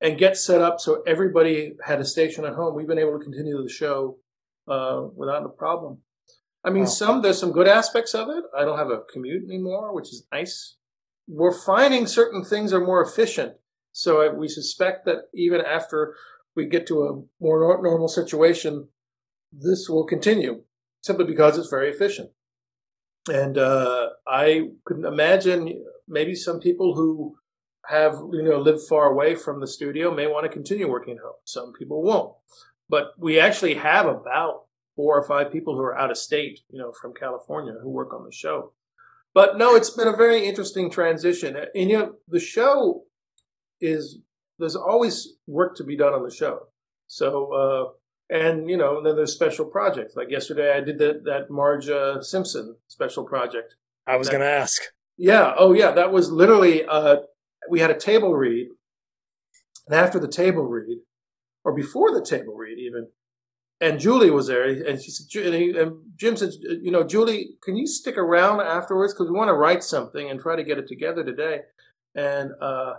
and 0.00 0.18
get 0.18 0.36
set 0.36 0.60
up 0.60 0.80
so 0.80 1.02
everybody 1.06 1.74
had 1.86 2.00
a 2.00 2.04
station 2.04 2.44
at 2.44 2.54
home. 2.54 2.74
We've 2.74 2.88
been 2.88 2.98
able 2.98 3.16
to 3.16 3.24
continue 3.24 3.62
the 3.62 3.70
show 3.70 4.18
uh, 4.66 5.02
without 5.14 5.44
a 5.44 5.48
problem. 5.48 5.98
I 6.64 6.70
mean, 6.70 6.84
wow. 6.84 6.88
some 6.88 7.22
there's 7.22 7.40
some 7.40 7.52
good 7.52 7.68
aspects 7.68 8.14
of 8.14 8.28
it. 8.28 8.44
I 8.56 8.64
don't 8.64 8.78
have 8.78 8.90
a 8.90 9.00
commute 9.12 9.44
anymore, 9.44 9.94
which 9.94 10.08
is 10.08 10.26
nice. 10.32 10.76
We're 11.26 11.58
finding 11.58 12.06
certain 12.06 12.44
things 12.44 12.72
are 12.72 12.84
more 12.84 13.02
efficient, 13.02 13.54
so 13.92 14.32
we 14.32 14.48
suspect 14.48 15.06
that 15.06 15.28
even 15.34 15.60
after 15.60 16.14
we 16.54 16.66
get 16.66 16.86
to 16.88 17.02
a 17.02 17.22
more 17.40 17.80
normal 17.82 18.08
situation, 18.08 18.88
this 19.52 19.88
will 19.88 20.04
continue 20.04 20.62
simply 21.02 21.24
because 21.24 21.56
it's 21.56 21.70
very 21.70 21.90
efficient. 21.90 22.30
And 23.30 23.58
uh, 23.58 24.10
I 24.26 24.70
could 24.84 25.04
imagine 25.04 25.84
maybe 26.08 26.34
some 26.34 26.60
people 26.60 26.94
who 26.94 27.36
have 27.86 28.14
you 28.32 28.42
know 28.42 28.58
lived 28.58 28.82
far 28.88 29.10
away 29.10 29.34
from 29.34 29.60
the 29.60 29.66
studio 29.66 30.14
may 30.14 30.26
want 30.26 30.44
to 30.44 30.52
continue 30.52 30.88
working 30.88 31.16
at 31.16 31.22
home. 31.22 31.34
Some 31.44 31.72
people 31.72 32.02
won't. 32.02 32.34
But 32.88 33.12
we 33.18 33.38
actually 33.38 33.74
have 33.74 34.06
about 34.06 34.62
four 35.00 35.18
or 35.18 35.26
five 35.26 35.50
people 35.50 35.74
who 35.74 35.80
are 35.80 35.98
out 35.98 36.10
of 36.10 36.18
state, 36.18 36.60
you 36.68 36.78
know, 36.78 36.92
from 36.92 37.14
California 37.14 37.72
who 37.82 37.88
work 37.88 38.12
on 38.12 38.22
the 38.26 38.32
show. 38.32 38.74
But 39.32 39.56
no, 39.56 39.74
it's 39.74 39.88
been 39.88 40.08
a 40.08 40.16
very 40.16 40.44
interesting 40.44 40.90
transition. 40.90 41.56
And 41.74 41.90
you 41.90 41.98
know, 41.98 42.14
the 42.28 42.38
show 42.38 43.04
is 43.80 44.18
there's 44.58 44.76
always 44.76 45.36
work 45.46 45.74
to 45.76 45.84
be 45.84 45.96
done 45.96 46.12
on 46.12 46.22
the 46.22 46.34
show. 46.34 46.66
So 47.06 47.52
uh, 47.54 47.92
and 48.28 48.68
you 48.68 48.76
know 48.76 49.02
then 49.02 49.16
there's 49.16 49.32
special 49.32 49.64
projects 49.64 50.14
like 50.14 50.30
yesterday 50.30 50.72
i 50.72 50.80
did 50.80 50.98
that 50.98 51.24
that 51.24 51.50
marge 51.50 51.88
uh, 51.88 52.22
simpson 52.22 52.76
special 52.86 53.24
project 53.24 53.74
i 54.06 54.16
was 54.16 54.28
going 54.28 54.40
to 54.40 54.46
ask 54.46 54.82
yeah 55.16 55.52
oh 55.58 55.72
yeah 55.72 55.90
that 55.90 56.12
was 56.12 56.30
literally 56.30 56.84
uh, 56.84 57.16
we 57.68 57.80
had 57.80 57.90
a 57.90 57.98
table 57.98 58.34
read 58.34 58.68
and 59.88 59.96
after 59.96 60.20
the 60.20 60.28
table 60.28 60.62
read 60.62 60.98
or 61.64 61.74
before 61.74 62.14
the 62.14 62.24
table 62.24 62.54
read 62.54 62.78
even 62.78 63.08
and 63.80 64.00
julie 64.00 64.30
was 64.30 64.46
there 64.46 64.64
and 64.64 65.00
she 65.00 65.10
said 65.10 65.44
and, 65.44 65.54
he, 65.54 65.78
and 65.78 65.96
jim 66.16 66.36
said 66.36 66.50
you 66.82 66.90
know 66.90 67.02
julie 67.02 67.50
can 67.62 67.76
you 67.76 67.86
stick 67.86 68.16
around 68.16 68.60
afterwards 68.60 69.12
because 69.12 69.28
we 69.28 69.36
want 69.36 69.48
to 69.48 69.54
write 69.54 69.82
something 69.82 70.30
and 70.30 70.40
try 70.40 70.56
to 70.56 70.64
get 70.64 70.78
it 70.78 70.88
together 70.88 71.24
today 71.24 71.60
and 72.14 72.52
uh, 72.60 72.94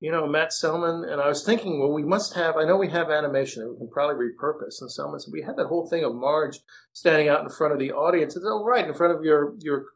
you 0.00 0.12
know, 0.12 0.26
Matt 0.28 0.52
Selman, 0.52 1.04
and 1.08 1.20
I 1.20 1.28
was 1.28 1.44
thinking, 1.44 1.80
well, 1.80 1.92
we 1.92 2.04
must 2.04 2.34
have, 2.34 2.56
I 2.56 2.64
know 2.64 2.76
we 2.76 2.88
have 2.90 3.10
animation 3.10 3.62
that 3.62 3.72
we 3.72 3.78
can 3.78 3.88
probably 3.88 4.14
repurpose. 4.14 4.80
And 4.80 4.90
Selman 4.90 5.18
said, 5.18 5.32
we 5.32 5.42
had 5.42 5.56
that 5.56 5.66
whole 5.66 5.88
thing 5.88 6.04
of 6.04 6.14
Marge 6.14 6.60
standing 6.92 7.28
out 7.28 7.42
in 7.42 7.48
front 7.48 7.72
of 7.72 7.80
the 7.80 7.92
audience. 7.92 8.36
It's 8.36 8.44
oh, 8.46 8.64
right, 8.64 8.86
in 8.86 8.94
front 8.94 9.16
of 9.16 9.24
your, 9.24 9.54
your 9.58 9.86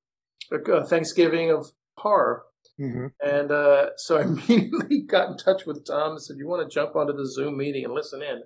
uh, 0.53 0.85
Thanksgiving 0.85 1.51
of 1.51 1.71
horror. 1.99 2.43
Mm-hmm. 2.81 3.07
And 3.25 3.53
uh, 3.53 3.91
so 3.97 4.19
I 4.19 4.23
immediately 4.49 5.03
got 5.03 5.31
in 5.31 5.37
touch 5.37 5.67
with 5.67 5.87
Tom 5.87 6.13
and 6.13 6.23
said, 6.23 6.37
you 6.37 6.49
want 6.49 6.69
to 6.69 6.75
jump 6.75 6.97
onto 6.97 7.13
the 7.13 7.29
Zoom 7.29 7.57
meeting 7.57 7.85
and 7.85 7.95
listen 7.95 8.23
in? 8.23 8.43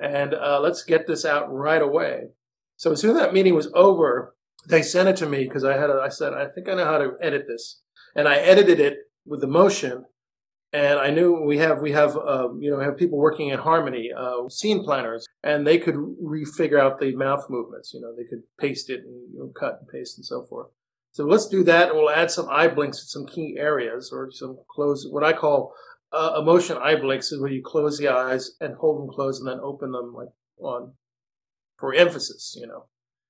And 0.00 0.34
uh, 0.34 0.60
let's 0.60 0.82
get 0.82 1.06
this 1.06 1.24
out 1.24 1.52
right 1.52 1.82
away. 1.82 2.28
So 2.76 2.92
as 2.92 3.00
soon 3.00 3.16
as 3.16 3.22
that 3.22 3.34
meeting 3.34 3.54
was 3.54 3.70
over, 3.74 4.34
they 4.68 4.82
sent 4.82 5.08
it 5.08 5.16
to 5.16 5.26
me 5.26 5.44
because 5.44 5.64
I 5.64 5.76
had, 5.76 5.90
a, 5.90 6.00
I 6.02 6.08
said, 6.08 6.32
I 6.32 6.46
think 6.46 6.68
I 6.68 6.74
know 6.74 6.84
how 6.84 6.98
to 6.98 7.12
edit 7.20 7.44
this. 7.46 7.82
And 8.14 8.26
I 8.26 8.36
edited 8.36 8.80
it 8.80 8.98
with 9.26 9.40
the 9.40 9.46
motion 9.46 10.06
and 10.72 10.98
I 10.98 11.10
knew 11.10 11.42
we 11.42 11.58
have 11.58 11.80
we 11.80 11.92
have 11.92 12.16
uh, 12.16 12.48
you 12.58 12.70
know 12.70 12.80
have 12.80 12.96
people 12.96 13.18
working 13.18 13.48
in 13.48 13.58
harmony, 13.58 14.10
uh, 14.16 14.48
scene 14.48 14.84
planners, 14.84 15.26
and 15.42 15.66
they 15.66 15.78
could 15.78 15.96
refigure 15.96 16.78
out 16.78 16.98
the 16.98 17.14
mouth 17.14 17.46
movements. 17.50 17.92
You 17.92 18.00
know, 18.00 18.14
they 18.14 18.24
could 18.24 18.42
paste 18.58 18.88
it 18.88 19.00
and 19.00 19.32
you 19.32 19.38
know, 19.40 19.48
cut 19.48 19.78
and 19.80 19.88
paste 19.88 20.16
and 20.16 20.24
so 20.24 20.44
forth. 20.44 20.68
So 21.12 21.24
let's 21.24 21.48
do 21.48 21.64
that, 21.64 21.88
and 21.88 21.98
we'll 21.98 22.10
add 22.10 22.30
some 22.30 22.48
eye 22.48 22.68
blinks 22.68 22.98
at 22.98 23.08
some 23.08 23.26
key 23.26 23.56
areas, 23.58 24.10
or 24.12 24.30
some 24.30 24.58
close. 24.68 25.06
What 25.08 25.24
I 25.24 25.32
call 25.32 25.74
uh, 26.12 26.36
emotion 26.38 26.76
eye 26.76 26.96
blinks 26.96 27.32
is 27.32 27.40
where 27.40 27.50
you 27.50 27.62
close 27.62 27.98
the 27.98 28.08
eyes 28.08 28.52
and 28.60 28.74
hold 28.76 29.00
them 29.00 29.14
closed, 29.14 29.40
and 29.40 29.48
then 29.48 29.60
open 29.60 29.92
them 29.92 30.14
like 30.14 30.28
on 30.58 30.94
for 31.78 31.94
emphasis. 31.94 32.56
You 32.58 32.66
know, 32.66 32.86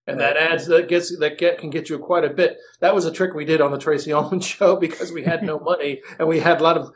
and 0.07 0.21
that 0.21 0.37
adds 0.37 0.67
that 0.67 0.89
gets 0.89 1.17
that 1.19 1.39
get 1.39 1.59
can 1.59 1.71
get 1.71 1.89
you 1.89 1.99
quite 1.99 2.25
a 2.25 2.31
bit. 2.31 2.59
That 2.81 2.95
was 2.95 3.05
a 3.05 3.13
trick 3.13 3.35
we 3.35 3.45
did 3.45 3.61
on 3.61 3.73
the 3.73 3.79
Tracey 3.79 4.13
Ullman 4.13 4.41
show 4.41 4.77
because 4.77 5.13
we 5.13 5.25
had 5.25 5.43
no 5.43 5.59
money 5.61 6.01
and 6.19 6.29
we 6.29 6.41
had 6.41 6.61
a 6.61 6.65
lot 6.65 6.77
of 6.77 6.93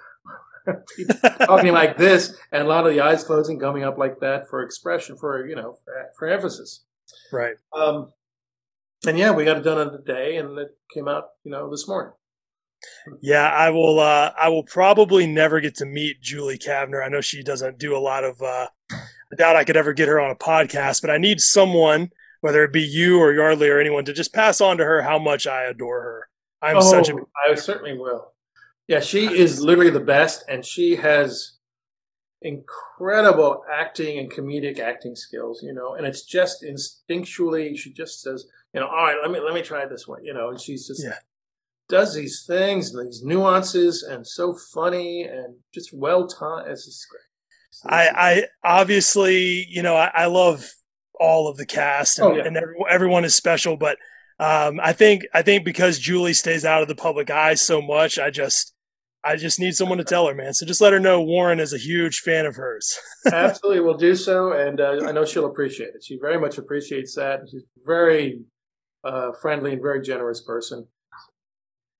talking 1.46 1.72
like 1.72 1.98
this 1.98 2.36
and 2.50 2.62
a 2.62 2.68
lot 2.68 2.86
of 2.86 2.92
the 2.92 3.00
eyes 3.00 3.24
closing, 3.24 3.58
coming 3.58 3.84
up 3.84 3.98
like 3.98 4.20
that 4.20 4.48
for 4.48 4.62
expression, 4.62 5.16
for 5.16 5.46
you 5.46 5.54
know, 5.54 5.76
for, 5.84 6.10
for 6.18 6.28
emphasis. 6.28 6.84
Right. 7.32 7.56
Um, 7.76 8.12
and 9.06 9.18
yeah, 9.18 9.32
we 9.32 9.44
got 9.44 9.58
it 9.58 9.64
done 9.64 9.86
in 9.86 9.94
a 9.94 9.98
day, 9.98 10.36
and 10.36 10.58
it 10.58 10.76
came 10.92 11.08
out, 11.08 11.28
you 11.42 11.50
know, 11.50 11.70
this 11.70 11.86
morning. 11.86 12.12
Yeah, 13.20 13.48
I 13.48 13.70
will. 13.70 14.00
Uh, 14.00 14.32
I 14.38 14.48
will 14.48 14.62
probably 14.64 15.26
never 15.26 15.60
get 15.60 15.74
to 15.76 15.86
meet 15.86 16.20
Julie 16.20 16.58
Kavner. 16.58 17.04
I 17.04 17.08
know 17.08 17.20
she 17.20 17.42
doesn't 17.42 17.78
do 17.78 17.96
a 17.96 17.98
lot 17.98 18.24
of. 18.24 18.40
Uh, 18.40 18.68
I 18.90 19.36
doubt 19.36 19.56
I 19.56 19.64
could 19.64 19.76
ever 19.76 19.92
get 19.92 20.08
her 20.08 20.20
on 20.20 20.30
a 20.30 20.36
podcast, 20.36 21.00
but 21.00 21.10
I 21.10 21.18
need 21.18 21.40
someone, 21.40 22.10
whether 22.40 22.62
it 22.64 22.72
be 22.72 22.82
you 22.82 23.18
or 23.18 23.32
Yardley 23.32 23.68
or 23.68 23.80
anyone, 23.80 24.04
to 24.04 24.12
just 24.12 24.32
pass 24.32 24.60
on 24.60 24.78
to 24.78 24.84
her 24.84 25.02
how 25.02 25.18
much 25.18 25.46
I 25.46 25.64
adore 25.64 26.02
her. 26.02 26.28
I'm 26.62 26.78
oh, 26.78 26.80
such 26.80 27.08
a. 27.08 27.16
I 27.48 27.54
certainly 27.54 27.98
will. 27.98 28.32
Yeah, 28.88 29.00
she 29.00 29.26
is 29.26 29.60
literally 29.60 29.90
the 29.90 30.00
best, 30.00 30.44
and 30.48 30.64
she 30.64 30.96
has 30.96 31.52
incredible 32.42 33.64
acting 33.70 34.18
and 34.18 34.30
comedic 34.30 34.78
acting 34.78 35.16
skills. 35.16 35.62
You 35.62 35.72
know, 35.72 35.94
and 35.94 36.06
it's 36.06 36.22
just 36.22 36.62
instinctually. 36.62 37.76
She 37.76 37.92
just 37.92 38.22
says, 38.22 38.46
you 38.72 38.80
know, 38.80 38.86
all 38.86 39.04
right, 39.04 39.16
let 39.20 39.30
me 39.30 39.40
let 39.40 39.54
me 39.54 39.62
try 39.62 39.86
this 39.86 40.06
one. 40.06 40.24
You 40.24 40.34
know, 40.34 40.50
and 40.50 40.60
she's 40.60 40.86
just 40.86 41.02
Yeah. 41.04 41.18
Does 41.88 42.14
these 42.14 42.44
things 42.46 42.94
and 42.94 43.06
these 43.06 43.22
nuances 43.22 44.02
and 44.02 44.26
so 44.26 44.56
funny 44.74 45.22
and 45.24 45.56
just 45.74 45.90
well 45.92 46.26
timed. 46.26 46.68
It's 46.70 46.86
just 46.86 47.06
great. 47.10 47.20
I, 47.92 48.08
I 48.64 48.78
obviously, 48.80 49.66
you 49.68 49.82
know, 49.82 49.94
I, 49.96 50.10
I 50.14 50.26
love 50.26 50.66
all 51.20 51.48
of 51.48 51.56
the 51.56 51.66
cast 51.66 52.18
and, 52.18 52.28
Oh, 52.28 52.36
yeah. 52.36 52.44
and 52.46 52.56
every, 52.56 52.74
everyone 52.88 53.24
is 53.24 53.34
special, 53.34 53.76
but 53.76 53.98
um, 54.40 54.80
I 54.82 54.92
think 54.92 55.22
I 55.32 55.42
think 55.42 55.64
because 55.64 55.98
Julie 55.98 56.32
stays 56.34 56.64
out 56.64 56.82
of 56.82 56.88
the 56.88 56.94
public 56.96 57.30
eye 57.30 57.54
so 57.54 57.80
much, 57.80 58.18
I 58.18 58.30
just 58.30 58.74
I 59.22 59.36
just 59.36 59.60
need 59.60 59.74
someone 59.76 59.98
to 59.98 60.04
tell 60.04 60.26
her, 60.26 60.34
man. 60.34 60.52
So 60.54 60.66
just 60.66 60.80
let 60.80 60.92
her 60.92 60.98
know 61.00 61.22
Warren 61.22 61.60
is 61.60 61.72
a 61.72 61.78
huge 61.78 62.18
fan 62.20 62.44
of 62.44 62.56
hers. 62.56 62.98
Absolutely, 63.32 63.80
we'll 63.80 63.96
do 63.96 64.14
so, 64.16 64.52
and 64.52 64.80
uh, 64.80 65.02
I 65.06 65.12
know 65.12 65.24
she'll 65.24 65.46
appreciate 65.46 65.90
it. 65.94 66.02
She 66.04 66.18
very 66.20 66.38
much 66.38 66.58
appreciates 66.58 67.14
that. 67.14 67.42
She's 67.50 67.64
very 67.86 68.40
uh, 69.04 69.30
friendly 69.40 69.72
and 69.74 69.80
very 69.82 70.02
generous 70.02 70.40
person. 70.42 70.86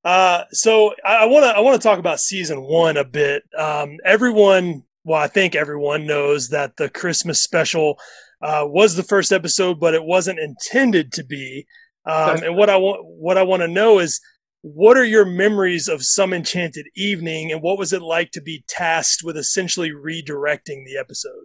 Uh, 0.05 0.45
so 0.53 0.95
I 1.05 1.25
want 1.25 1.45
to 1.45 1.57
I 1.57 1.61
want 1.61 1.81
to 1.81 1.89
talk 1.89 1.99
about 1.99 2.21
season 2.21 2.63
one 2.63 2.97
a 2.99 3.05
bit. 3.05 3.45
Um, 3.59 3.97
everyone, 4.05 4.83
well, 5.03 5.21
I 5.21 5.29
think 5.29 5.55
everyone 5.55 6.07
knows 6.07 6.51
that 6.51 6.77
the 6.77 6.91
Christmas 6.91 7.43
special 7.43 7.99
uh, 8.43 8.65
was 8.67 8.97
the 8.97 9.03
first 9.03 9.33
episode, 9.33 9.81
but 9.81 9.95
it 9.95 10.05
wasn't 10.05 10.39
intended 10.39 11.11
to 11.13 11.25
be. 11.25 11.67
Um, 12.05 12.43
and 12.43 12.57
what 12.57 12.69
I 12.69 12.77
want 12.77 13.01
what 13.03 13.39
I 13.39 13.43
want 13.45 13.63
to 13.63 13.69
know 13.69 13.99
is 13.99 14.21
what 14.61 14.99
are 14.99 15.05
your 15.05 15.25
memories 15.25 15.89
of 15.89 16.03
some 16.03 16.35
enchanted 16.35 16.87
evening, 16.95 17.51
and 17.51 17.63
what 17.63 17.79
was 17.79 17.95
it 17.95 18.03
like 18.03 18.31
to 18.33 18.43
be 18.43 18.65
tasked 18.69 19.23
with 19.25 19.39
essentially 19.39 19.91
redirecting 19.91 20.85
the 20.85 20.99
episode? 21.01 21.45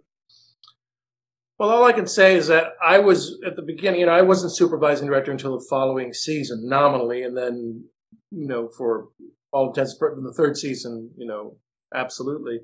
Well, 1.58 1.70
all 1.70 1.84
I 1.84 1.92
can 1.92 2.06
say 2.06 2.36
is 2.36 2.46
that 2.48 2.72
I 2.82 2.98
was 2.98 3.38
at 3.44 3.56
the 3.56 3.62
beginning. 3.62 4.00
You 4.00 4.06
know, 4.06 4.12
I 4.12 4.22
wasn't 4.22 4.54
supervising 4.54 5.06
director 5.06 5.32
until 5.32 5.58
the 5.58 5.66
following 5.70 6.12
season, 6.12 6.68
nominally, 6.68 7.22
and 7.22 7.34
then 7.34 7.84
you 8.30 8.46
know, 8.46 8.68
for 8.68 9.08
all 9.52 9.68
intents 9.68 9.92
and 9.92 10.00
purposes, 10.00 10.24
the 10.24 10.42
third 10.42 10.56
season, 10.56 11.10
you 11.16 11.26
know, 11.26 11.56
absolutely. 11.94 12.60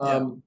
Um, 0.00 0.42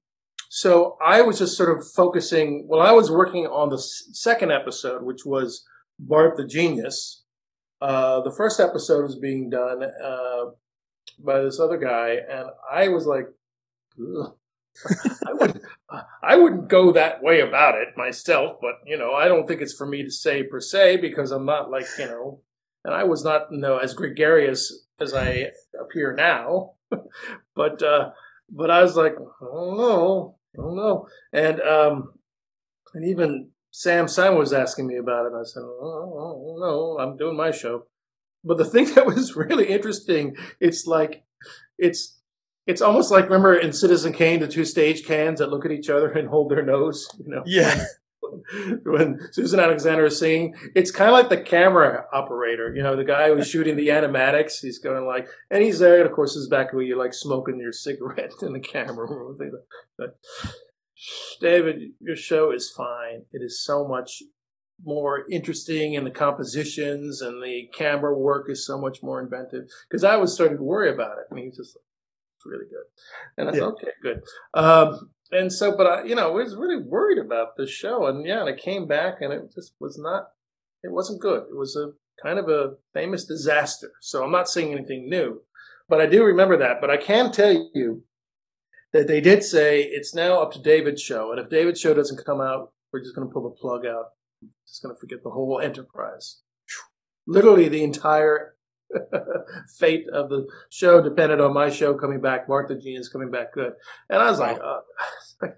so 0.48 0.96
I 1.04 1.22
was 1.22 1.38
just 1.38 1.56
sort 1.56 1.76
of 1.76 1.86
focusing. 1.96 2.66
Well, 2.68 2.80
I 2.80 2.92
was 2.92 3.10
working 3.10 3.46
on 3.46 3.70
the 3.70 3.76
s- 3.76 4.04
second 4.12 4.52
episode, 4.52 5.02
which 5.02 5.24
was 5.24 5.64
Bart 5.98 6.36
the 6.36 6.46
Genius. 6.46 7.24
Uh, 7.80 8.20
the 8.20 8.30
first 8.30 8.60
episode 8.60 9.02
was 9.02 9.18
being 9.18 9.50
done 9.50 9.82
uh, 9.82 10.44
by 11.18 11.40
this 11.40 11.58
other 11.58 11.78
guy, 11.78 12.18
and 12.30 12.48
I 12.70 12.88
was 12.88 13.06
like, 13.06 13.26
I 15.26 15.32
wouldn't, 15.32 15.62
I 16.22 16.36
wouldn't 16.36 16.68
go 16.68 16.92
that 16.92 17.22
way 17.22 17.40
about 17.40 17.76
it 17.76 17.88
myself, 17.96 18.56
but 18.60 18.74
you 18.86 18.96
know, 18.96 19.12
I 19.12 19.28
don't 19.28 19.46
think 19.46 19.60
it's 19.60 19.74
for 19.74 19.86
me 19.86 20.02
to 20.02 20.10
say 20.10 20.42
per 20.42 20.60
se 20.60 20.98
because 20.98 21.30
I'm 21.30 21.44
not 21.44 21.70
like 21.70 21.86
you 21.98 22.06
know, 22.06 22.40
and 22.84 22.94
I 22.94 23.04
was 23.04 23.24
not 23.24 23.48
you 23.50 23.58
know 23.58 23.78
as 23.78 23.94
gregarious 23.94 24.86
as 25.00 25.14
I 25.14 25.50
appear 25.80 26.14
now, 26.14 26.72
but 27.54 27.82
uh, 27.82 28.10
but 28.50 28.70
I 28.70 28.82
was 28.82 28.96
like, 28.96 29.14
I 29.14 29.44
don't 29.44 29.76
know, 29.76 30.36
I 30.54 30.62
don't 30.62 30.76
know, 30.76 31.06
and 31.32 31.60
um, 31.60 32.12
and 32.94 33.04
even 33.04 33.50
Sam 33.72 34.06
Simon 34.06 34.38
was 34.38 34.52
asking 34.52 34.86
me 34.86 34.96
about 34.96 35.26
it. 35.26 35.32
I 35.34 35.44
said, 35.44 35.62
oh, 35.62 36.56
no, 36.60 37.02
I'm 37.02 37.16
doing 37.16 37.36
my 37.36 37.50
show. 37.50 37.86
But 38.44 38.58
the 38.58 38.64
thing 38.70 38.92
that 38.94 39.06
was 39.06 39.34
really 39.34 39.68
interesting, 39.68 40.36
it's 40.60 40.86
like, 40.86 41.24
it's, 41.78 42.20
it's 42.66 42.82
almost 42.82 43.10
like 43.10 43.24
remember 43.24 43.54
in 43.54 43.72
Citizen 43.72 44.12
Kane, 44.12 44.40
the 44.40 44.46
two 44.46 44.64
stage 44.64 45.04
cans 45.04 45.40
that 45.40 45.50
look 45.50 45.64
at 45.64 45.72
each 45.72 45.90
other 45.90 46.12
and 46.12 46.28
hold 46.28 46.50
their 46.50 46.64
nose, 46.64 47.08
you 47.18 47.32
know, 47.32 47.42
Yeah, 47.44 47.84
when 48.84 49.18
Susan 49.32 49.60
Alexander 49.60 50.06
is 50.06 50.18
singing, 50.18 50.54
it's 50.74 50.90
kind 50.90 51.08
of 51.08 51.14
like 51.14 51.28
the 51.28 51.40
camera 51.40 52.06
operator, 52.12 52.74
you 52.74 52.82
know, 52.82 52.96
the 52.96 53.04
guy 53.04 53.28
who's 53.28 53.48
shooting 53.50 53.76
the 53.76 53.88
animatics. 53.88 54.60
He's 54.60 54.78
going 54.78 55.06
like, 55.06 55.28
and 55.50 55.62
he's 55.62 55.78
there, 55.78 55.98
and 56.00 56.08
of 56.08 56.14
course, 56.14 56.34
his 56.34 56.48
back 56.48 56.72
where 56.72 56.82
you're 56.82 56.98
like 56.98 57.14
smoking 57.14 57.58
your 57.58 57.72
cigarette 57.72 58.32
in 58.42 58.52
the 58.52 58.60
camera 58.60 59.06
room. 59.08 59.38
But, 59.98 60.18
David, 61.40 61.92
your 62.00 62.16
show 62.16 62.52
is 62.52 62.70
fine. 62.70 63.24
It 63.32 63.42
is 63.42 63.62
so 63.64 63.86
much 63.86 64.22
more 64.84 65.24
interesting, 65.30 65.96
and 65.96 66.06
the 66.06 66.10
compositions 66.10 67.20
and 67.20 67.42
the 67.42 67.68
camera 67.74 68.16
work 68.16 68.50
is 68.50 68.66
so 68.66 68.78
much 68.80 69.02
more 69.02 69.20
inventive. 69.20 69.64
Because 69.88 70.04
I 70.04 70.16
was 70.16 70.34
starting 70.34 70.56
to 70.56 70.62
worry 70.62 70.92
about 70.92 71.18
it. 71.18 71.32
Mean, 71.34 71.44
he's 71.46 71.56
just 71.56 71.76
it's 72.36 72.46
really 72.46 72.66
good, 72.68 72.84
and 73.36 73.48
I 73.48 73.52
Yeah. 73.52 73.58
thought, 73.60 73.74
okay, 73.74 73.92
good. 74.02 74.22
Um, 74.54 75.10
and 75.32 75.50
so, 75.50 75.74
but 75.74 75.86
I, 75.86 76.04
you 76.04 76.14
know, 76.14 76.28
I 76.28 76.44
was 76.44 76.54
really 76.56 76.76
worried 76.76 77.18
about 77.18 77.56
this 77.56 77.70
show, 77.70 78.06
and 78.06 78.26
yeah, 78.26 78.40
and 78.40 78.48
I 78.48 78.56
came 78.56 78.86
back, 78.86 79.16
and 79.20 79.32
it 79.32 79.52
just 79.54 79.72
was 79.80 79.98
not. 79.98 80.28
It 80.84 80.92
wasn't 80.92 81.22
good. 81.22 81.44
It 81.50 81.56
was 81.56 81.74
a 81.74 81.92
kind 82.22 82.38
of 82.38 82.48
a 82.48 82.74
famous 82.92 83.24
disaster. 83.24 83.92
So 84.00 84.22
I'm 84.22 84.30
not 84.30 84.48
saying 84.48 84.72
anything 84.72 85.08
new, 85.08 85.42
but 85.88 86.00
I 86.00 86.06
do 86.06 86.22
remember 86.22 86.58
that. 86.58 86.80
But 86.80 86.90
I 86.90 86.98
can 86.98 87.32
tell 87.32 87.70
you 87.74 88.04
that 88.92 89.08
they 89.08 89.22
did 89.22 89.42
say 89.42 89.82
it's 89.82 90.14
now 90.14 90.40
up 90.42 90.52
to 90.52 90.62
David's 90.62 91.02
show, 91.02 91.30
and 91.30 91.40
if 91.40 91.48
David's 91.48 91.80
show 91.80 91.94
doesn't 91.94 92.24
come 92.24 92.40
out, 92.40 92.72
we're 92.92 93.02
just 93.02 93.16
going 93.16 93.26
to 93.26 93.32
pull 93.32 93.44
the 93.44 93.56
plug 93.56 93.86
out. 93.86 94.10
Just 94.66 94.82
going 94.82 94.94
to 94.94 95.00
forget 95.00 95.22
the 95.22 95.30
whole 95.30 95.60
enterprise. 95.60 96.42
Literally, 97.26 97.68
the 97.68 97.84
entire 97.84 98.56
fate 99.78 100.08
of 100.12 100.28
the 100.28 100.46
show 100.70 101.02
depended 101.02 101.40
on 101.40 101.52
my 101.52 101.70
show 101.70 101.94
coming 101.94 102.20
back, 102.20 102.46
Bart 102.46 102.68
the 102.68 102.74
Genius 102.74 103.08
coming 103.08 103.30
back 103.30 103.52
good. 103.52 103.72
And 104.08 104.20
I 104.20 104.30
was 104.30 104.38
like, 104.38 104.58
uh, 104.62 104.80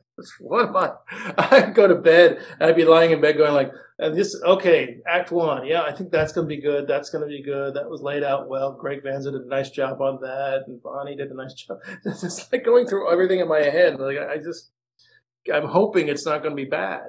what 0.41 0.69
am 0.69 0.77
I? 0.77 0.93
I'd 1.39 1.75
go 1.75 1.87
to 1.87 1.95
bed, 1.95 2.39
and 2.59 2.71
I'd 2.71 2.77
be 2.77 2.85
lying 2.85 3.11
in 3.11 3.21
bed 3.21 3.37
going 3.37 3.55
like, 3.55 3.73
and 3.99 4.17
this, 4.17 4.37
okay, 4.45 4.99
act 5.07 5.31
one. 5.31 5.67
Yeah, 5.67 5.83
I 5.83 5.93
think 5.93 6.11
that's 6.11 6.33
going 6.33 6.49
to 6.49 6.55
be 6.55 6.61
good. 6.61 6.89
That's 6.89 7.11
going 7.11 7.23
to 7.23 7.29
be 7.29 7.43
good. 7.43 7.75
That 7.75 7.89
was 7.89 8.03
laid 8.03 8.25
out 8.25 8.49
well. 8.49 8.73
Gregg 8.73 9.03
Vanzo 9.05 9.33
did 9.33 9.43
a 9.43 9.49
nice 9.49 9.71
job 9.71 10.01
on 10.01 10.21
that, 10.23 10.65
and 10.67 10.83
Bonnie 10.83 11.17
did 11.17 11.31
a 11.31 11.35
nice 11.35 11.55
job. 11.55 11.79
It's 12.05 12.23
just 12.23 12.53
like 12.53 12.65
going 12.65 12.87
through 12.87 13.13
everything 13.13 13.41
in 13.41 13.49
my 13.49 13.61
head. 13.61 14.01
Like, 14.01 14.19
I 14.19 14.39
just, 14.39 14.71
I'm 15.53 15.69
hoping 15.69 16.09
it's 16.09 16.27
not 16.27 16.43
going 16.43 16.57
to 16.57 16.63
be 16.63 16.69
bad. 16.69 17.03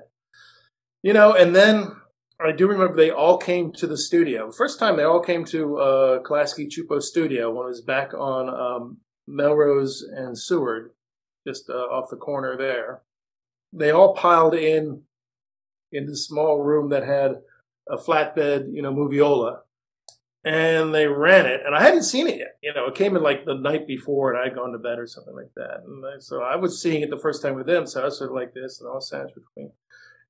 You 1.02 1.14
know, 1.14 1.34
and 1.34 1.56
then 1.56 1.92
I 2.40 2.52
do 2.52 2.68
remember 2.68 2.96
they 2.96 3.12
all 3.12 3.38
came 3.38 3.72
to 3.74 3.88
the 3.88 3.98
studio. 3.98 4.52
First 4.52 4.78
time 4.78 4.98
they 4.98 5.04
all 5.04 5.22
came 5.22 5.46
to 5.46 5.78
uh, 5.78 6.20
Klasky 6.22 6.68
Csupo 6.68 7.02
studio 7.02 7.50
when 7.52 7.66
it 7.66 7.70
was 7.70 7.82
back 7.82 8.14
on 8.14 8.50
um, 8.50 8.98
Melrose 9.26 10.02
and 10.02 10.38
Seward, 10.38 10.92
just 11.48 11.70
uh, 11.70 11.74
off 11.74 12.10
the 12.10 12.18
corner 12.18 12.58
there. 12.58 13.02
They 13.72 13.92
all 13.92 14.14
piled 14.14 14.54
in 14.54 15.04
in 15.92 16.08
this 16.08 16.26
small 16.26 16.62
room 16.62 16.90
that 16.90 17.06
had 17.06 17.36
a 17.90 17.98
flatbed, 17.98 18.74
you 18.74 18.82
know, 18.82 18.94
moviola, 18.94 19.60
and 20.44 20.94
they 20.94 21.08
ran 21.08 21.46
it. 21.46 21.62
And 21.66 21.74
I 21.74 21.84
hadn't 21.84 22.04
seen 22.04 22.28
it 22.28 22.38
yet. 22.38 22.58
You 22.62 22.74
know, 22.74 22.88
it 22.88 22.96
came 22.96 23.16
in 23.16 23.24
like 23.24 23.46
the 23.46 23.56
night 23.56 23.88
before, 23.88 24.34
and 24.34 24.44
I'd 24.44 24.56
gone 24.56 24.74
to 24.74 24.78
bed 24.78 25.00
or 25.00 25.08
something 25.08 25.36
like 25.36 25.52
that. 25.56 25.84
And 25.86 26.04
I, 26.06 26.20
so 26.20 26.42
I 26.42 26.58
was 26.58 26.82
seeing 26.82 27.02
it 27.02 27.10
the 27.10 27.20
first 27.20 27.42
time 27.42 27.56
with 27.56 27.68
them. 27.68 27.88
So 27.88 28.02
I 28.02 28.06
was 28.06 28.18
sort 28.18 28.32
of 28.32 28.36
like 28.36 28.54
this, 28.54 28.82
and 28.82 28.90
all 28.90 29.00
sandwiched 29.00 29.36
between. 29.36 29.72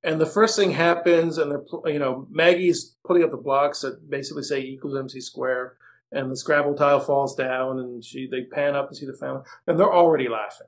And 0.06 0.22
the 0.22 0.26
first 0.28 0.56
thing 0.56 0.72
happens, 0.72 1.40
and 1.40 1.52
they're, 1.52 1.64
you 1.92 1.98
know, 1.98 2.28
Maggie's 2.30 2.96
putting 3.06 3.24
up 3.24 3.32
the 3.32 3.38
blocks 3.38 3.82
that 3.82 4.08
basically 4.08 4.44
say 4.44 4.62
equals 4.62 4.96
MC 4.96 5.20
square, 5.20 5.78
and 6.12 6.32
the 6.32 6.38
Scrabble 6.38 6.76
tile 6.76 7.00
falls 7.00 7.36
down, 7.36 7.80
and 7.80 8.04
she 8.04 8.28
they 8.30 8.44
pan 8.44 8.76
up 8.76 8.88
and 8.88 8.96
see 8.96 9.08
the 9.08 9.18
family, 9.18 9.42
and 9.66 9.80
they're 9.80 9.92
already 9.92 10.30
laughing. 10.30 10.68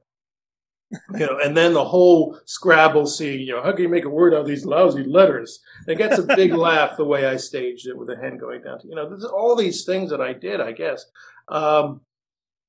you 1.13 1.26
know, 1.26 1.38
and 1.43 1.56
then 1.56 1.73
the 1.73 1.86
whole 1.86 2.39
Scrabble 2.45 3.06
scene. 3.06 3.41
You 3.41 3.56
know, 3.56 3.63
how 3.63 3.73
can 3.73 3.84
you 3.84 3.89
make 3.89 4.06
a 4.06 4.10
word 4.10 4.34
out 4.34 4.41
of 4.41 4.47
these 4.47 4.65
lousy 4.65 5.04
letters? 5.04 5.60
And 5.86 5.89
it 5.89 5.97
gets 5.97 6.17
a 6.17 6.23
big 6.23 6.54
laugh 6.56 6.97
the 6.97 7.06
way 7.06 7.28
I 7.28 7.36
staged 7.36 7.88
it 7.88 7.97
with 7.97 8.08
the 8.08 8.15
hen 8.17 8.38
going 8.38 8.63
down. 8.63 8.80
To, 8.80 8.88
you 8.88 8.95
know, 8.95 9.08
there's 9.08 9.23
all 9.23 9.56
these 9.56 9.86
things 9.86 10.10
that 10.10 10.21
I 10.21 10.34
did, 10.34 10.62
I 10.62 10.71
guess. 10.71 11.06
Um, 11.50 12.02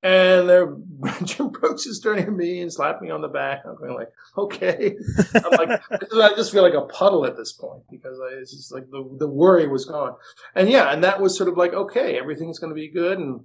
and 0.03 0.49
there, 0.49 0.77
Jim 1.25 1.49
Brooks 1.49 1.87
is 1.87 1.99
turning 1.99 2.27
to 2.27 2.31
me 2.31 2.61
and 2.61 2.73
slapping 2.73 3.09
me 3.09 3.11
on 3.13 3.21
the 3.21 3.29
back. 3.29 3.63
I'm 3.65 3.77
going 3.77 3.95
like, 3.95 4.11
okay. 4.37 4.95
I'm 5.35 5.69
like, 5.69 5.81
I 5.91 6.35
just 6.37 6.53
feel 6.53 6.63
like 6.63 6.75
a 6.75 6.83
puddle 6.83 7.27
at 7.27 7.37
this 7.37 7.53
point 7.53 7.83
because 7.91 8.19
I, 8.21 8.37
it's 8.37 8.53
just 8.53 8.73
like 8.73 8.89
the, 8.91 9.17
the 9.19 9.29
worry 9.29 9.67
was 9.67 9.87
gone. 9.87 10.15
And 10.55 10.69
yeah, 10.69 10.93
and 10.93 11.03
that 11.03 11.21
was 11.21 11.37
sort 11.37 11.49
of 11.49 11.57
like, 11.57 11.73
okay, 11.73 12.17
everything's 12.17 12.61
going 12.61 12.71
to 12.71 12.81
be 12.81 12.93
good. 12.93 13.19
And, 13.19 13.41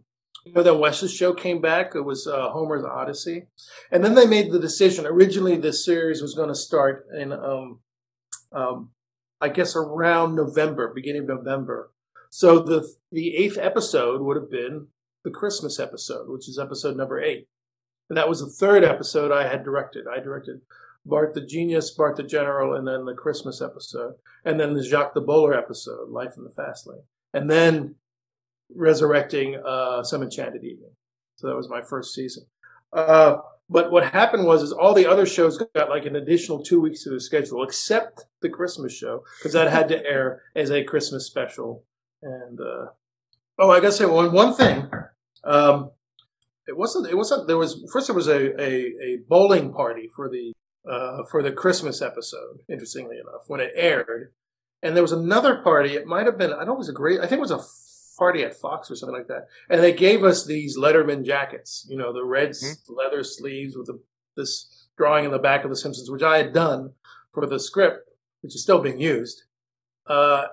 you 0.45 0.53
know, 0.53 0.61
then 0.61 0.79
Wes's 0.79 1.11
show 1.11 1.33
came 1.33 1.59
back. 1.59 1.95
It 1.95 2.05
was 2.05 2.27
uh, 2.27 2.49
Homer's 2.49 2.85
Odyssey. 2.85 3.47
And 3.91 4.03
then 4.03 4.13
they 4.13 4.27
made 4.27 4.51
the 4.51 4.59
decision. 4.59 5.07
Originally, 5.07 5.57
this 5.57 5.83
series 5.83 6.21
was 6.21 6.35
going 6.35 6.49
to 6.49 6.55
start 6.55 7.07
in, 7.17 7.33
um, 7.33 7.79
um, 8.51 8.91
I 9.41 9.49
guess, 9.49 9.75
around 9.75 10.35
November, 10.35 10.91
beginning 10.93 11.23
of 11.23 11.29
November. 11.29 11.91
So 12.29 12.59
the 12.59 12.87
the 13.11 13.35
eighth 13.35 13.59
episode 13.59 14.21
would 14.21 14.37
have 14.37 14.49
been 14.49 14.87
the 15.23 15.31
Christmas 15.31 15.79
episode, 15.79 16.29
which 16.29 16.47
is 16.49 16.59
episode 16.59 16.97
number 16.97 17.21
eight. 17.21 17.47
And 18.09 18.17
that 18.17 18.29
was 18.29 18.39
the 18.39 18.49
third 18.49 18.83
episode 18.83 19.31
I 19.31 19.47
had 19.47 19.63
directed. 19.63 20.05
I 20.07 20.19
directed 20.19 20.61
Bart 21.05 21.33
the 21.33 21.45
Genius, 21.45 21.91
Bart 21.91 22.15
the 22.15 22.23
General, 22.23 22.75
and 22.75 22.87
then 22.87 23.05
the 23.05 23.13
Christmas 23.13 23.61
episode, 23.61 24.15
and 24.45 24.59
then 24.59 24.73
the 24.73 24.83
Jacques 24.83 25.13
the 25.13 25.21
Bowler 25.21 25.53
episode, 25.53 26.09
Life 26.09 26.33
in 26.37 26.43
the 26.43 26.49
Fast 26.49 26.87
Lane, 26.87 27.03
and 27.33 27.49
then 27.49 27.95
resurrecting 28.73 29.61
uh, 29.65 30.03
Some 30.03 30.23
Enchanted 30.23 30.63
Evening. 30.63 30.91
So 31.35 31.47
that 31.47 31.55
was 31.55 31.69
my 31.69 31.81
first 31.81 32.13
season. 32.13 32.45
Uh, 32.91 33.37
but 33.69 33.91
what 33.91 34.05
happened 34.05 34.45
was, 34.45 34.61
is 34.61 34.71
all 34.71 34.93
the 34.93 35.09
other 35.09 35.25
shows 35.25 35.57
got 35.73 35.89
like 35.89 36.05
an 36.05 36.15
additional 36.15 36.63
two 36.63 36.79
weeks 36.79 37.03
to 37.03 37.09
the 37.09 37.19
schedule, 37.19 37.63
except 37.63 38.25
the 38.41 38.49
Christmas 38.49 38.93
show, 38.93 39.23
because 39.39 39.53
that 39.53 39.71
had 39.71 39.87
to 39.89 40.05
air 40.05 40.43
as 40.55 40.69
a 40.69 40.83
Christmas 40.83 41.25
special. 41.25 41.83
And 42.21 42.59
uh, 42.59 42.87
oh, 43.59 43.71
I 43.71 43.79
gotta 43.79 43.91
say 43.91 44.05
one 44.05 44.31
one 44.31 44.53
thing. 44.53 44.89
Um, 45.43 45.91
it 46.67 46.77
wasn't. 46.77 47.07
It 47.07 47.15
wasn't. 47.15 47.47
There 47.47 47.57
was 47.57 47.83
first. 47.91 48.07
There 48.07 48.15
was 48.15 48.27
a 48.27 48.61
a, 48.61 48.93
a 49.03 49.17
bowling 49.27 49.73
party 49.73 50.09
for 50.15 50.29
the 50.29 50.53
uh, 50.89 51.23
for 51.29 51.43
the 51.43 51.51
Christmas 51.51 52.01
episode. 52.01 52.59
Interestingly 52.69 53.17
enough, 53.17 53.43
when 53.47 53.59
it 53.59 53.73
aired, 53.75 54.33
and 54.81 54.95
there 54.95 55.03
was 55.03 55.11
another 55.11 55.57
party. 55.57 55.95
It 55.95 56.05
might 56.05 56.25
have 56.25 56.37
been. 56.37 56.53
I 56.53 56.57
don't 56.59 56.67
know. 56.67 56.73
It 56.75 56.79
was 56.79 56.89
a 56.89 56.93
great. 56.93 57.19
I 57.19 57.27
think 57.27 57.39
it 57.39 57.41
was 57.41 57.51
a 57.51 57.63
party 58.17 58.43
at 58.43 58.55
Fox 58.55 58.89
or 58.89 58.95
something 58.95 59.17
like 59.17 59.27
that. 59.27 59.47
And 59.69 59.81
they 59.81 59.93
gave 59.93 60.23
us 60.23 60.45
these 60.45 60.77
Letterman 60.77 61.25
jackets. 61.25 61.85
You 61.89 61.97
know, 61.97 62.13
the 62.13 62.23
red 62.23 62.51
mm-hmm. 62.51 62.93
leather 62.93 63.23
sleeves 63.23 63.75
with 63.75 63.87
the, 63.87 63.99
this 64.37 64.87
drawing 64.97 65.25
in 65.25 65.31
the 65.31 65.39
back 65.39 65.63
of 65.63 65.69
The 65.69 65.75
Simpsons, 65.75 66.09
which 66.09 66.23
I 66.23 66.37
had 66.37 66.53
done 66.53 66.93
for 67.33 67.45
the 67.45 67.59
script, 67.59 68.09
which 68.41 68.55
is 68.55 68.63
still 68.63 68.79
being 68.79 68.99
used. 68.99 69.43
Uh, 70.07 70.45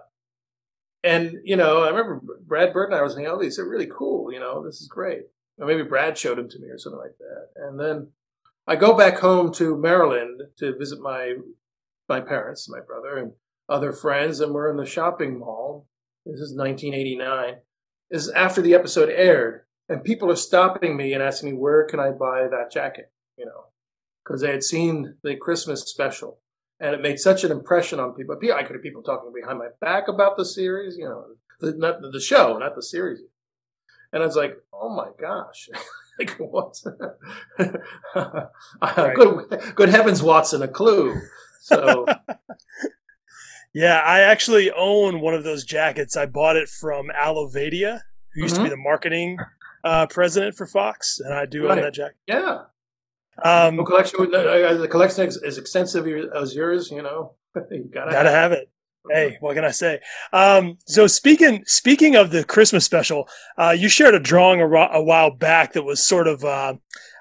and 1.03 1.37
you 1.44 1.57
know, 1.57 1.83
I 1.83 1.88
remember 1.88 2.20
Brad 2.46 2.72
Bird 2.72 2.90
and 2.90 2.98
I 2.98 3.03
was 3.03 3.14
saying, 3.14 3.26
"Oh, 3.26 3.40
these 3.40 3.59
are 3.59 3.68
really 3.68 3.88
cool. 3.90 4.10
You 4.33 4.40
know, 4.40 4.64
this 4.64 4.81
is 4.81 4.88
great." 4.88 5.23
Or 5.59 5.66
maybe 5.66 5.83
Brad 5.83 6.16
showed 6.16 6.38
him 6.38 6.49
to 6.49 6.59
me 6.59 6.69
or 6.69 6.79
something 6.79 7.01
like 7.01 7.19
that. 7.19 7.49
And 7.57 7.79
then 7.79 8.12
I 8.66 8.77
go 8.77 8.97
back 8.97 9.19
home 9.19 9.53
to 9.55 9.77
Maryland 9.77 10.43
to 10.59 10.77
visit 10.77 11.01
my 11.01 11.35
my 12.09 12.21
parents, 12.21 12.69
my 12.69 12.81
brother, 12.81 13.16
and 13.16 13.33
other 13.69 13.93
friends, 13.93 14.40
and 14.40 14.53
we're 14.53 14.71
in 14.71 14.77
the 14.77 14.87
shopping 14.87 15.38
mall. 15.38 15.87
This 16.27 16.40
is 16.40 16.55
1989. 16.55 17.57
This 18.11 18.27
is 18.27 18.31
after 18.31 18.61
the 18.61 18.75
episode 18.75 19.09
aired, 19.09 19.62
and 19.88 20.05
people 20.05 20.31
are 20.31 20.37
stopping 20.37 20.97
me 20.97 21.12
and 21.12 21.23
asking 21.23 21.51
me 21.51 21.57
where 21.57 21.85
can 21.85 22.01
I 22.01 22.11
buy 22.11 22.49
that 22.49 22.73
jacket, 22.73 23.12
you 23.37 23.47
know, 23.47 23.66
because 24.25 24.40
they 24.40 24.51
had 24.51 24.64
seen 24.64 25.16
the 25.23 25.37
Christmas 25.37 25.83
special 25.83 26.40
and 26.81 26.95
it 26.95 27.03
made 27.03 27.21
such 27.21 27.45
an 27.45 27.53
impression 27.53 28.01
on 28.01 28.14
people. 28.14 28.37
I 28.37 28.62
could 28.62 28.75
have 28.75 28.83
people 28.83 29.03
talking 29.03 29.33
behind 29.35 29.59
my 29.59 29.69
back 29.81 30.09
about 30.09 30.37
the 30.37 30.47
series, 30.47 30.97
you 30.97 31.05
know, 31.05 31.25
the, 31.61 31.77
not 31.77 32.01
the 32.01 32.21
show, 32.21 32.57
not 32.57 32.75
the 32.75 32.83
series. 32.83 33.21
And 34.12 34.23
I 34.23 34.27
was 34.27 34.37
like, 34.37 34.57
oh 34.73 34.94
my 34.94 35.09
gosh, 35.20 35.68
like 36.18 36.37
what? 36.38 36.77
right. 38.83 39.14
good, 39.14 39.75
good 39.75 39.88
heavens, 39.88 40.23
Watson, 40.23 40.62
a 40.62 40.68
clue. 40.68 41.20
So. 41.61 42.07
yeah, 43.75 44.01
I 44.01 44.20
actually 44.20 44.70
own 44.73 45.20
one 45.20 45.35
of 45.35 45.44
those 45.44 45.64
jackets. 45.64 46.16
I 46.16 46.27
bought 46.27 46.57
it 46.57 46.68
from 46.68 47.11
Al 47.14 47.37
Ovadia, 47.37 48.01
who 48.35 48.42
used 48.42 48.55
mm-hmm. 48.55 48.64
to 48.64 48.70
be 48.70 48.75
mm-hmm. 48.75 48.83
the 48.83 48.88
marketing 48.88 49.38
uh, 49.85 50.07
president 50.07 50.57
for 50.57 50.66
Fox, 50.66 51.20
and 51.20 51.33
I 51.33 51.46
do 51.46 51.66
right. 51.66 51.79
own 51.79 51.85
that 51.85 51.94
jacket. 51.94 52.16
Yeah, 52.27 52.62
um, 53.42 53.85
collection, 53.85 54.20
uh, 54.20 54.75
the 54.75 54.88
collection 54.88 55.27
is 55.27 55.37
as 55.38 55.59
extensive 55.59 56.07
as 56.35 56.55
yours. 56.55 56.90
You 56.90 57.03
know, 57.03 57.35
you 57.70 57.88
gotta, 57.92 58.12
gotta 58.12 58.31
have 58.31 58.53
it. 58.53 58.70
Hey, 59.08 59.38
what 59.40 59.54
can 59.54 59.64
I 59.64 59.70
say? 59.70 60.00
Um, 60.32 60.76
so 60.86 61.06
speaking 61.06 61.62
speaking 61.66 62.16
of 62.16 62.30
the 62.30 62.44
Christmas 62.44 62.84
special, 62.84 63.28
uh, 63.56 63.70
you 63.70 63.88
shared 63.88 64.14
a 64.14 64.20
drawing 64.20 64.60
a, 64.60 64.66
a, 64.66 65.02
while 65.02 65.30
back 65.30 65.72
that 65.72 65.84
was 65.84 66.04
sort 66.04 66.28
of, 66.28 66.44
uh, 66.44 66.74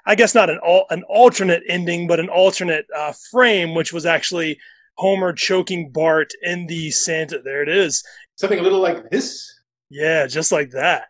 I 0.04 0.14
guess, 0.14 0.34
not 0.34 0.50
an 0.50 0.60
al- 0.64 0.86
an 0.90 1.02
alternate 1.08 1.62
ending, 1.68 2.06
but 2.06 2.20
an 2.20 2.28
alternate 2.28 2.86
uh, 2.94 3.12
frame, 3.30 3.74
which 3.74 3.92
was 3.92 4.04
actually 4.04 4.58
Homer 4.96 5.32
choking 5.32 5.90
Bart 5.90 6.32
in 6.42 6.66
the 6.66 6.90
Santa. 6.90 7.40
There 7.42 7.62
it 7.62 7.68
is. 7.68 8.04
Something 8.36 8.58
a 8.58 8.62
little 8.62 8.80
like 8.80 9.10
this. 9.10 9.50
Yeah, 9.88 10.26
just 10.26 10.52
like 10.52 10.70
that. 10.70 11.04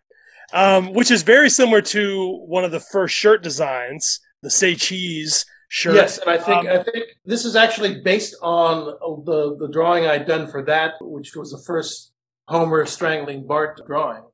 Um, 0.52 0.92
which 0.92 1.11
is 1.11 1.22
very 1.22 1.50
similar 1.50 1.83
to 1.83 2.44
one 2.46 2.64
of 2.64 2.70
the 2.70 2.80
first 2.80 3.14
shirt 3.14 3.42
designs 3.42 4.20
the 4.42 4.50
say 4.50 4.74
cheese 4.74 5.44
shirt. 5.70 5.94
Yes, 5.94 6.18
and 6.18 6.28
I 6.28 6.37
think 6.37 6.68
um, 6.68 6.80
I 6.80 6.83
think 6.83 7.06
this 7.24 7.46
is 7.46 7.56
actually 7.56 8.02
based 8.02 8.37
on 8.42 8.87
the 9.24 9.56
the 9.56 9.68
drawing 9.68 10.06
I'd 10.06 10.26
done 10.26 10.46
for 10.46 10.62
that, 10.64 10.94
which 11.00 11.35
was 11.35 11.52
the 11.52 11.62
first 11.64 12.12
Homer 12.48 12.85
strangling 12.85 13.46
Bart 13.46 13.80
drawing. 13.87 14.24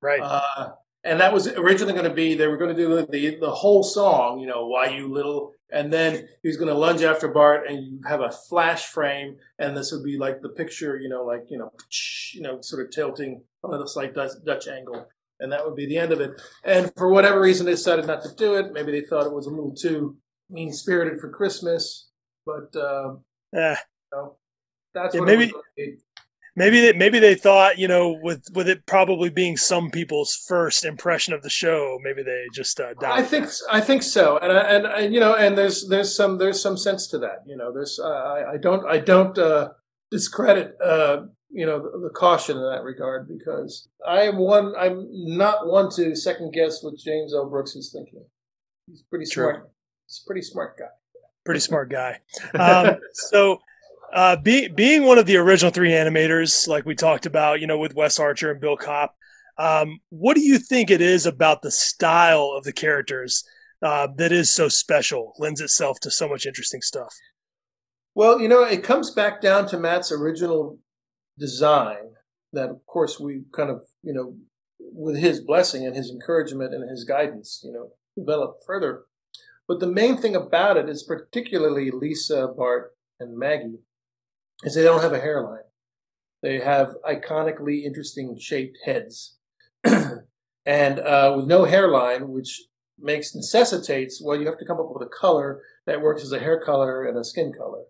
Right. 0.00 0.20
Uh, 0.22 0.70
and 1.02 1.20
that 1.20 1.32
was 1.32 1.48
originally 1.48 1.92
going 1.92 2.04
to 2.04 2.14
be 2.14 2.34
they 2.34 2.46
were 2.46 2.56
going 2.56 2.74
to 2.74 2.82
do 2.82 3.06
the 3.10 3.36
the 3.40 3.50
whole 3.50 3.82
song, 3.82 4.38
you 4.38 4.46
know, 4.46 4.66
why 4.66 4.88
you 4.88 5.12
little, 5.12 5.52
and 5.72 5.92
then 5.92 6.28
he 6.42 6.48
was 6.48 6.56
going 6.56 6.68
to 6.68 6.78
lunge 6.78 7.02
after 7.02 7.26
Bart, 7.28 7.66
and 7.68 7.84
you 7.84 8.00
have 8.06 8.20
a 8.20 8.30
flash 8.30 8.86
frame, 8.86 9.36
and 9.58 9.76
this 9.76 9.92
would 9.92 10.04
be 10.04 10.18
like 10.18 10.40
the 10.40 10.50
picture, 10.50 10.96
you 10.96 11.08
know, 11.08 11.24
like 11.24 11.44
you 11.48 11.58
know, 11.58 11.72
you 12.32 12.42
know, 12.42 12.60
sort 12.60 12.84
of 12.84 12.92
tilting 12.92 13.42
on 13.64 13.74
a 13.74 13.88
slight 13.88 14.14
Dutch, 14.14 14.32
Dutch 14.44 14.68
angle, 14.68 15.08
and 15.40 15.50
that 15.50 15.64
would 15.64 15.74
be 15.74 15.86
the 15.86 15.98
end 15.98 16.12
of 16.12 16.20
it. 16.20 16.40
And 16.64 16.92
for 16.96 17.08
whatever 17.08 17.40
reason, 17.40 17.66
they 17.66 17.72
decided 17.72 18.06
not 18.06 18.22
to 18.22 18.34
do 18.36 18.54
it. 18.54 18.72
Maybe 18.72 18.92
they 18.92 19.00
thought 19.02 19.26
it 19.26 19.32
was 19.32 19.46
a 19.46 19.50
little 19.50 19.74
too 19.74 20.16
mean 20.50 20.72
spirited 20.72 21.20
for 21.20 21.30
Christmas, 21.30 22.08
but 22.44 22.74
uh, 22.76 23.14
yeah, 23.52 23.76
you 24.12 24.18
know, 24.18 24.36
that's 24.94 25.14
yeah, 25.14 25.20
maybe. 25.22 25.52
Maybe 26.56 26.80
they, 26.80 26.92
maybe 26.92 27.20
they 27.20 27.36
thought, 27.36 27.78
you 27.78 27.86
know, 27.86 28.18
with 28.22 28.44
with 28.52 28.68
it 28.68 28.84
probably 28.84 29.30
being 29.30 29.56
some 29.56 29.88
people's 29.90 30.34
first 30.34 30.84
impression 30.84 31.32
of 31.32 31.42
the 31.42 31.48
show, 31.48 31.98
maybe 32.02 32.24
they 32.24 32.46
just 32.52 32.80
uh, 32.80 32.92
I 33.02 33.22
think 33.22 33.46
I 33.70 33.80
think 33.80 34.02
so, 34.02 34.36
and 34.38 34.50
and, 34.52 34.84
and 34.84 35.14
you 35.14 35.20
know, 35.20 35.34
and 35.36 35.56
there's 35.56 35.88
there's 35.88 36.14
some 36.14 36.38
there's 36.38 36.60
some 36.60 36.76
sense 36.76 37.06
to 37.08 37.18
that. 37.18 37.44
You 37.46 37.56
know, 37.56 37.72
there's 37.72 38.00
uh, 38.00 38.08
I, 38.08 38.54
I 38.54 38.56
don't 38.56 38.84
I 38.84 38.98
don't 38.98 39.38
uh, 39.38 39.68
discredit 40.10 40.76
uh, 40.84 41.22
you 41.50 41.66
know 41.66 41.78
the, 41.78 41.98
the, 41.98 42.10
caution 42.10 42.56
in 42.56 42.64
that 42.64 42.82
regard 42.82 43.28
because 43.28 43.88
I 44.06 44.22
am 44.22 44.36
one 44.36 44.74
I'm 44.76 45.06
not 45.10 45.68
one 45.68 45.88
to 45.92 46.16
second 46.16 46.52
guess 46.52 46.82
what 46.82 46.98
James 46.98 47.32
L. 47.32 47.48
Brooks 47.48 47.76
is 47.76 47.92
thinking. 47.92 48.24
He's 48.86 49.02
pretty 49.02 49.24
smart. 49.24 49.56
True. 49.56 49.64
He's 50.10 50.22
a 50.24 50.26
pretty 50.26 50.42
smart 50.42 50.76
guy. 50.76 50.86
Pretty 51.44 51.60
smart 51.60 51.90
guy. 51.90 52.18
Um, 52.54 52.96
so. 53.12 53.60
Uh, 54.12 54.34
be, 54.34 54.66
being 54.66 55.04
one 55.04 55.18
of 55.18 55.26
the 55.26 55.36
original 55.36 55.70
three 55.70 55.92
animators, 55.92 56.66
like 56.66 56.84
we 56.84 56.96
talked 56.96 57.26
about, 57.26 57.60
you 57.60 57.66
know, 57.68 57.78
with 57.78 57.94
Wes 57.94 58.18
Archer 58.18 58.50
and 58.50 58.60
Bill 58.60 58.76
Kopp, 58.76 59.14
um, 59.56 60.00
what 60.08 60.34
do 60.34 60.40
you 60.40 60.58
think 60.58 60.90
it 60.90 61.00
is 61.00 61.26
about 61.26 61.62
the 61.62 61.70
style 61.70 62.52
of 62.56 62.64
the 62.64 62.72
characters 62.72 63.44
uh, 63.82 64.08
that 64.16 64.32
is 64.32 64.50
so 64.50 64.68
special, 64.68 65.34
lends 65.38 65.60
itself 65.60 66.00
to 66.00 66.10
so 66.10 66.28
much 66.28 66.44
interesting 66.44 66.82
stuff? 66.82 67.14
Well, 68.14 68.40
you 68.40 68.48
know, 68.48 68.64
it 68.64 68.82
comes 68.82 69.12
back 69.12 69.40
down 69.40 69.68
to 69.68 69.78
Matt's 69.78 70.10
original 70.10 70.80
design 71.38 72.14
that, 72.52 72.70
of 72.70 72.84
course, 72.86 73.20
we 73.20 73.42
kind 73.52 73.70
of, 73.70 73.82
you 74.02 74.12
know, 74.12 74.34
with 74.80 75.16
his 75.16 75.40
blessing 75.40 75.86
and 75.86 75.94
his 75.94 76.10
encouragement 76.10 76.74
and 76.74 76.88
his 76.90 77.04
guidance, 77.04 77.60
you 77.62 77.72
know, 77.72 77.90
develop 78.16 78.56
further. 78.66 79.04
But 79.70 79.78
the 79.78 79.86
main 79.86 80.16
thing 80.16 80.34
about 80.34 80.78
it 80.78 80.88
is 80.88 81.04
particularly 81.04 81.92
Lisa, 81.92 82.48
Bart, 82.48 82.96
and 83.20 83.38
Maggie, 83.38 83.78
is 84.64 84.74
they 84.74 84.82
don't 84.82 85.00
have 85.00 85.12
a 85.12 85.20
hairline. 85.20 85.62
They 86.42 86.58
have 86.58 86.96
iconically 87.08 87.84
interesting 87.84 88.36
shaped 88.36 88.78
heads. 88.84 89.36
and 90.66 90.98
uh, 90.98 91.34
with 91.36 91.46
no 91.46 91.66
hairline, 91.66 92.30
which 92.30 92.62
makes 92.98 93.32
necessitates, 93.32 94.20
well, 94.20 94.36
you 94.36 94.46
have 94.46 94.58
to 94.58 94.64
come 94.64 94.80
up 94.80 94.90
with 94.92 95.06
a 95.06 95.16
color 95.20 95.62
that 95.86 96.02
works 96.02 96.24
as 96.24 96.32
a 96.32 96.40
hair 96.40 96.60
color 96.60 97.04
and 97.04 97.16
a 97.16 97.22
skin 97.22 97.52
color. 97.56 97.84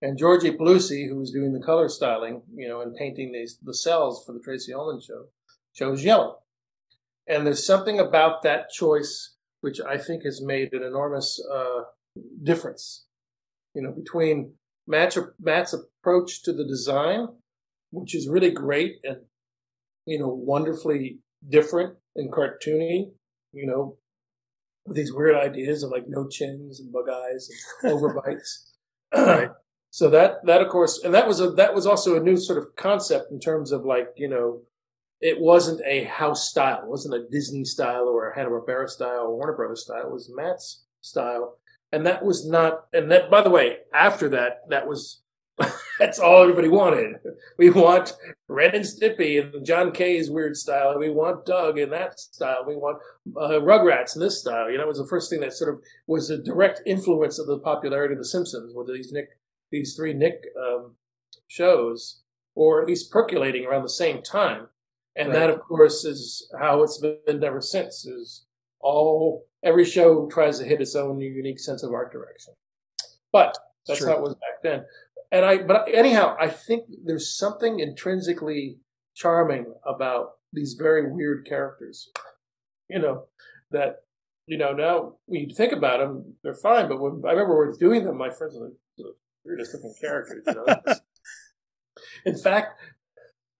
And 0.00 0.16
Gyorgyi 0.16 0.56
Peluce, 0.56 1.08
who 1.08 1.16
was 1.16 1.32
doing 1.32 1.52
the 1.52 1.58
color 1.58 1.88
styling, 1.88 2.42
you 2.54 2.68
know, 2.68 2.80
and 2.80 2.94
painting 2.94 3.32
these, 3.32 3.58
the 3.60 3.74
cels 3.74 4.24
for 4.24 4.34
the 4.34 4.40
Tracey 4.40 4.72
Ullman 4.72 5.00
show, 5.00 5.24
chose 5.74 6.04
yellow. 6.04 6.42
And 7.26 7.44
there's 7.44 7.66
something 7.66 7.98
about 7.98 8.44
that 8.44 8.70
choice 8.70 9.33
which 9.64 9.80
I 9.80 9.96
think 9.96 10.24
has 10.24 10.42
made 10.42 10.74
an 10.74 10.82
enormous 10.82 11.40
uh, 11.50 11.84
difference, 12.42 13.06
you 13.74 13.80
know, 13.80 13.92
between 13.92 14.52
Matt's, 14.86 15.16
Matt's 15.40 15.72
approach 15.72 16.42
to 16.42 16.52
the 16.52 16.66
design, 16.66 17.28
which 17.90 18.14
is 18.14 18.28
really 18.28 18.50
great 18.50 18.96
and, 19.04 19.22
you 20.04 20.18
know, 20.18 20.28
wonderfully 20.28 21.20
different 21.48 21.94
and 22.14 22.30
cartoony, 22.30 23.12
you 23.54 23.66
know, 23.66 23.96
with 24.84 24.98
these 24.98 25.14
weird 25.14 25.34
ideas 25.34 25.82
of 25.82 25.90
like 25.90 26.04
no 26.08 26.28
chins 26.28 26.78
and 26.78 26.92
bug 26.92 27.08
eyes 27.08 27.48
and 27.82 27.92
overbites. 27.98 28.66
right. 29.14 29.48
So 29.90 30.10
that, 30.10 30.44
that 30.44 30.60
of 30.60 30.68
course, 30.68 31.00
and 31.02 31.14
that 31.14 31.26
was 31.26 31.40
a, 31.40 31.52
that 31.52 31.74
was 31.74 31.86
also 31.86 32.16
a 32.16 32.22
new 32.22 32.36
sort 32.36 32.58
of 32.58 32.76
concept 32.76 33.32
in 33.32 33.40
terms 33.40 33.72
of 33.72 33.86
like, 33.86 34.08
you 34.16 34.28
know, 34.28 34.60
it 35.24 35.40
wasn't 35.40 35.80
a 35.86 36.04
house 36.04 36.50
style. 36.50 36.82
It 36.82 36.88
wasn't 36.88 37.14
a 37.14 37.26
Disney 37.30 37.64
style 37.64 38.08
or 38.08 38.28
a 38.28 38.36
Hanna-Barbera 38.36 38.90
style 38.90 39.22
or 39.22 39.34
Warner 39.34 39.56
Brothers 39.56 39.84
style. 39.84 40.02
It 40.02 40.12
was 40.12 40.30
Matt's 40.30 40.84
style. 41.00 41.56
And 41.90 42.04
that 42.04 42.22
was 42.22 42.46
not, 42.46 42.88
and 42.92 43.10
that, 43.10 43.30
by 43.30 43.40
the 43.40 43.48
way, 43.48 43.78
after 43.94 44.28
that, 44.28 44.68
that 44.68 44.86
was, 44.86 45.22
that's 45.98 46.18
all 46.18 46.42
everybody 46.42 46.68
wanted. 46.68 47.16
We 47.56 47.70
want 47.70 48.12
Ren 48.48 48.74
and 48.74 48.84
Stimpy 48.84 49.40
and 49.40 49.64
John 49.64 49.92
K's 49.92 50.28
weird 50.28 50.58
style. 50.58 50.90
And 50.90 51.00
we 51.00 51.08
want 51.08 51.46
Doug 51.46 51.78
in 51.78 51.88
that 51.88 52.20
style. 52.20 52.64
We 52.66 52.76
want 52.76 52.98
uh, 53.34 53.60
Rugrats 53.60 54.14
in 54.16 54.20
this 54.20 54.40
style. 54.40 54.70
You 54.70 54.76
know, 54.76 54.84
it 54.84 54.88
was 54.88 54.98
the 54.98 55.06
first 55.06 55.30
thing 55.30 55.40
that 55.40 55.54
sort 55.54 55.72
of 55.72 55.80
was 56.06 56.28
a 56.28 56.36
direct 56.36 56.82
influence 56.84 57.38
of 57.38 57.46
the 57.46 57.58
popularity 57.58 58.12
of 58.12 58.18
The 58.18 58.26
Simpsons 58.26 58.74
with 58.74 58.88
these 58.88 59.10
Nick, 59.10 59.28
these 59.72 59.96
three 59.96 60.12
Nick 60.12 60.42
um, 60.62 60.96
shows, 61.48 62.20
or 62.54 62.82
at 62.82 62.88
least 62.88 63.10
percolating 63.10 63.64
around 63.64 63.84
the 63.84 63.88
same 63.88 64.20
time. 64.20 64.66
And 65.16 65.28
right. 65.28 65.38
that, 65.38 65.50
of 65.50 65.60
course, 65.60 66.04
is 66.04 66.48
how 66.60 66.82
it's 66.82 66.98
been 66.98 67.44
ever 67.44 67.60
since. 67.60 68.04
Is 68.04 68.46
all 68.80 69.46
every 69.62 69.84
show 69.84 70.26
tries 70.26 70.58
to 70.58 70.64
hit 70.64 70.80
its 70.80 70.94
own 70.94 71.20
unique 71.20 71.60
sense 71.60 71.82
of 71.82 71.92
art 71.92 72.12
direction. 72.12 72.54
But 73.32 73.56
that's 73.86 74.00
sure. 74.00 74.08
how 74.08 74.16
it 74.16 74.22
was 74.22 74.34
back 74.34 74.62
then. 74.62 74.84
And 75.32 75.44
I, 75.44 75.58
but 75.58 75.88
anyhow, 75.92 76.36
I 76.38 76.48
think 76.48 76.84
there's 77.04 77.36
something 77.36 77.80
intrinsically 77.80 78.78
charming 79.14 79.74
about 79.86 80.32
these 80.52 80.76
very 80.78 81.10
weird 81.10 81.46
characters. 81.46 82.10
You 82.88 83.00
know, 83.00 83.24
that 83.70 84.02
you 84.46 84.58
know 84.58 84.72
now 84.72 85.14
when 85.26 85.48
you 85.48 85.54
think 85.54 85.72
about 85.72 86.00
them, 86.00 86.34
they're 86.42 86.54
fine. 86.54 86.88
But 86.88 87.00
when 87.00 87.22
I 87.26 87.32
remember 87.32 87.58
we 87.58 87.72
are 87.72 87.78
doing 87.78 88.04
them, 88.04 88.18
my 88.18 88.30
friends 88.30 88.56
were 88.56 88.66
like, 88.66 88.74
the 88.98 89.14
weirdest 89.44 89.74
looking 89.74 89.94
characters. 90.00 90.44
You 90.46 90.54
know. 90.54 90.76
In 92.26 92.36
fact, 92.36 92.80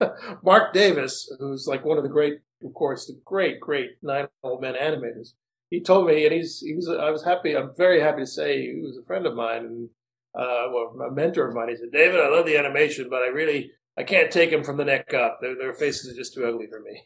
Marc 0.43 0.73
Davis, 0.73 1.31
who's 1.39 1.67
like 1.67 1.85
one 1.85 1.99
of 1.99 2.05
the 2.05 2.11
great, 2.11 2.41
of 2.65 2.75
course, 2.75 3.07
the 3.07 3.19
great, 3.25 3.61
great 3.61 3.93
Nine 4.03 4.27
Old 4.43 4.61
Men 4.61 4.75
animators, 4.75 5.35
he 5.71 5.81
told 5.81 6.07
me, 6.07 6.25
and 6.25 6.33
he's 6.33 6.61
he 6.61 6.75
was 6.75 6.89
I 6.89 7.11
was 7.11 7.25
happy. 7.25 7.57
I'm 7.57 7.75
very 7.77 8.01
happy 8.01 8.21
to 8.21 8.27
say 8.27 8.63
he 8.63 8.81
was 8.81 8.97
a 8.97 9.03
friend 9.03 9.27
of 9.27 9.35
mine 9.35 9.65
and 9.65 9.89
uh, 10.35 10.69
well, 10.73 11.09
a 11.09 11.13
mentor 11.13 11.49
of 11.49 11.55
mine. 11.55 11.69
He 11.69 11.77
said, 11.77 11.93
David, 11.93 12.21
I 12.21 12.29
love 12.29 12.47
the 12.47 12.57
animation, 12.57 13.09
but 13.09 13.23
I 13.23 13.29
really 13.29 13.73
I 13.97 14.03
can't 14.03 14.31
take 14.31 14.51
them 14.51 14.65
from 14.65 14.77
the 14.77 14.85
neck 14.85 15.13
up. 15.15 15.39
Their 15.41 15.57
their 15.57 15.73
faces 15.73 16.13
are 16.13 16.17
just 16.17 16.35
too 16.35 16.45
ugly 16.45 16.67
for 16.67 16.81
me. 16.81 17.03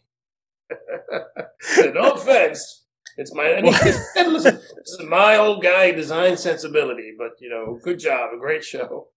no 1.94 2.10
offense. 2.14 2.84
It's 3.16 3.34
my 3.34 3.46
and 3.48 3.66
he, 3.66 3.72
listen, 3.72 4.60
this 4.76 4.90
is 4.90 5.02
my 5.08 5.36
old 5.36 5.62
guy 5.62 5.90
design 5.90 6.36
sensibility, 6.36 7.14
but 7.18 7.32
you 7.40 7.48
know, 7.48 7.78
good 7.82 7.98
job, 7.98 8.30
a 8.34 8.38
great 8.38 8.64
show. 8.64 9.08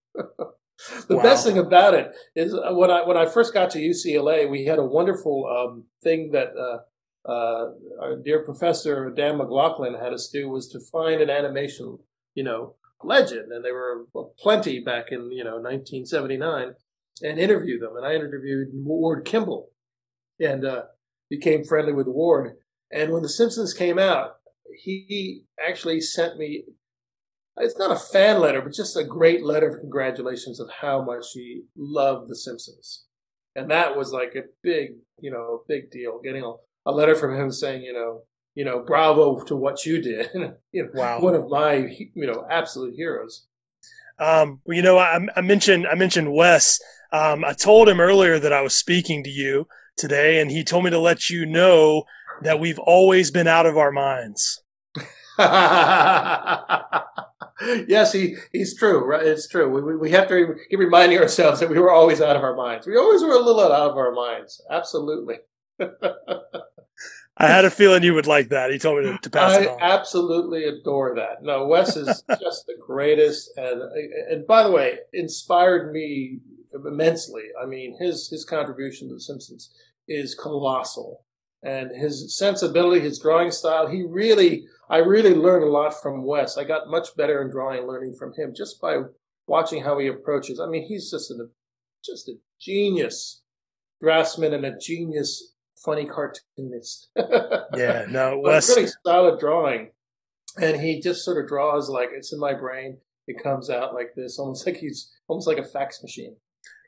The 1.08 1.18
wow. 1.18 1.24
best 1.24 1.46
thing 1.46 1.58
about 1.58 1.94
it 1.94 2.12
is 2.36 2.54
uh, 2.54 2.74
when 2.74 2.90
I 2.90 3.04
when 3.04 3.18
I 3.18 3.26
first 3.26 3.54
got 3.54 3.72
to 3.72 3.80
UCLA, 3.80 4.50
we 4.50 4.66
had 4.66 4.80
a 4.80 4.86
wonderful 4.86 5.46
um, 5.48 5.86
thing 6.04 6.32
that 6.32 6.50
uh, 6.58 7.30
uh, 7.30 7.72
our 8.02 8.16
dear 8.24 8.44
professor 8.44 9.12
Dan 9.12 9.38
McLaughlin 9.38 9.96
had 9.96 10.14
us 10.14 10.30
do 10.32 10.50
was 10.50 10.68
to 10.70 10.80
find 10.80 11.22
an 11.22 11.30
animation, 11.30 12.00
you 12.34 12.44
know, 12.44 12.76
legend, 13.04 13.52
and 13.52 13.64
there 13.64 13.74
were 13.74 14.06
plenty 14.40 14.80
back 14.80 15.12
in 15.12 15.32
you 15.32 15.44
know 15.44 15.56
1979, 15.56 16.74
and 17.24 17.40
interview 17.40 17.80
them. 17.80 17.96
And 17.96 18.06
I 18.06 18.14
interviewed 18.16 18.70
Ward 18.74 19.26
Kimball, 19.26 19.72
and 20.40 20.66
uh, 20.66 20.84
became 21.30 21.64
friendly 21.64 21.94
with 21.94 22.08
Ward. 22.08 22.58
And 22.92 23.12
when 23.12 23.24
The 23.24 23.30
Simpsons 23.30 23.74
came 23.74 23.98
out, 23.98 24.38
he 24.84 25.44
actually 25.66 26.02
sent 26.02 26.38
me 26.38 26.66
it's 27.62 27.78
not 27.78 27.92
a 27.92 28.00
fan 28.00 28.40
letter, 28.40 28.62
but 28.62 28.74
just 28.74 28.98
a 28.98 29.04
great 29.04 29.44
letter 29.44 29.70
of 29.70 29.80
congratulations 29.80 30.60
of 30.60 30.70
how 30.82 31.02
much 31.02 31.28
he 31.34 31.64
loved 31.78 32.30
The 32.30 32.36
Simpsons. 32.36 33.06
And 33.56 33.70
that 33.70 33.98
was 33.98 34.12
like 34.12 34.36
a 34.36 34.44
big, 34.64 34.92
you 35.20 35.32
know, 35.32 35.64
big 35.68 35.92
deal. 35.92 36.20
Getting 36.24 36.44
a, 36.44 36.54
a 36.86 36.92
letter 36.92 37.16
from 37.16 37.36
him 37.36 37.52
saying, 37.52 37.84
you 37.84 37.94
know, 37.94 38.22
you 38.56 38.66
know, 38.66 38.80
bravo 38.80 39.44
to 39.46 39.56
what 39.56 39.86
you 39.86 40.02
did. 40.02 40.30
you 40.72 40.84
know, 40.84 40.90
wow. 40.94 41.22
One 41.22 41.36
of 41.36 41.50
my, 41.50 41.76
you 41.76 42.28
know, 42.28 42.46
absolute 42.50 42.96
heroes. 42.96 43.48
Um, 44.20 44.62
well, 44.66 44.76
you 44.76 44.84
know, 44.84 44.98
I, 44.98 45.20
I, 45.36 45.42
mentioned 45.42 45.88
I 45.88 45.96
mentioned 45.96 46.34
Wes. 46.34 46.80
Um, 47.12 47.44
I 47.44 47.54
told 47.54 47.90
him 47.90 48.00
earlier 48.00 48.40
that 48.40 48.54
I 48.54 48.62
was 48.62 48.76
speaking 48.76 49.24
to 49.24 49.30
you 49.30 49.68
today, 49.98 50.40
and 50.40 50.52
he 50.52 50.64
told 50.64 50.84
me 50.84 50.92
to 50.92 51.00
let 51.00 51.30
you 51.30 51.46
know 51.46 52.04
that 52.42 52.60
we've 52.60 52.80
always 52.80 53.32
been 53.32 53.48
out 53.48 53.66
of 53.66 53.78
our 53.78 53.92
minds. 53.92 54.62
yes, 57.88 58.14
he, 58.14 58.36
he's 58.52 58.78
true. 58.78 59.06
Right? 59.06 59.26
It's 59.26 59.48
true. 59.48 59.70
We, 59.70 59.82
we 59.82 59.98
we 59.98 60.12
have 60.12 60.28
to 60.30 60.56
keep 60.70 60.80
reminding 60.80 61.20
ourselves 61.20 61.60
that 61.60 61.70
we 61.70 61.80
were 61.80 61.92
always 61.92 62.22
out 62.22 62.36
of 62.36 62.44
our 62.44 62.56
minds. 62.56 62.88
We 62.88 62.98
always 62.98 63.22
were 63.22 63.34
a 63.34 63.40
little 63.40 63.62
out 63.62 63.92
of 63.92 63.98
our 63.98 64.12
minds. 64.12 64.62
Absolutely. 64.70 65.38
I 67.38 67.48
had 67.48 67.66
a 67.66 67.72
feeling 67.72 68.04
you 68.04 68.14
would 68.14 68.28
like 68.28 68.50
that. 68.50 68.72
He 68.72 68.78
told 68.78 69.04
me 69.04 69.12
to, 69.12 69.18
to 69.18 69.30
pass 69.30 69.58
I 69.58 69.62
it 69.62 69.68
on. 69.70 69.82
I 69.82 69.92
absolutely 69.92 70.66
adore 70.66 71.16
that. 71.16 71.42
No, 71.42 71.66
Wes 71.66 71.96
is 71.96 72.24
just 72.40 72.68
the 72.68 72.76
greatest, 72.80 73.52
and 73.58 73.82
and 74.30 74.46
by 74.46 74.64
the 74.64 74.72
way, 74.72 75.00
inspired 75.14 75.92
me 75.92 76.40
immensely. 76.74 77.44
I 77.62 77.66
mean, 77.66 77.98
his 78.00 78.30
his 78.30 78.46
contribution 78.46 79.08
to 79.08 79.16
The 79.16 79.22
Simpsons 79.22 79.72
is 80.08 80.36
colossal, 80.36 81.26
and 81.64 81.90
his 81.96 82.38
sensibility, 82.38 83.02
his 83.02 83.20
drawing 83.20 83.52
style. 83.52 83.88
He 83.88 84.04
really 84.04 84.66
I 84.92 84.98
really 84.98 85.34
learned 85.34 85.64
a 85.64 85.70
lot 85.70 86.02
from 86.02 86.26
Wes. 86.26 86.58
I 86.58 86.66
got 86.66 86.90
much 86.90 87.16
better 87.16 87.42
in 87.42 87.50
drawing 87.50 87.88
learning 87.88 88.16
from 88.20 88.34
him 88.38 88.54
just 88.54 88.82
by 88.82 88.98
watching 89.48 89.82
how 89.82 89.98
he 89.98 90.08
approaches. 90.08 90.60
I 90.60 90.68
mean, 90.68 90.86
he's 90.86 91.10
just 91.10 91.32
a 91.32 91.48
just 92.04 92.28
a 92.28 92.34
genius 92.60 93.42
draftsman 94.02 94.54
and 94.54 94.66
a 94.66 94.78
genius 94.78 95.54
funny 95.84 96.06
cartoonist. 96.06 97.10
yeah, 97.74 98.06
no, 98.10 98.40
Wes 98.44 98.68
really 98.70 98.90
solid 99.06 99.40
drawing, 99.40 99.92
and 100.62 100.82
he 100.82 101.00
just 101.00 101.24
sort 101.24 101.42
of 101.42 101.48
draws 101.48 101.90
like 101.90 102.10
it's 102.12 102.34
in 102.34 102.40
my 102.40 102.54
brain. 102.54 102.98
It 103.28 103.42
comes 103.42 103.70
out 103.70 103.94
like 103.94 104.14
this, 104.16 104.38
almost 104.38 104.66
like 104.68 104.76
he's 104.76 105.10
almost 105.30 105.48
like 105.48 105.58
a 105.58 105.64
fax 105.64 106.04
machine. 106.04 106.36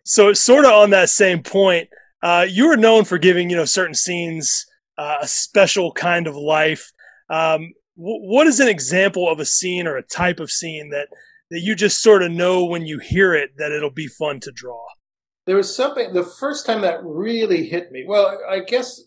So, 0.03 0.33
sort 0.33 0.65
of 0.65 0.71
on 0.71 0.89
that 0.89 1.09
same 1.09 1.41
point, 1.41 1.87
uh, 2.21 2.45
you 2.49 2.67
were 2.67 2.75
known 2.75 3.05
for 3.05 3.17
giving 3.17 3.49
you 3.49 3.55
know 3.55 3.65
certain 3.65 3.95
scenes 3.95 4.65
uh, 4.97 5.19
a 5.21 5.27
special 5.27 5.93
kind 5.93 6.27
of 6.27 6.35
life. 6.35 6.91
Um, 7.29 7.73
what 7.95 8.47
is 8.47 8.59
an 8.59 8.67
example 8.67 9.29
of 9.29 9.39
a 9.39 9.45
scene 9.45 9.87
or 9.87 9.97
a 9.97 10.03
type 10.03 10.39
of 10.39 10.51
scene 10.51 10.89
that 10.89 11.09
that 11.51 11.61
you 11.61 11.75
just 11.75 12.01
sort 12.01 12.23
of 12.23 12.31
know 12.31 12.65
when 12.65 12.85
you 12.85 12.97
hear 12.99 13.35
it 13.35 13.51
that 13.57 13.71
it'll 13.71 13.91
be 13.91 14.07
fun 14.07 14.39
to 14.39 14.51
draw? 14.51 14.85
There 15.45 15.55
was 15.55 15.75
something 15.75 16.13
the 16.13 16.23
first 16.23 16.65
time 16.65 16.81
that 16.81 17.03
really 17.03 17.67
hit 17.67 17.91
me. 17.91 18.05
Well, 18.07 18.39
I 18.49 18.61
guess 18.61 19.01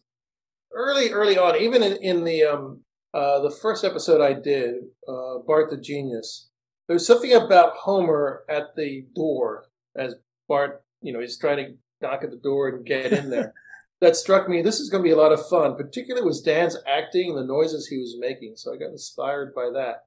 early, 0.72 1.10
early 1.10 1.36
on, 1.38 1.56
even 1.56 1.82
in, 1.82 1.96
in 1.96 2.24
the 2.24 2.44
um, 2.44 2.82
uh, 3.12 3.40
the 3.40 3.50
first 3.50 3.84
episode 3.84 4.20
I 4.20 4.34
did, 4.34 4.74
uh, 5.08 5.38
Bart 5.46 5.70
the 5.70 5.78
Genius, 5.78 6.48
there 6.86 6.94
was 6.94 7.06
something 7.06 7.32
about 7.32 7.76
Homer 7.76 8.44
at 8.48 8.76
the 8.76 9.06
door 9.14 9.64
as 9.96 10.14
Bart, 10.48 10.84
you 11.00 11.12
know, 11.12 11.20
he's 11.20 11.38
trying 11.38 11.56
to 11.56 11.72
knock 12.00 12.22
at 12.22 12.30
the 12.30 12.36
door 12.36 12.68
and 12.68 12.86
get 12.86 13.12
in 13.12 13.30
there. 13.30 13.54
that 14.00 14.16
struck 14.16 14.48
me. 14.48 14.62
This 14.62 14.80
is 14.80 14.90
going 14.90 15.02
to 15.02 15.08
be 15.08 15.12
a 15.12 15.16
lot 15.16 15.32
of 15.32 15.48
fun, 15.48 15.76
particularly 15.76 16.26
with 16.26 16.44
Dan's 16.44 16.76
acting 16.86 17.30
and 17.30 17.38
the 17.38 17.52
noises 17.52 17.86
he 17.86 17.98
was 17.98 18.16
making. 18.18 18.54
So 18.56 18.74
I 18.74 18.76
got 18.76 18.90
inspired 18.90 19.54
by 19.54 19.70
that. 19.74 20.04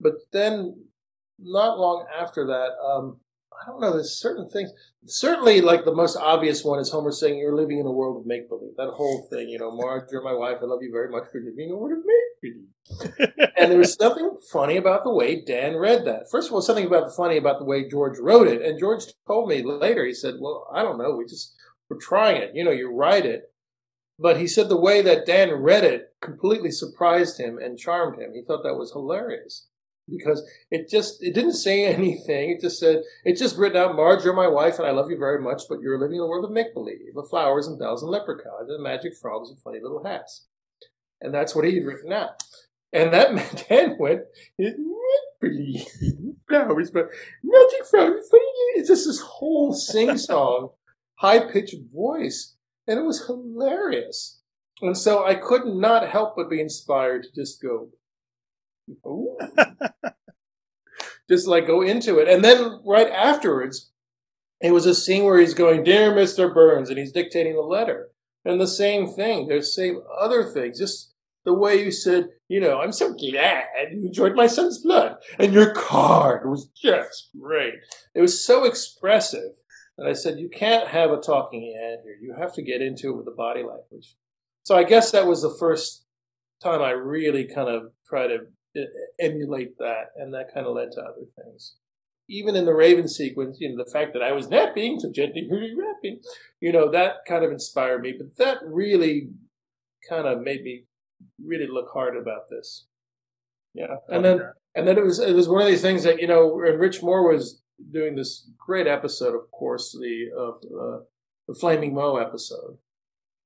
But 0.00 0.14
then, 0.32 0.84
not 1.38 1.78
long 1.78 2.06
after 2.18 2.46
that, 2.46 2.70
um, 2.84 3.20
I 3.52 3.70
don't 3.70 3.80
know. 3.80 3.92
There's 3.92 4.18
certain 4.18 4.48
things. 4.48 4.70
Certainly, 5.06 5.62
like 5.62 5.84
the 5.84 5.94
most 5.94 6.16
obvious 6.16 6.64
one 6.64 6.78
is 6.78 6.90
Homer 6.90 7.12
saying, 7.12 7.38
"You're 7.38 7.54
living 7.54 7.78
in 7.78 7.86
a 7.86 7.92
world 7.92 8.20
of 8.20 8.26
make 8.26 8.48
believe." 8.48 8.76
That 8.76 8.90
whole 8.90 9.22
thing, 9.30 9.48
you 9.48 9.58
know, 9.58 9.70
Marge, 9.70 10.10
you're 10.10 10.22
my 10.22 10.34
wife. 10.34 10.58
I 10.60 10.66
love 10.66 10.82
you 10.82 10.90
very 10.92 11.08
much 11.08 11.24
for 11.32 11.40
living 11.40 11.68
in 11.68 11.72
a 11.72 11.76
world 11.76 11.98
of 11.98 12.04
make 12.04 12.26
believe. 12.42 13.50
and 13.56 13.70
there 13.70 13.78
was 13.78 13.94
something 13.94 14.36
funny 14.52 14.76
about 14.76 15.04
the 15.04 15.12
way 15.12 15.42
Dan 15.42 15.76
read 15.76 16.04
that. 16.04 16.30
First 16.30 16.48
of 16.48 16.54
all, 16.54 16.60
something 16.60 16.86
about 16.86 17.04
the 17.06 17.14
funny 17.16 17.36
about 17.36 17.58
the 17.58 17.64
way 17.64 17.88
George 17.88 18.18
wrote 18.18 18.46
it. 18.46 18.62
And 18.62 18.78
George 18.78 19.04
told 19.26 19.48
me 19.48 19.62
later. 19.62 20.04
He 20.04 20.14
said, 20.14 20.34
"Well, 20.38 20.66
I 20.72 20.82
don't 20.82 20.98
know. 20.98 21.16
We 21.16 21.24
just 21.24 21.54
for 21.88 21.96
trying 21.96 22.36
it. 22.36 22.52
You 22.54 22.64
know, 22.64 22.70
you 22.70 22.92
write 22.92 23.26
it. 23.26 23.52
But 24.18 24.38
he 24.38 24.46
said 24.46 24.68
the 24.68 24.80
way 24.80 25.02
that 25.02 25.26
Dan 25.26 25.52
read 25.52 25.84
it 25.84 26.14
completely 26.22 26.70
surprised 26.70 27.38
him 27.38 27.58
and 27.58 27.78
charmed 27.78 28.18
him. 28.18 28.32
He 28.34 28.42
thought 28.42 28.62
that 28.62 28.78
was 28.78 28.92
hilarious 28.92 29.66
because 30.08 30.48
it 30.70 30.88
just 30.88 31.22
it 31.22 31.34
didn't 31.34 31.54
say 31.54 31.84
anything. 31.94 32.50
It 32.50 32.60
just 32.60 32.78
said 32.78 33.02
it's 33.24 33.40
just 33.40 33.58
written 33.58 33.78
out. 33.78 33.96
Marge, 33.96 34.24
you're 34.24 34.34
my 34.34 34.48
wife, 34.48 34.78
and 34.78 34.86
I 34.86 34.92
love 34.92 35.10
you 35.10 35.18
very 35.18 35.40
much, 35.40 35.62
but 35.68 35.80
you're 35.80 35.98
living 35.98 36.16
in 36.16 36.22
a 36.22 36.26
world 36.26 36.44
of 36.44 36.50
make 36.50 36.74
believe, 36.74 37.16
of 37.16 37.28
flowers 37.28 37.66
and 37.66 37.78
bells 37.78 38.02
and 38.02 38.10
leprechauns 38.10 38.70
and 38.70 38.82
magic 38.82 39.12
frogs 39.20 39.50
and 39.50 39.60
funny 39.60 39.80
little 39.82 40.04
hats. 40.04 40.46
And 41.20 41.34
that's 41.34 41.54
what 41.54 41.64
he'd 41.64 41.84
written 41.84 42.12
out. 42.12 42.42
And 42.92 43.12
that 43.12 43.66
Dan 43.68 43.96
went, 43.98 44.22
flowers, 46.48 46.90
but 46.90 47.08
magic 47.42 47.86
frogs, 47.90 48.28
funny. 48.30 48.44
It's 48.76 48.88
just 48.88 49.06
this 49.06 49.20
whole 49.20 49.72
sing 49.72 50.16
song, 50.18 50.70
high 51.16 51.40
pitched 51.40 51.76
voice, 51.92 52.56
and 52.86 52.98
it 52.98 53.04
was 53.04 53.26
hilarious. 53.26 54.40
And 54.82 54.96
so 54.96 55.24
I 55.24 55.34
could 55.34 55.66
not 55.66 56.08
help 56.08 56.36
but 56.36 56.50
be 56.50 56.60
inspired 56.60 57.24
to 57.24 57.28
just 57.34 57.62
go, 57.62 57.88
Ooh. 59.06 59.36
just 61.28 61.46
like 61.46 61.66
go 61.66 61.82
into 61.82 62.18
it. 62.18 62.28
And 62.28 62.44
then 62.44 62.80
right 62.84 63.10
afterwards, 63.10 63.90
it 64.60 64.72
was 64.72 64.86
a 64.86 64.94
scene 64.94 65.24
where 65.24 65.38
he's 65.38 65.54
going, 65.54 65.82
Dear 65.82 66.12
Mr. 66.12 66.52
Burns, 66.52 66.88
and 66.88 66.98
he's 66.98 67.12
dictating 67.12 67.56
a 67.56 67.60
letter. 67.60 68.10
And 68.44 68.60
the 68.60 68.68
same 68.68 69.08
thing, 69.08 69.48
there's 69.48 69.74
same 69.74 70.02
other 70.20 70.44
things, 70.44 70.78
just 70.78 71.12
the 71.44 71.54
way 71.54 71.82
you 71.82 71.90
said, 71.90 72.28
you 72.48 72.60
know, 72.60 72.80
I'm 72.80 72.92
so 72.92 73.12
glad 73.12 73.64
you 73.92 74.06
enjoyed 74.06 74.34
my 74.34 74.46
son's 74.46 74.78
blood. 74.78 75.16
And 75.38 75.52
your 75.52 75.72
card 75.74 76.48
was 76.48 76.68
just 76.76 77.30
great. 77.40 77.74
It 78.14 78.20
was 78.20 78.44
so 78.44 78.64
expressive. 78.64 79.52
And 79.98 80.08
I 80.08 80.12
said, 80.12 80.38
you 80.38 80.48
can't 80.48 80.88
have 80.88 81.10
a 81.10 81.20
talking 81.20 81.74
head 81.80 82.00
here. 82.04 82.16
You 82.20 82.34
have 82.38 82.52
to 82.54 82.62
get 82.62 82.82
into 82.82 83.10
it 83.10 83.16
with 83.16 83.24
the 83.24 83.30
body 83.30 83.62
language. 83.62 84.16
So 84.64 84.76
I 84.76 84.84
guess 84.84 85.10
that 85.12 85.26
was 85.26 85.42
the 85.42 85.56
first 85.58 86.04
time 86.62 86.82
I 86.82 86.90
really 86.90 87.46
kind 87.46 87.68
of 87.68 87.92
tried 88.06 88.28
to 88.28 88.38
uh, 88.76 88.84
emulate 89.18 89.78
that. 89.78 90.08
And 90.16 90.34
that 90.34 90.52
kind 90.52 90.66
of 90.66 90.74
led 90.74 90.92
to 90.92 91.00
other 91.00 91.26
things 91.36 91.76
even 92.28 92.56
in 92.56 92.64
the 92.64 92.74
Raven 92.74 93.08
sequence, 93.08 93.58
you 93.60 93.68
know, 93.68 93.82
the 93.82 93.90
fact 93.90 94.12
that 94.12 94.22
I 94.22 94.32
was 94.32 94.48
napping, 94.48 94.98
so 94.98 95.12
gently 95.12 95.48
rapping, 95.50 96.20
you 96.60 96.72
know, 96.72 96.90
that 96.90 97.24
kind 97.26 97.44
of 97.44 97.52
inspired 97.52 98.02
me. 98.02 98.14
But 98.16 98.36
that 98.38 98.58
really 98.66 99.30
kind 100.08 100.26
of 100.26 100.42
made 100.42 100.62
me 100.62 100.84
really 101.44 101.68
look 101.70 101.88
hard 101.92 102.16
about 102.16 102.48
this. 102.50 102.86
Yeah, 103.74 103.96
and 104.08 104.24
then 104.24 104.40
and 104.74 104.88
then 104.88 104.96
it 104.96 105.04
was 105.04 105.18
it 105.18 105.34
was 105.34 105.48
one 105.48 105.62
of 105.62 105.68
these 105.68 105.82
things 105.82 106.02
that 106.04 106.20
you 106.20 106.26
know, 106.26 106.60
and 106.60 106.80
Rich 106.80 107.02
Moore 107.02 107.30
was 107.30 107.62
doing 107.92 108.16
this 108.16 108.50
great 108.58 108.86
episode, 108.86 109.34
of 109.34 109.50
course, 109.50 109.92
the 109.92 110.30
of 110.36 110.56
uh, 110.64 111.04
the 111.48 111.54
Flaming 111.54 111.94
Moe 111.94 112.16
episode. 112.16 112.78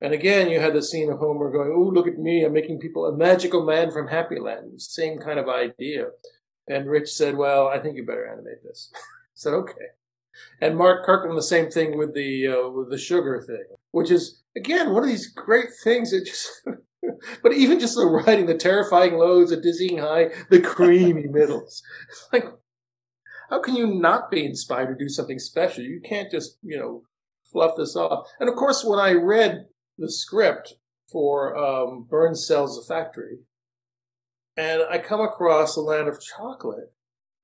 And 0.00 0.14
again, 0.14 0.48
you 0.48 0.60
had 0.60 0.72
the 0.72 0.82
scene 0.82 1.10
of 1.10 1.18
Homer 1.18 1.50
going, 1.50 1.72
"Oh, 1.74 1.90
look 1.90 2.06
at 2.06 2.18
me! 2.18 2.44
I'm 2.44 2.52
making 2.52 2.80
people 2.80 3.06
a 3.06 3.16
magical 3.16 3.64
man 3.64 3.90
from 3.90 4.08
Happy 4.08 4.38
Land." 4.40 4.80
Same 4.80 5.18
kind 5.18 5.38
of 5.38 5.48
idea. 5.48 6.08
And 6.66 6.88
Rich 6.88 7.10
said, 7.10 7.36
"Well, 7.36 7.68
I 7.68 7.78
think 7.78 7.96
you 7.96 8.06
better 8.06 8.26
animate 8.26 8.62
this." 8.64 8.90
I 8.94 8.98
said, 9.34 9.54
"Okay." 9.54 9.90
And 10.60 10.76
Mark 10.76 11.04
Kirkland 11.04 11.36
the 11.36 11.42
same 11.42 11.70
thing 11.70 11.98
with 11.98 12.14
the 12.14 12.46
uh, 12.48 12.68
with 12.70 12.90
the 12.90 12.98
sugar 12.98 13.42
thing, 13.46 13.64
which 13.90 14.10
is 14.10 14.42
again 14.56 14.92
one 14.92 15.02
of 15.02 15.08
these 15.08 15.30
great 15.32 15.68
things 15.84 16.12
that 16.12 16.24
just. 16.24 16.48
but 17.42 17.52
even 17.52 17.80
just 17.80 17.96
the 17.96 18.06
writing, 18.06 18.46
the 18.46 18.54
terrifying 18.54 19.16
lows, 19.16 19.50
the 19.50 19.56
dizzying 19.56 19.98
high, 19.98 20.30
the 20.50 20.60
creamy 20.60 21.26
middles. 21.30 21.82
It's 22.08 22.28
like, 22.32 22.44
how 23.50 23.60
can 23.60 23.74
you 23.74 23.86
not 23.86 24.30
be 24.30 24.44
inspired 24.44 24.96
to 24.96 25.04
do 25.04 25.08
something 25.08 25.38
special? 25.38 25.82
You 25.82 26.00
can't 26.00 26.30
just, 26.30 26.56
you 26.62 26.78
know, 26.78 27.02
fluff 27.52 27.72
this 27.76 27.96
off. 27.96 28.28
And 28.38 28.48
of 28.48 28.54
course, 28.54 28.84
when 28.84 29.00
I 29.00 29.12
read 29.12 29.66
the 29.98 30.10
script 30.10 30.74
for 31.10 31.56
um, 31.58 32.06
Burns 32.08 32.46
Sells 32.46 32.76
the 32.76 32.94
Factory, 32.94 33.38
and 34.56 34.82
I 34.88 34.98
come 34.98 35.20
across 35.20 35.74
the 35.74 35.80
land 35.80 36.08
of 36.08 36.20
chocolate, 36.20 36.92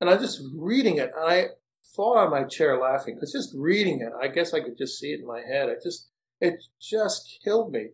and 0.01 0.09
I'm 0.09 0.21
just 0.21 0.41
reading 0.55 0.99
it, 0.99 1.11
and 1.17 1.29
I 1.29 1.45
fall 1.95 2.19
on 2.19 2.31
my 2.31 2.45
chair 2.45 2.79
laughing 2.79 3.15
because 3.15 3.33
just 3.33 3.55
reading 3.57 4.01
it, 4.01 4.13
I 4.23 4.29
guess 4.29 4.55
I 4.55 4.61
could 4.61 4.79
just 4.79 4.99
see 4.99 5.09
it 5.09 5.21
in 5.21 5.27
my 5.27 5.41
head. 5.41 5.69
It 5.69 5.79
just 5.83 6.09
it 6.41 6.63
just 6.81 7.39
killed 7.43 7.73
me. 7.73 7.89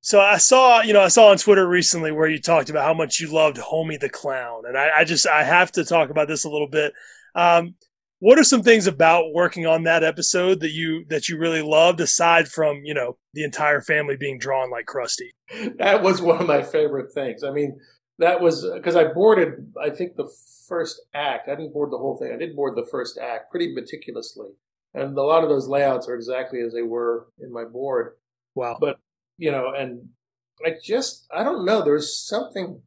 So 0.00 0.20
I 0.20 0.38
saw, 0.38 0.80
you 0.80 0.92
know, 0.92 1.02
I 1.02 1.08
saw 1.08 1.30
on 1.30 1.38
Twitter 1.38 1.68
recently 1.68 2.12
where 2.12 2.28
you 2.28 2.40
talked 2.40 2.70
about 2.70 2.84
how 2.84 2.94
much 2.94 3.18
you 3.18 3.32
loved 3.32 3.56
Homie 3.58 3.98
the 3.98 4.08
Clown, 4.08 4.62
and 4.66 4.78
I, 4.78 4.90
I 4.98 5.04
just 5.04 5.26
I 5.26 5.42
have 5.42 5.72
to 5.72 5.84
talk 5.84 6.08
about 6.08 6.28
this 6.28 6.44
a 6.44 6.48
little 6.50 6.68
bit. 6.68 6.92
Um, 7.34 7.74
what 8.20 8.38
are 8.38 8.44
some 8.44 8.62
things 8.62 8.86
about 8.86 9.32
working 9.32 9.66
on 9.66 9.84
that 9.84 10.02
episode 10.02 10.60
that 10.60 10.72
you 10.72 11.04
that 11.08 11.28
you 11.28 11.38
really 11.38 11.62
loved, 11.62 12.00
aside 12.00 12.48
from 12.48 12.80
you 12.84 12.94
know 12.94 13.16
the 13.34 13.44
entire 13.44 13.80
family 13.80 14.16
being 14.16 14.38
drawn 14.38 14.70
like 14.70 14.86
Krusty? 14.86 15.30
That 15.78 16.02
was 16.02 16.20
one 16.20 16.40
of 16.40 16.46
my 16.46 16.62
favorite 16.62 17.12
things. 17.12 17.44
I 17.44 17.50
mean, 17.52 17.78
that 18.18 18.40
was 18.40 18.68
because 18.74 18.96
I 18.96 19.12
boarded, 19.12 19.72
I 19.80 19.90
think, 19.90 20.16
the 20.16 20.28
first 20.68 21.00
act. 21.14 21.48
I 21.48 21.54
didn't 21.54 21.72
board 21.72 21.92
the 21.92 21.98
whole 21.98 22.18
thing. 22.18 22.32
I 22.32 22.36
did 22.36 22.54
board 22.54 22.76
the 22.76 22.86
first 22.90 23.18
act 23.18 23.50
pretty 23.50 23.72
meticulously. 23.74 24.50
And 24.94 25.16
a 25.16 25.22
lot 25.22 25.42
of 25.42 25.48
those 25.48 25.68
layouts 25.68 26.08
are 26.08 26.14
exactly 26.14 26.60
as 26.60 26.72
they 26.72 26.82
were 26.82 27.28
in 27.38 27.52
my 27.52 27.64
board. 27.64 28.14
Wow. 28.54 28.78
But, 28.80 28.98
you 29.36 29.52
know, 29.52 29.72
and 29.72 30.08
I 30.64 30.74
just, 30.82 31.26
I 31.32 31.44
don't 31.44 31.64
know. 31.64 31.82
There's 31.82 32.16
something, 32.16 32.82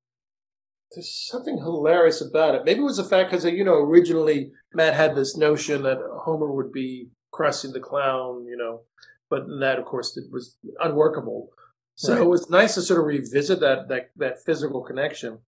there's 0.93 1.27
something 1.29 1.57
hilarious 1.57 2.21
about 2.21 2.55
it. 2.55 2.65
Maybe 2.65 2.81
it 2.81 2.83
was 2.83 2.97
the 2.97 3.03
fact 3.03 3.31
because, 3.31 3.45
you 3.45 3.63
know, 3.63 3.75
originally 3.75 4.51
Matt 4.73 4.93
had 4.93 5.15
this 5.15 5.37
notion 5.37 5.83
that 5.83 5.99
Homer 6.23 6.51
would 6.51 6.71
be 6.71 7.09
Krusty 7.33 7.71
the 7.71 7.79
Clown, 7.79 8.45
you 8.45 8.57
know, 8.57 8.81
but 9.29 9.43
that, 9.59 9.79
of 9.79 9.85
course, 9.85 10.17
it 10.17 10.25
was 10.31 10.57
unworkable. 10.79 11.49
So 11.95 12.13
right. 12.13 12.21
it 12.21 12.25
was 12.25 12.49
nice 12.49 12.75
to 12.75 12.81
sort 12.81 12.99
of 12.99 13.05
revisit 13.05 13.59
that, 13.61 13.87
that, 13.89 14.11
that 14.17 14.43
physical 14.45 14.81
connection. 14.81 15.39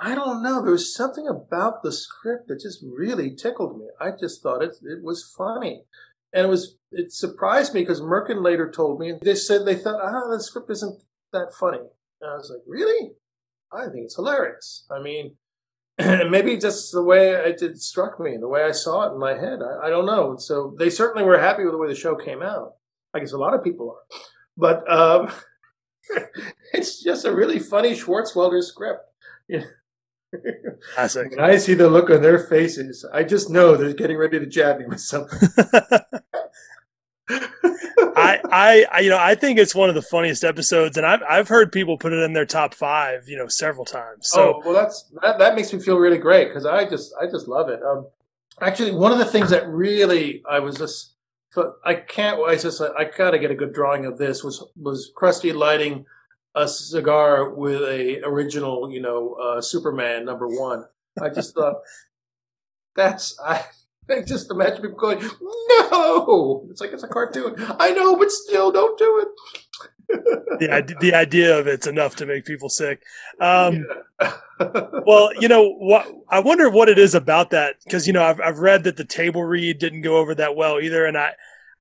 I 0.00 0.14
don't 0.14 0.42
know. 0.42 0.62
There 0.62 0.72
was 0.72 0.94
something 0.94 1.28
about 1.28 1.82
the 1.82 1.92
script 1.92 2.48
that 2.48 2.60
just 2.60 2.82
really 2.82 3.34
tickled 3.34 3.78
me. 3.78 3.86
I 4.00 4.10
just 4.18 4.42
thought 4.42 4.62
it, 4.62 4.76
it 4.82 5.02
was 5.02 5.34
funny. 5.36 5.82
And 6.32 6.46
it 6.46 6.48
was, 6.48 6.76
it 6.90 7.12
surprised 7.12 7.74
me 7.74 7.82
because 7.82 8.00
Mirkin 8.00 8.42
later 8.42 8.70
told 8.70 8.98
me, 8.98 9.14
they 9.20 9.34
said 9.34 9.66
they 9.66 9.74
thought, 9.74 10.00
ah, 10.00 10.30
the 10.30 10.42
script 10.42 10.70
isn't 10.70 11.02
that 11.32 11.52
funny. 11.58 11.80
And 12.20 12.30
I 12.30 12.36
was 12.36 12.50
like, 12.50 12.62
really? 12.66 13.12
I 13.72 13.84
think 13.84 14.04
it's 14.04 14.16
hilarious. 14.16 14.84
I 14.90 15.00
mean, 15.00 15.36
maybe 16.30 16.56
just 16.56 16.92
the 16.92 17.02
way 17.02 17.30
it, 17.30 17.62
it, 17.62 17.78
struck 17.78 18.18
me, 18.20 18.36
the 18.36 18.48
way 18.48 18.64
I 18.64 18.72
saw 18.72 19.08
it 19.08 19.12
in 19.12 19.18
my 19.18 19.34
head. 19.34 19.60
I, 19.62 19.86
I, 19.86 19.90
don't 19.90 20.06
know. 20.06 20.36
So 20.36 20.74
they 20.78 20.90
certainly 20.90 21.24
were 21.24 21.38
happy 21.38 21.64
with 21.64 21.72
the 21.72 21.78
way 21.78 21.88
the 21.88 21.94
show 21.94 22.14
came 22.16 22.42
out. 22.42 22.74
I 23.12 23.20
guess 23.20 23.32
a 23.32 23.38
lot 23.38 23.54
of 23.54 23.64
people 23.64 23.90
are. 23.90 24.18
But 24.56 24.90
um, 24.90 25.30
it's 26.72 27.02
just 27.02 27.24
a 27.24 27.34
really 27.34 27.58
funny 27.58 27.92
Swartzwelder 27.92 28.62
script. 28.62 29.02
Classic. 30.94 31.30
When 31.30 31.40
I 31.40 31.56
see 31.56 31.74
the 31.74 31.88
look 31.88 32.08
on 32.08 32.22
their 32.22 32.38
faces, 32.38 33.04
I 33.12 33.24
just 33.24 33.50
know 33.50 33.76
they're 33.76 33.92
getting 33.92 34.16
ready 34.16 34.38
to 34.38 34.46
jab 34.46 34.78
me 34.78 34.86
with 34.86 35.00
something. 35.00 35.40
I, 38.20 38.84
I, 38.90 39.00
you 39.00 39.10
know, 39.10 39.18
I 39.18 39.34
think 39.34 39.58
it's 39.58 39.74
one 39.74 39.88
of 39.88 39.94
the 39.94 40.02
funniest 40.02 40.44
episodes, 40.44 40.96
and 40.96 41.06
I've 41.06 41.22
I've 41.28 41.48
heard 41.48 41.72
people 41.72 41.98
put 41.98 42.12
it 42.12 42.22
in 42.22 42.32
their 42.32 42.46
top 42.46 42.74
five, 42.74 43.28
you 43.28 43.36
know, 43.36 43.48
several 43.48 43.84
times. 43.84 44.28
So, 44.28 44.54
oh, 44.54 44.62
well, 44.64 44.74
that's 44.74 45.10
that, 45.22 45.38
that 45.38 45.54
makes 45.54 45.72
me 45.72 45.80
feel 45.80 45.98
really 45.98 46.18
great 46.18 46.48
because 46.48 46.66
I 46.66 46.88
just 46.88 47.12
I 47.20 47.26
just 47.26 47.48
love 47.48 47.68
it. 47.68 47.80
Um, 47.82 48.06
actually, 48.60 48.92
one 48.92 49.12
of 49.12 49.18
the 49.18 49.24
things 49.24 49.50
that 49.50 49.68
really 49.68 50.42
I 50.48 50.58
was 50.58 50.76
just 50.76 51.14
I 51.84 51.94
can't. 51.94 52.40
I 52.42 52.56
just 52.56 52.80
I 52.80 53.04
gotta 53.16 53.38
get 53.38 53.50
a 53.50 53.56
good 53.56 53.72
drawing 53.72 54.04
of 54.04 54.18
this. 54.18 54.44
Was 54.44 54.64
was 54.76 55.10
Krusty 55.16 55.54
lighting 55.54 56.06
a 56.54 56.68
cigar 56.68 57.50
with 57.50 57.82
a 57.82 58.20
original, 58.24 58.90
you 58.90 59.00
know, 59.00 59.34
uh, 59.34 59.60
Superman 59.60 60.24
number 60.24 60.46
one. 60.46 60.84
I 61.20 61.28
just 61.28 61.54
thought 61.54 61.76
that's 62.94 63.38
I. 63.44 63.64
Just 64.26 64.50
imagine 64.50 64.82
people 64.82 64.98
going, 64.98 65.20
"No!" 65.68 66.66
It's 66.70 66.80
like 66.80 66.92
it's 66.92 67.02
a 67.02 67.08
cartoon. 67.08 67.54
I 67.78 67.90
know, 67.90 68.16
but 68.16 68.30
still, 68.30 68.72
don't 68.72 68.98
do 68.98 69.24
it. 69.24 69.28
the 70.58 70.96
the 71.00 71.14
idea 71.14 71.56
of 71.58 71.66
it's 71.66 71.86
enough 71.86 72.16
to 72.16 72.26
make 72.26 72.44
people 72.44 72.68
sick. 72.68 73.02
Um, 73.40 73.86
yeah. 74.20 74.32
well, 75.06 75.30
you 75.38 75.48
know 75.48 75.72
what? 75.74 76.06
I 76.28 76.40
wonder 76.40 76.68
what 76.68 76.88
it 76.88 76.98
is 76.98 77.14
about 77.14 77.50
that 77.50 77.76
because 77.84 78.06
you 78.06 78.12
know 78.12 78.24
I've 78.24 78.40
I've 78.40 78.58
read 78.58 78.84
that 78.84 78.96
the 78.96 79.04
table 79.04 79.44
read 79.44 79.78
didn't 79.78 80.02
go 80.02 80.16
over 80.16 80.34
that 80.34 80.56
well 80.56 80.80
either, 80.80 81.06
and 81.06 81.16
I 81.16 81.32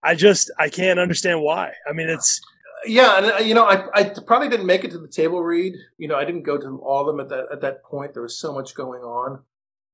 I 0.03 0.15
just 0.15 0.51
I 0.59 0.69
can't 0.69 0.99
understand 0.99 1.41
why. 1.41 1.73
I 1.89 1.93
mean, 1.93 2.09
it's 2.09 2.39
yeah, 2.85 3.17
and 3.17 3.25
uh, 3.31 3.37
you 3.37 3.53
know, 3.53 3.65
I, 3.65 3.85
I 3.93 4.03
probably 4.25 4.49
didn't 4.49 4.65
make 4.65 4.83
it 4.83 4.91
to 4.91 4.99
the 4.99 5.07
table 5.07 5.41
read. 5.41 5.75
You 5.97 6.07
know, 6.07 6.15
I 6.15 6.25
didn't 6.25 6.43
go 6.43 6.57
to 6.57 6.79
all 6.79 7.01
of 7.01 7.07
them 7.07 7.19
at 7.19 7.29
that 7.29 7.47
at 7.51 7.61
that 7.61 7.83
point. 7.83 8.13
There 8.13 8.23
was 8.23 8.37
so 8.37 8.53
much 8.53 8.75
going 8.75 9.01
on. 9.01 9.39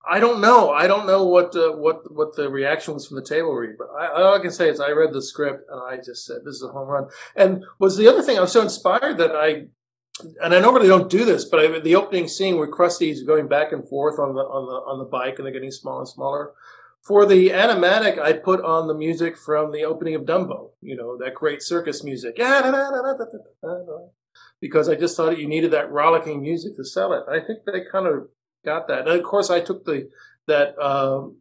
I 0.08 0.20
don't 0.20 0.40
know. 0.40 0.72
I 0.72 0.88
don't 0.88 1.08
know 1.08 1.26
what 1.26 1.56
uh, 1.56 1.72
what 1.72 2.14
what 2.14 2.36
the 2.36 2.50
reaction 2.50 2.94
was 2.94 3.08
from 3.08 3.16
the 3.16 3.26
table 3.26 3.54
read, 3.54 3.76
but 3.78 3.88
I, 4.00 4.08
all 4.22 4.36
I 4.36 4.40
can 4.40 4.52
say 4.52 4.70
is 4.70 4.80
I 4.80 4.92
read 4.92 5.14
the 5.14 5.22
script 5.22 5.64
and 5.70 5.82
I 5.82 5.98
just 5.98 6.26
said 6.26 6.38
this 6.44 6.56
is 6.56 6.64
a 6.64 6.72
home 6.72 6.88
run. 6.88 7.08
And 7.36 7.64
was 7.80 7.98
the 7.98 8.08
other 8.08 8.22
thing 8.22 8.38
I 8.38 8.42
was 8.42 8.52
so 8.52 8.62
inspired 8.62 9.18
that 9.18 9.36
I, 9.36 9.66
and 10.44 10.54
I 10.54 10.60
normally 10.60 10.88
don't 10.88 11.10
do 11.10 11.26
this, 11.26 11.46
but 11.46 11.60
I, 11.60 11.80
the 11.80 11.96
opening 11.96 12.28
scene 12.28 12.58
where 12.58 12.68
Krusty's 12.68 13.24
going 13.24 13.48
back 13.48 13.72
and 13.72 13.88
forth 13.88 14.20
on 14.20 14.36
the 14.36 14.42
on 14.42 14.68
the 14.68 14.92
on 14.92 15.00
the 15.00 15.06
bike 15.06 15.36
and 15.38 15.46
they're 15.46 15.54
getting 15.54 15.72
smaller 15.72 16.02
and 16.02 16.10
smaller. 16.10 16.52
For 17.02 17.26
the 17.26 17.50
animatic, 17.50 18.18
I 18.20 18.34
put 18.34 18.64
on 18.64 18.88
the 18.88 18.96
music 18.96 19.38
from 19.38 19.72
the 19.72 19.84
opening 19.86 20.16
of 20.16 20.24
Dumbo, 20.24 20.72
you 20.82 20.96
know, 20.96 21.18
that 21.18 21.36
great 21.36 21.62
circus 21.62 22.04
music. 22.04 22.36
Because 24.60 24.90
I 24.90 24.96
just 24.96 25.16
thought 25.16 25.38
you 25.38 25.48
needed 25.48 25.70
that 25.72 25.92
rollicking 25.92 26.42
music 26.42 26.76
to 26.78 26.84
sell 26.84 27.14
it. 27.14 27.24
I 27.30 27.46
think 27.46 27.60
they 27.66 27.82
kind 27.92 28.08
of 28.08 28.30
got 28.66 28.88
that. 28.88 29.08
And 29.08 29.10
of 29.10 29.24
course, 29.24 29.50
I 29.50 29.62
took 29.62 29.86
the 29.86 30.10
that 30.48 30.78
um, 30.80 31.38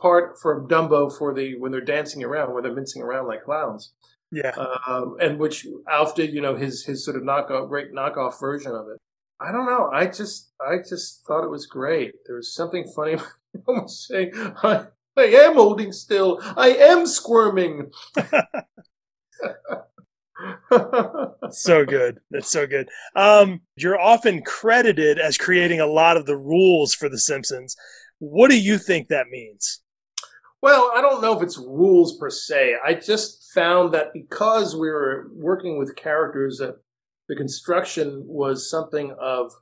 part 0.00 0.38
from 0.40 0.68
Dumbo 0.68 1.16
for 1.16 1.34
the 1.34 1.56
when 1.58 1.72
they're 1.72 1.80
dancing 1.80 2.24
around, 2.24 2.54
when 2.54 2.62
they're 2.62 2.74
mincing 2.74 3.02
around 3.02 3.26
like 3.26 3.44
clowns. 3.44 3.92
Yeah. 4.32 4.54
Um, 4.86 5.16
and 5.20 5.38
which 5.38 5.66
Alf 5.88 6.14
did, 6.14 6.32
you 6.32 6.40
know, 6.40 6.54
his 6.54 6.84
his 6.84 7.04
sort 7.04 7.16
of 7.16 7.22
knockoff, 7.22 7.68
great 7.68 7.92
knockoff 7.92 8.38
version 8.38 8.72
of 8.72 8.88
it. 8.88 8.98
I 9.40 9.52
don't 9.52 9.66
know. 9.66 9.90
I 9.92 10.06
just 10.06 10.52
I 10.60 10.78
just 10.78 11.24
thought 11.26 11.44
it 11.44 11.50
was 11.50 11.66
great. 11.66 12.12
There 12.26 12.36
was 12.36 12.54
something 12.54 12.90
funny. 12.94 13.16
Almost 13.66 14.06
saying, 14.06 14.32
I, 14.34 14.84
I 15.16 15.24
am 15.24 15.54
holding 15.54 15.92
still. 15.92 16.40
I 16.56 16.68
am 16.68 17.06
squirming. 17.06 17.90
so 21.50 21.84
good. 21.84 22.20
That's 22.30 22.50
so 22.50 22.66
good. 22.66 22.88
Um, 23.16 23.60
you're 23.76 24.00
often 24.00 24.42
credited 24.42 25.18
as 25.18 25.36
creating 25.36 25.80
a 25.80 25.86
lot 25.86 26.16
of 26.16 26.26
the 26.26 26.36
rules 26.36 26.94
for 26.94 27.08
The 27.08 27.18
Simpsons. 27.18 27.76
What 28.18 28.50
do 28.50 28.60
you 28.60 28.78
think 28.78 29.08
that 29.08 29.28
means? 29.28 29.80
Well, 30.62 30.92
I 30.94 31.00
don't 31.00 31.22
know 31.22 31.36
if 31.36 31.42
it's 31.42 31.56
rules 31.56 32.18
per 32.18 32.28
se. 32.28 32.74
I 32.84 32.94
just 32.94 33.50
found 33.54 33.94
that 33.94 34.12
because 34.12 34.74
we 34.74 34.90
were 34.90 35.28
working 35.34 35.78
with 35.78 35.96
characters 35.96 36.58
that 36.58 36.76
the 37.28 37.36
construction 37.36 38.24
was 38.26 38.68
something 38.68 39.14
of 39.18 39.52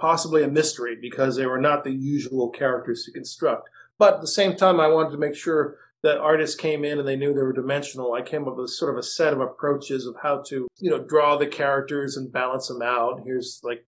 possibly 0.00 0.42
a 0.42 0.48
mystery 0.48 0.96
because 1.00 1.36
they 1.36 1.46
were 1.46 1.60
not 1.60 1.84
the 1.84 1.92
usual 1.92 2.50
characters 2.50 3.04
to 3.04 3.12
construct. 3.12 3.68
But 3.98 4.14
at 4.14 4.20
the 4.20 4.26
same 4.26 4.56
time, 4.56 4.80
I 4.80 4.88
wanted 4.88 5.12
to 5.12 5.18
make 5.18 5.36
sure 5.36 5.76
that 6.04 6.18
artists 6.18 6.54
came 6.54 6.84
in 6.84 6.98
and 6.98 7.08
they 7.08 7.16
knew 7.16 7.32
they 7.32 7.42
were 7.42 7.52
dimensional. 7.52 8.12
I 8.12 8.20
came 8.20 8.46
up 8.46 8.56
with 8.56 8.68
sort 8.68 8.92
of 8.92 8.98
a 8.98 9.02
set 9.02 9.32
of 9.32 9.40
approaches 9.40 10.06
of 10.06 10.14
how 10.22 10.42
to, 10.48 10.68
you 10.78 10.90
know, 10.90 11.02
draw 11.02 11.36
the 11.36 11.46
characters 11.46 12.16
and 12.16 12.30
balance 12.30 12.68
them 12.68 12.82
out. 12.82 13.22
Here's 13.24 13.60
like, 13.62 13.86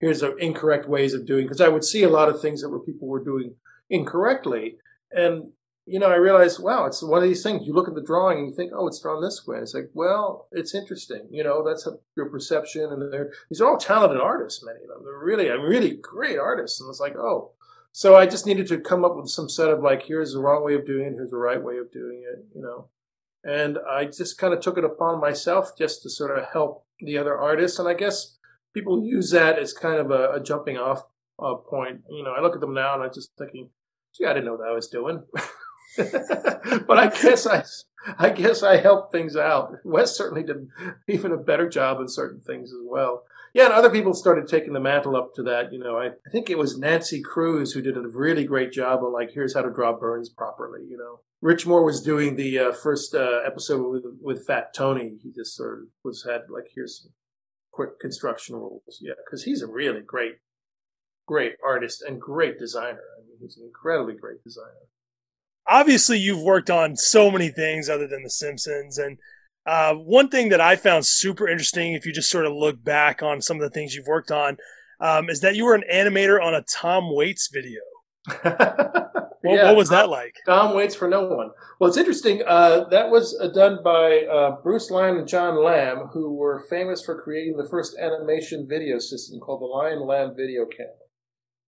here's 0.00 0.20
the 0.20 0.34
incorrect 0.36 0.88
ways 0.88 1.14
of 1.14 1.24
doing, 1.24 1.44
because 1.46 1.60
I 1.60 1.68
would 1.68 1.84
see 1.84 2.02
a 2.02 2.08
lot 2.08 2.28
of 2.28 2.40
things 2.40 2.60
that 2.60 2.68
were 2.68 2.80
people 2.80 3.06
were 3.06 3.22
doing 3.22 3.54
incorrectly. 3.88 4.78
And, 5.12 5.52
you 5.86 6.00
know, 6.00 6.08
I 6.08 6.16
realized, 6.16 6.60
wow, 6.60 6.86
it's 6.86 7.00
one 7.00 7.22
of 7.22 7.28
these 7.28 7.44
things. 7.44 7.64
You 7.64 7.74
look 7.74 7.86
at 7.86 7.94
the 7.94 8.02
drawing 8.02 8.38
and 8.38 8.48
you 8.48 8.54
think, 8.54 8.72
oh, 8.74 8.88
it's 8.88 9.00
drawn 9.00 9.22
this 9.22 9.46
way. 9.46 9.58
It's 9.58 9.74
like, 9.74 9.90
well, 9.94 10.48
it's 10.50 10.74
interesting. 10.74 11.28
You 11.30 11.44
know, 11.44 11.62
that's 11.64 11.86
a, 11.86 11.92
your 12.16 12.28
perception. 12.28 12.90
And 12.90 13.12
they're, 13.12 13.32
these 13.48 13.60
are 13.60 13.68
all 13.68 13.78
talented 13.78 14.20
artists, 14.20 14.64
many 14.64 14.80
of 14.82 14.88
them. 14.88 15.04
They're 15.04 15.24
really, 15.24 15.48
really 15.48 15.96
great 16.02 16.38
artists. 16.38 16.80
And 16.80 16.90
it's 16.90 16.98
like, 16.98 17.14
oh, 17.16 17.52
so 17.92 18.16
I 18.16 18.26
just 18.26 18.46
needed 18.46 18.66
to 18.68 18.80
come 18.80 19.04
up 19.04 19.16
with 19.16 19.28
some 19.28 19.50
set 19.50 19.68
of 19.68 19.82
like, 19.82 20.04
here's 20.04 20.32
the 20.32 20.40
wrong 20.40 20.64
way 20.64 20.74
of 20.74 20.86
doing 20.86 21.08
it, 21.08 21.12
here's 21.12 21.30
the 21.30 21.36
right 21.36 21.62
way 21.62 21.76
of 21.76 21.92
doing 21.92 22.24
it, 22.26 22.44
you 22.54 22.62
know. 22.62 22.88
And 23.44 23.78
I 23.88 24.06
just 24.06 24.38
kind 24.38 24.54
of 24.54 24.60
took 24.60 24.78
it 24.78 24.84
upon 24.84 25.20
myself 25.20 25.76
just 25.76 26.02
to 26.02 26.10
sort 26.10 26.36
of 26.36 26.46
help 26.52 26.86
the 27.00 27.18
other 27.18 27.36
artists. 27.36 27.78
And 27.78 27.88
I 27.88 27.94
guess 27.94 28.38
people 28.72 29.04
use 29.04 29.30
that 29.32 29.58
as 29.58 29.72
kind 29.72 29.98
of 29.98 30.10
a, 30.10 30.32
a 30.32 30.40
jumping 30.40 30.78
off 30.78 31.02
uh, 31.38 31.54
point. 31.54 32.02
You 32.08 32.24
know, 32.24 32.32
I 32.32 32.40
look 32.40 32.54
at 32.54 32.60
them 32.60 32.74
now 32.74 32.94
and 32.94 33.02
I'm 33.02 33.12
just 33.12 33.32
thinking, 33.36 33.68
gee, 34.16 34.24
I 34.24 34.32
didn't 34.32 34.46
know 34.46 34.54
what 34.54 34.68
I 34.68 34.72
was 34.72 34.88
doing. 34.88 35.24
but 35.96 36.98
I 36.98 37.08
guess 37.08 37.46
I, 37.46 37.64
I 38.18 38.30
guess 38.30 38.62
I 38.62 38.76
helped 38.76 39.12
things 39.12 39.36
out. 39.36 39.76
Wes 39.84 40.16
certainly 40.16 40.44
did 40.44 40.68
even 41.08 41.32
a 41.32 41.36
better 41.36 41.68
job 41.68 42.00
in 42.00 42.08
certain 42.08 42.40
things 42.40 42.70
as 42.70 42.80
well. 42.84 43.24
Yeah, 43.54 43.66
and 43.66 43.74
other 43.74 43.90
people 43.90 44.14
started 44.14 44.48
taking 44.48 44.72
the 44.72 44.80
mantle 44.80 45.14
up 45.14 45.34
to 45.34 45.42
that. 45.42 45.72
You 45.72 45.78
know, 45.78 45.98
I, 45.98 46.06
I 46.06 46.30
think 46.30 46.48
it 46.48 46.56
was 46.56 46.78
Nancy 46.78 47.20
Kruse 47.20 47.72
who 47.72 47.82
did 47.82 47.96
a 47.96 48.00
really 48.00 48.44
great 48.44 48.72
job 48.72 49.00
on 49.02 49.12
like, 49.12 49.32
here's 49.32 49.54
how 49.54 49.60
to 49.60 49.70
draw 49.70 49.92
Burns 49.92 50.30
properly. 50.30 50.86
You 50.88 50.96
know, 50.96 51.20
Rich 51.42 51.66
Moore 51.66 51.84
was 51.84 52.02
doing 52.02 52.36
the 52.36 52.58
uh, 52.58 52.72
first 52.72 53.14
uh, 53.14 53.40
episode 53.44 53.86
with 53.86 54.04
with 54.22 54.46
Fat 54.46 54.72
Tony. 54.74 55.18
He 55.22 55.30
just 55.32 55.54
sort 55.54 55.80
of 55.80 55.84
was 56.02 56.24
had 56.26 56.42
like, 56.48 56.70
here's 56.74 57.02
some 57.02 57.12
quick 57.72 58.00
construction 58.00 58.56
rules. 58.56 58.98
Yeah, 59.02 59.14
because 59.24 59.44
he's 59.44 59.60
a 59.60 59.66
really 59.66 60.00
great, 60.00 60.36
great 61.26 61.54
artist 61.62 62.02
and 62.02 62.20
great 62.20 62.58
designer. 62.58 63.04
I 63.18 63.20
mean, 63.26 63.36
he's 63.40 63.58
an 63.58 63.64
incredibly 63.66 64.14
great 64.14 64.42
designer. 64.42 64.88
Obviously, 65.66 66.18
you've 66.18 66.42
worked 66.42 66.70
on 66.70 66.96
so 66.96 67.30
many 67.30 67.48
things 67.48 67.88
other 67.88 68.08
than 68.08 68.22
The 68.22 68.30
Simpsons, 68.30 68.98
and 68.98 69.18
uh, 69.64 69.94
one 69.94 70.28
thing 70.28 70.48
that 70.48 70.60
I 70.60 70.76
found 70.76 71.06
super 71.06 71.48
interesting, 71.48 71.94
if 71.94 72.04
you 72.04 72.12
just 72.12 72.30
sort 72.30 72.46
of 72.46 72.52
look 72.52 72.82
back 72.82 73.22
on 73.22 73.40
some 73.40 73.56
of 73.58 73.62
the 73.62 73.70
things 73.70 73.94
you've 73.94 74.06
worked 74.06 74.32
on, 74.32 74.56
um, 75.00 75.30
is 75.30 75.40
that 75.40 75.56
you 75.56 75.64
were 75.64 75.74
an 75.74 75.84
animator 75.92 76.42
on 76.42 76.54
a 76.54 76.62
Tom 76.62 77.14
Waits 77.14 77.48
video. 77.52 77.80
what, 79.42 79.54
yeah, 79.56 79.66
what, 79.66 79.76
was 79.76 79.88
that 79.88 80.08
like? 80.08 80.36
Tom 80.46 80.74
Waits 80.74 80.94
for 80.94 81.08
no 81.08 81.26
one. 81.26 81.50
Well, 81.78 81.88
it's 81.88 81.98
interesting. 81.98 82.42
Uh, 82.46 82.84
that 82.90 83.10
was 83.10 83.38
uh, 83.40 83.48
done 83.48 83.78
by 83.84 84.22
uh, 84.22 84.56
Bruce 84.62 84.90
Lyon 84.90 85.16
and 85.16 85.28
John 85.28 85.62
Lamb, 85.62 86.08
who 86.12 86.34
were 86.34 86.64
famous 86.68 87.04
for 87.04 87.20
creating 87.20 87.56
the 87.56 87.68
first 87.68 87.96
animation 87.98 88.66
video 88.68 88.98
system 88.98 89.40
called 89.40 89.60
the 89.60 89.66
Lyon 89.66 90.06
Lamb 90.06 90.34
Video 90.36 90.64
Camera. 90.66 90.94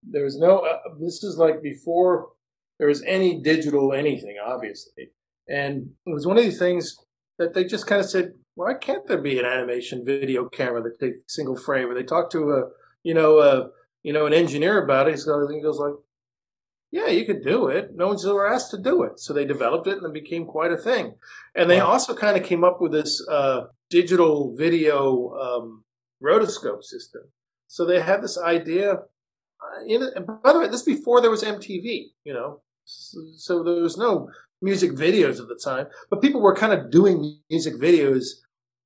There 0.03 0.24
was 0.24 0.38
no. 0.38 0.59
Uh, 0.59 0.78
this 1.01 1.24
is 1.24 1.36
like 1.36 1.62
before 1.62 2.30
there 2.78 2.88
was 2.88 3.03
any 3.05 3.40
digital 3.40 3.92
anything, 3.92 4.36
obviously, 4.45 5.11
and 5.49 5.90
it 6.07 6.12
was 6.12 6.26
one 6.26 6.36
of 6.36 6.45
these 6.45 6.59
things 6.59 6.97
that 7.39 7.55
they 7.55 7.64
just 7.64 7.87
kind 7.87 8.01
of 8.01 8.09
said, 8.09 8.35
why 8.55 8.74
can't 8.74 9.07
there 9.07 9.20
be 9.20 9.39
an 9.39 9.45
animation 9.45 10.05
video 10.05 10.49
camera 10.49 10.82
that 10.82 11.01
takes 11.01 11.35
single 11.35 11.57
frame? 11.57 11.89
And 11.89 11.97
they 11.97 12.05
talked 12.05 12.32
to 12.32 12.51
a, 12.53 12.68
you 13.03 13.14
know, 13.14 13.39
a, 13.39 13.70
you 14.03 14.12
know, 14.12 14.26
an 14.26 14.32
engineer 14.32 14.82
about 14.82 15.09
it. 15.09 15.18
So 15.18 15.47
he 15.49 15.61
goes 15.61 15.78
like, 15.78 15.95
yeah, 16.93 17.09
you 17.09 17.24
could 17.24 17.43
do 17.43 17.66
it. 17.66 17.97
No 17.97 18.07
one's 18.07 18.24
ever 18.24 18.47
asked 18.47 18.70
to 18.70 18.78
do 18.78 19.03
it. 19.03 19.18
So 19.18 19.32
they 19.32 19.45
developed 19.45 19.89
it 19.89 19.99
and 19.99 20.07
it 20.07 20.12
became 20.12 20.47
quite 20.47 20.70
a 20.70 20.76
thing. 20.76 21.14
And 21.57 21.68
they 21.68 21.80
wow. 21.80 21.89
also 21.89 22.14
kind 22.14 22.37
of 22.37 22.45
came 22.45 22.62
up 22.62 22.80
with 22.80 22.93
this 22.93 23.20
uh, 23.28 23.64
digital 23.91 24.55
video 24.57 25.35
um, 25.35 25.85
rotoscope 26.22 26.85
system. 26.85 27.22
So 27.66 27.85
they 27.85 28.01
had 28.01 28.22
this 28.22 28.39
idea. 28.39 28.93
Uh, 28.93 29.85
in 29.89 30.09
by 30.24 30.53
the 30.53 30.61
way, 30.61 30.68
this 30.68 30.82
before 30.82 31.20
there 31.20 31.30
was 31.30 31.43
MTV, 31.43 32.11
you 32.22 32.32
know. 32.32 32.61
So, 32.85 33.18
so 33.37 33.62
there 33.64 33.82
was 33.82 33.97
no 33.97 34.28
music 34.65 34.93
videos 34.93 35.41
at 35.41 35.49
the 35.49 35.61
time, 35.62 35.87
but 36.11 36.23
people 36.23 36.41
were 36.41 36.55
kind 36.55 36.73
of 36.73 36.91
doing 36.91 37.39
music 37.51 37.75
videos 37.75 38.25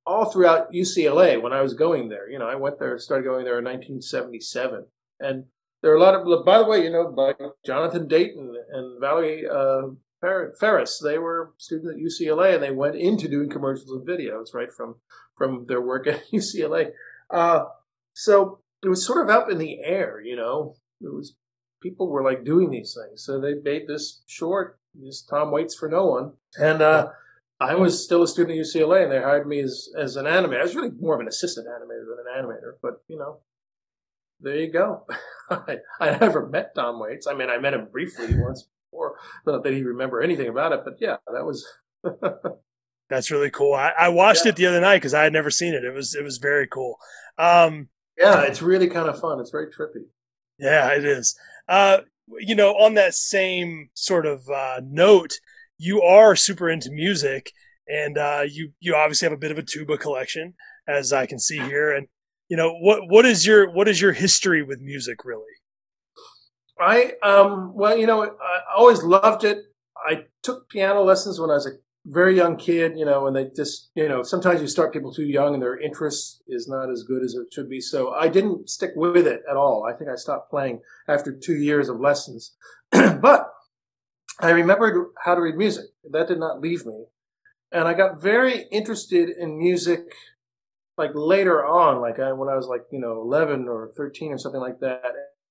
all 0.05 0.25
throughout 0.25 0.71
UCLA 0.71 1.41
when 1.41 1.53
I 1.53 1.61
was 1.61 1.73
going 1.73 2.09
there. 2.09 2.29
You 2.29 2.39
know, 2.39 2.47
I 2.47 2.55
went 2.55 2.79
there, 2.79 2.97
started 2.97 3.23
going 3.23 3.45
there 3.45 3.59
in 3.59 3.65
1977, 3.65 4.85
and 5.19 5.45
there 5.81 5.91
are 5.91 5.95
a 5.95 5.99
lot 5.99 6.15
of. 6.15 6.45
By 6.45 6.57
the 6.57 6.65
way, 6.65 6.83
you 6.83 6.91
know, 6.91 7.13
like 7.15 7.39
Jonathan 7.65 8.07
Dayton 8.07 8.55
and 8.71 8.99
Valerie 8.99 9.47
uh, 9.47 9.89
Faris, 10.59 10.99
they 11.03 11.17
were 11.17 11.53
students 11.57 11.91
at 11.91 11.97
UCLA, 11.97 12.55
and 12.55 12.63
they 12.63 12.71
went 12.71 12.95
into 12.95 13.27
doing 13.27 13.49
commercials 13.49 13.91
and 13.91 14.07
videos 14.07 14.53
right 14.53 14.71
from 14.71 14.95
from 15.37 15.65
their 15.67 15.81
work 15.81 16.07
at 16.07 16.27
UCLA. 16.33 16.91
Uh, 17.29 17.65
so 18.13 18.59
it 18.83 18.89
was 18.89 19.05
sort 19.05 19.23
of 19.23 19.35
up 19.35 19.49
in 19.49 19.57
the 19.57 19.79
air, 19.83 20.19
you 20.21 20.35
know. 20.35 20.75
It 21.01 21.13
was 21.13 21.35
people 21.81 22.09
were 22.09 22.23
like 22.23 22.43
doing 22.43 22.71
these 22.71 22.97
things, 22.99 23.23
so 23.23 23.39
they 23.39 23.53
made 23.53 23.87
this 23.87 24.21
short 24.25 24.78
just 25.05 25.29
Tom 25.29 25.51
Waits 25.51 25.75
for 25.75 25.89
no 25.89 26.05
one. 26.05 26.33
And 26.57 26.81
uh, 26.81 27.09
I 27.59 27.75
was 27.75 28.03
still 28.03 28.23
a 28.23 28.27
student 28.27 28.57
at 28.57 28.65
UCLA, 28.65 29.03
and 29.03 29.11
they 29.11 29.19
hired 29.19 29.47
me 29.47 29.59
as 29.59 29.89
as 29.97 30.15
an 30.15 30.25
animator. 30.25 30.59
I 30.59 30.63
was 30.63 30.75
really 30.75 30.91
more 30.99 31.15
of 31.15 31.21
an 31.21 31.27
assistant 31.27 31.67
animator 31.67 32.05
than 32.07 32.25
an 32.25 32.45
animator, 32.45 32.73
but 32.81 33.03
you 33.07 33.17
know, 33.17 33.39
there 34.39 34.55
you 34.55 34.71
go. 34.71 35.05
I, 35.49 35.77
I 35.99 36.17
never 36.17 36.47
met 36.47 36.75
Tom 36.75 36.99
Waits. 36.99 37.27
I 37.27 37.33
mean, 37.33 37.49
I 37.49 37.57
met 37.57 37.73
him 37.73 37.87
briefly 37.91 38.27
once 38.37 38.67
before, 38.91 39.15
not 39.45 39.63
that 39.63 39.73
he 39.73 39.83
remember 39.83 40.21
anything 40.21 40.47
about 40.47 40.71
it, 40.71 40.81
but 40.83 40.95
yeah, 40.99 41.17
that 41.33 41.45
was. 41.45 41.65
That's 43.09 43.31
really 43.31 43.49
cool. 43.49 43.73
I, 43.73 43.91
I 43.97 44.09
watched 44.09 44.45
yeah. 44.45 44.49
it 44.49 44.55
the 44.55 44.67
other 44.67 44.79
night 44.79 44.97
because 44.97 45.15
I 45.15 45.23
had 45.23 45.33
never 45.33 45.49
seen 45.49 45.73
it. 45.73 45.83
It 45.83 45.93
was 45.93 46.13
it 46.15 46.23
was 46.23 46.37
very 46.37 46.67
cool. 46.67 46.97
Um, 47.37 47.89
yeah, 48.17 48.41
it's 48.41 48.61
really 48.61 48.87
kind 48.87 49.09
of 49.09 49.19
fun. 49.19 49.39
It's 49.39 49.49
very 49.49 49.67
trippy. 49.67 50.05
Yeah, 50.59 50.89
it 50.89 51.03
is. 51.03 51.37
Uh, 51.67 51.99
you 52.39 52.55
know, 52.55 52.71
on 52.73 52.93
that 52.95 53.13
same 53.13 53.89
sort 53.93 54.25
of 54.25 54.47
uh, 54.49 54.81
note, 54.83 55.39
you 55.77 56.01
are 56.01 56.35
super 56.35 56.69
into 56.69 56.91
music, 56.91 57.51
and 57.87 58.17
uh, 58.17 58.43
you 58.47 58.73
you 58.79 58.95
obviously 58.95 59.25
have 59.25 59.33
a 59.33 59.39
bit 59.39 59.51
of 59.51 59.57
a 59.57 59.63
tuba 59.63 59.97
collection, 59.97 60.53
as 60.87 61.13
I 61.13 61.25
can 61.25 61.39
see 61.39 61.59
here. 61.59 61.95
And 61.95 62.07
you 62.47 62.57
know, 62.57 62.73
what 62.73 63.01
what 63.07 63.25
is 63.25 63.45
your 63.45 63.69
what 63.71 63.87
is 63.87 64.01
your 64.01 64.13
history 64.13 64.63
with 64.63 64.79
music 64.81 65.23
really? 65.25 65.43
I 66.79 67.13
um 67.23 67.73
well, 67.73 67.97
you 67.97 68.07
know, 68.07 68.23
I 68.23 68.59
always 68.75 69.03
loved 69.03 69.43
it. 69.43 69.59
I 69.97 70.25
took 70.43 70.69
piano 70.69 71.01
lessons 71.01 71.39
when 71.39 71.49
I 71.49 71.53
was 71.53 71.67
a 71.67 71.71
very 72.09 72.35
young 72.35 72.57
kid, 72.57 72.97
you 72.97 73.05
know, 73.05 73.27
and 73.27 73.35
they 73.35 73.49
just, 73.55 73.91
you 73.93 74.09
know, 74.09 74.23
sometimes 74.23 74.61
you 74.61 74.67
start 74.67 74.91
people 74.91 75.13
too 75.13 75.25
young 75.25 75.53
and 75.53 75.61
their 75.61 75.79
interest 75.79 76.41
is 76.47 76.67
not 76.67 76.89
as 76.89 77.03
good 77.03 77.23
as 77.23 77.35
it 77.35 77.53
should 77.53 77.69
be. 77.69 77.79
So 77.79 78.11
I 78.13 78.27
didn't 78.27 78.69
stick 78.69 78.91
with 78.95 79.27
it 79.27 79.41
at 79.49 79.55
all. 79.55 79.85
I 79.85 79.95
think 79.95 80.09
I 80.09 80.15
stopped 80.15 80.49
playing 80.49 80.81
after 81.07 81.31
two 81.31 81.55
years 81.55 81.87
of 81.87 81.99
lessons. 81.99 82.55
but 82.91 83.51
I 84.41 84.49
remembered 84.49 85.11
how 85.23 85.35
to 85.35 85.41
read 85.41 85.55
music. 85.55 85.85
That 86.09 86.27
did 86.27 86.39
not 86.39 86.61
leave 86.61 86.85
me. 86.85 87.05
And 87.71 87.87
I 87.87 87.93
got 87.93 88.21
very 88.21 88.65
interested 88.71 89.29
in 89.29 89.59
music 89.59 90.01
like 90.97 91.11
later 91.13 91.63
on, 91.63 92.01
like 92.01 92.19
I, 92.19 92.33
when 92.33 92.49
I 92.49 92.55
was 92.55 92.67
like, 92.67 92.81
you 92.91 92.99
know, 92.99 93.21
11 93.21 93.67
or 93.67 93.91
13 93.95 94.31
or 94.31 94.37
something 94.39 94.59
like 94.59 94.79
that. 94.79 95.03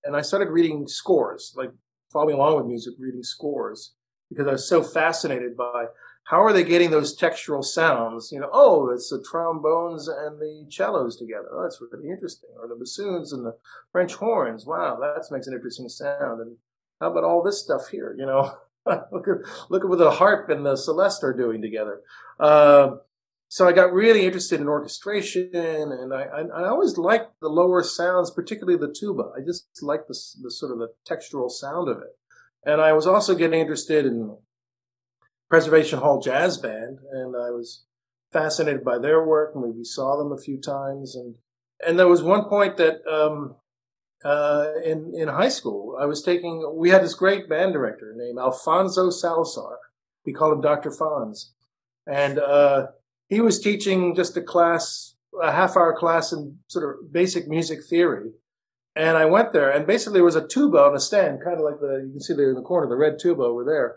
And 0.02 0.16
I 0.16 0.22
started 0.22 0.50
reading 0.50 0.88
scores, 0.88 1.54
like 1.56 1.70
following 2.12 2.34
along 2.34 2.56
with 2.56 2.66
music, 2.66 2.94
reading 2.98 3.22
scores 3.22 3.94
because 4.28 4.46
I 4.46 4.52
was 4.52 4.68
so 4.68 4.82
fascinated 4.82 5.56
by 5.56 5.86
how 6.28 6.44
are 6.44 6.52
they 6.52 6.62
getting 6.62 6.90
those 6.90 7.18
textural 7.18 7.64
sounds? 7.64 8.30
You 8.30 8.40
know, 8.40 8.50
oh, 8.52 8.90
it's 8.90 9.08
the 9.08 9.24
trombones 9.30 10.08
and 10.08 10.38
the 10.38 10.66
cellos 10.68 11.16
together. 11.16 11.48
Oh, 11.50 11.62
that's 11.62 11.80
really 11.80 12.10
interesting. 12.10 12.50
Or 12.60 12.68
the 12.68 12.76
bassoons 12.76 13.32
and 13.32 13.46
the 13.46 13.56
French 13.92 14.14
horns. 14.14 14.66
Wow, 14.66 14.98
that 15.00 15.24
makes 15.30 15.46
an 15.46 15.54
interesting 15.54 15.88
sound. 15.88 16.42
And 16.42 16.56
how 17.00 17.12
about 17.12 17.24
all 17.24 17.42
this 17.42 17.62
stuff 17.62 17.88
here? 17.88 18.14
You 18.18 18.26
know, 18.26 18.54
look 18.86 19.26
at 19.26 19.36
look 19.70 19.84
at 19.84 19.88
what 19.88 19.98
the 19.98 20.10
harp 20.10 20.50
and 20.50 20.66
the 20.66 20.76
celeste 20.76 21.24
are 21.24 21.32
doing 21.32 21.62
together. 21.62 22.02
Uh, 22.38 22.96
so 23.48 23.66
I 23.66 23.72
got 23.72 23.94
really 23.94 24.26
interested 24.26 24.60
in 24.60 24.68
orchestration, 24.68 25.50
and 25.54 26.12
I, 26.12 26.24
I, 26.24 26.40
I 26.42 26.68
always 26.68 26.98
liked 26.98 27.40
the 27.40 27.48
lower 27.48 27.82
sounds, 27.82 28.30
particularly 28.30 28.78
the 28.78 28.92
tuba. 28.92 29.30
I 29.34 29.40
just 29.40 29.70
liked 29.80 30.08
the, 30.08 30.18
the 30.42 30.50
sort 30.50 30.72
of 30.72 30.78
the 30.78 30.88
textural 31.08 31.50
sound 31.50 31.88
of 31.88 31.96
it. 31.96 32.18
And 32.66 32.82
I 32.82 32.92
was 32.92 33.06
also 33.06 33.34
getting 33.34 33.58
interested 33.58 34.04
in 34.04 34.36
Preservation 35.48 36.00
Hall 36.00 36.20
Jazz 36.20 36.58
Band, 36.58 36.98
and 37.10 37.34
I 37.34 37.50
was 37.50 37.84
fascinated 38.32 38.84
by 38.84 38.98
their 38.98 39.24
work, 39.24 39.54
and 39.54 39.74
we 39.74 39.84
saw 39.84 40.16
them 40.16 40.32
a 40.32 40.40
few 40.40 40.60
times. 40.60 41.16
And 41.16 41.36
and 41.86 41.98
there 41.98 42.08
was 42.08 42.22
one 42.22 42.48
point 42.48 42.76
that 42.76 43.06
um, 43.06 43.56
uh, 44.24 44.66
in 44.84 45.12
in 45.14 45.28
high 45.28 45.48
school, 45.48 45.96
I 46.00 46.04
was 46.04 46.22
taking. 46.22 46.74
We 46.76 46.90
had 46.90 47.02
this 47.02 47.14
great 47.14 47.48
band 47.48 47.72
director 47.72 48.12
named 48.16 48.38
Alfonso 48.38 49.10
Salazar. 49.10 49.78
We 50.26 50.32
called 50.32 50.52
him 50.52 50.60
Doctor 50.60 50.90
Fonz, 50.90 51.50
and 52.06 52.38
uh, 52.38 52.88
he 53.28 53.40
was 53.40 53.60
teaching 53.60 54.14
just 54.14 54.36
a 54.36 54.42
class, 54.42 55.14
a 55.42 55.52
half 55.52 55.76
hour 55.76 55.96
class 55.96 56.32
in 56.32 56.58
sort 56.66 56.84
of 56.84 57.12
basic 57.12 57.48
music 57.48 57.80
theory. 57.88 58.32
And 58.94 59.16
I 59.16 59.26
went 59.26 59.52
there, 59.52 59.70
and 59.70 59.86
basically 59.86 60.18
there 60.18 60.24
was 60.24 60.36
a 60.36 60.46
tuba 60.46 60.78
on 60.78 60.96
a 60.96 61.00
stand, 61.00 61.38
kind 61.42 61.56
of 61.56 61.64
like 61.64 61.80
the 61.80 62.02
you 62.04 62.10
can 62.10 62.20
see 62.20 62.34
there 62.34 62.50
in 62.50 62.56
the 62.56 62.62
corner, 62.62 62.88
the 62.88 62.96
red 62.96 63.18
tuba 63.18 63.42
over 63.42 63.64
there, 63.64 63.96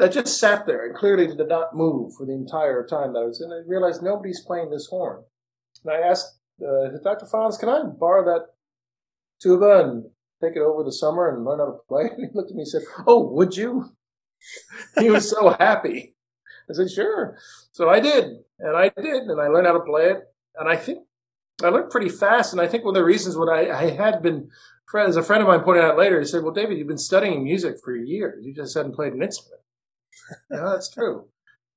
that 0.00 0.12
just 0.12 0.38
sat 0.38 0.66
there 0.66 0.86
and 0.86 0.94
clearly 0.94 1.26
did 1.26 1.48
not 1.48 1.76
move 1.76 2.14
for 2.16 2.26
the 2.26 2.32
entire 2.32 2.86
time 2.86 3.12
that 3.12 3.20
I 3.20 3.26
was 3.26 3.40
in. 3.40 3.52
I 3.52 3.60
realized 3.66 4.02
nobody's 4.02 4.44
playing 4.44 4.70
this 4.70 4.86
horn. 4.86 5.22
And 5.84 5.92
I 5.92 6.08
asked 6.08 6.40
uh, 6.60 6.88
Dr. 7.02 7.26
Fonz, 7.26 7.58
can 7.58 7.68
I 7.68 7.82
borrow 7.84 8.24
that 8.24 8.46
tuba 9.40 9.84
and 9.84 10.04
take 10.42 10.56
it 10.56 10.62
over 10.62 10.82
the 10.82 10.92
summer 10.92 11.28
and 11.28 11.44
learn 11.44 11.58
how 11.58 11.66
to 11.66 11.78
play? 11.88 12.04
And 12.16 12.30
he 12.30 12.34
looked 12.34 12.50
at 12.50 12.56
me 12.56 12.62
and 12.62 12.68
said, 12.68 12.82
"Oh, 13.06 13.30
would 13.30 13.56
you?" 13.56 13.90
he 14.98 15.10
was 15.10 15.30
so 15.30 15.50
happy. 15.58 16.16
I 16.68 16.72
said, 16.72 16.90
"Sure." 16.90 17.36
So 17.72 17.88
I 17.88 18.00
did, 18.00 18.24
and 18.58 18.76
I 18.76 18.90
did, 18.96 19.24
and 19.24 19.40
I 19.40 19.48
learned 19.48 19.66
how 19.66 19.74
to 19.74 19.80
play 19.80 20.10
it. 20.10 20.22
And 20.56 20.68
I 20.68 20.76
think 20.76 21.04
I 21.62 21.68
learned 21.68 21.90
pretty 21.90 22.08
fast. 22.08 22.52
And 22.52 22.60
I 22.60 22.66
think 22.66 22.84
one 22.84 22.96
of 22.96 23.00
the 23.00 23.04
reasons 23.04 23.36
what 23.36 23.48
I, 23.48 23.70
I 23.70 23.90
had 23.90 24.22
been, 24.22 24.48
as 24.94 25.16
a 25.16 25.22
friend 25.22 25.42
of 25.42 25.48
mine 25.48 25.60
pointed 25.60 25.84
out 25.84 25.98
later, 25.98 26.18
he 26.18 26.26
said, 26.26 26.42
"Well, 26.42 26.54
David, 26.54 26.78
you've 26.78 26.88
been 26.88 26.98
studying 26.98 27.44
music 27.44 27.76
for 27.82 27.94
years. 27.94 28.44
You 28.44 28.54
just 28.54 28.76
hadn't 28.76 28.94
played 28.94 29.12
an 29.12 29.22
instrument." 29.22 29.60
Yeah, 30.50 30.64
that's 30.72 30.90
true. 30.90 31.28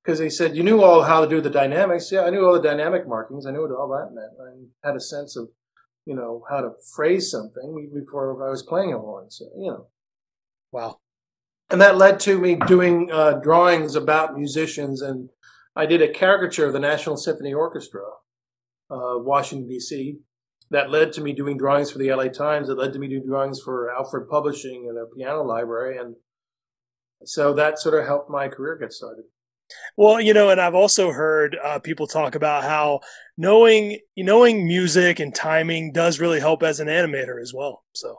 Because 0.02 0.18
he 0.18 0.28
said 0.28 0.56
you 0.56 0.62
knew 0.62 0.82
all 0.82 1.02
how 1.02 1.22
to 1.22 1.28
do 1.28 1.40
the 1.40 1.50
dynamics. 1.50 2.12
Yeah, 2.12 2.22
I 2.22 2.30
knew 2.30 2.44
all 2.46 2.52
the 2.52 2.68
dynamic 2.68 3.08
markings. 3.08 3.46
I 3.46 3.52
knew 3.52 3.62
what 3.62 3.70
all 3.70 3.88
that 3.88 4.14
meant. 4.14 4.32
I 4.40 4.88
had 4.88 4.96
a 4.96 5.00
sense 5.00 5.36
of, 5.36 5.48
you 6.04 6.14
know, 6.14 6.44
how 6.50 6.60
to 6.60 6.72
phrase 6.94 7.30
something 7.30 7.90
before 7.94 8.46
I 8.46 8.50
was 8.50 8.62
playing 8.62 8.92
a 8.92 8.98
horn. 8.98 9.30
So 9.30 9.46
you 9.56 9.70
know, 9.70 9.86
wow. 10.72 11.00
And 11.70 11.80
that 11.80 11.96
led 11.96 12.20
to 12.20 12.38
me 12.38 12.56
doing 12.56 13.10
uh, 13.10 13.40
drawings 13.42 13.96
about 13.96 14.36
musicians 14.36 15.00
and 15.00 15.30
I 15.76 15.86
did 15.86 16.02
a 16.02 16.08
caricature 16.08 16.66
of 16.66 16.72
the 16.72 16.78
National 16.78 17.16
Symphony 17.16 17.52
Orchestra, 17.52 18.02
uh, 18.90 19.18
Washington 19.18 19.68
D.C. 19.68 20.18
That 20.70 20.90
led 20.90 21.12
to 21.14 21.20
me 21.20 21.32
doing 21.32 21.58
drawings 21.58 21.90
for 21.90 21.98
the 21.98 22.10
L.A. 22.10 22.30
Times. 22.30 22.68
It 22.68 22.78
led 22.78 22.92
to 22.92 22.98
me 22.98 23.08
doing 23.08 23.26
drawings 23.26 23.60
for 23.60 23.90
Alfred 23.90 24.28
Publishing 24.28 24.86
and 24.88 24.96
their 24.96 25.06
piano 25.06 25.42
library, 25.42 25.98
and 25.98 26.14
so 27.24 27.52
that 27.54 27.78
sort 27.78 27.98
of 27.98 28.06
helped 28.06 28.30
my 28.30 28.48
career 28.48 28.76
get 28.76 28.92
started. 28.92 29.24
Well, 29.96 30.20
you 30.20 30.34
know, 30.34 30.50
and 30.50 30.60
I've 30.60 30.74
also 30.74 31.10
heard 31.10 31.56
uh, 31.62 31.78
people 31.78 32.06
talk 32.06 32.34
about 32.34 32.64
how 32.64 33.00
knowing 33.38 33.98
knowing 34.16 34.66
music 34.66 35.20
and 35.20 35.34
timing 35.34 35.92
does 35.92 36.20
really 36.20 36.40
help 36.40 36.62
as 36.62 36.80
an 36.80 36.88
animator 36.88 37.40
as 37.40 37.52
well. 37.54 37.82
So, 37.94 38.18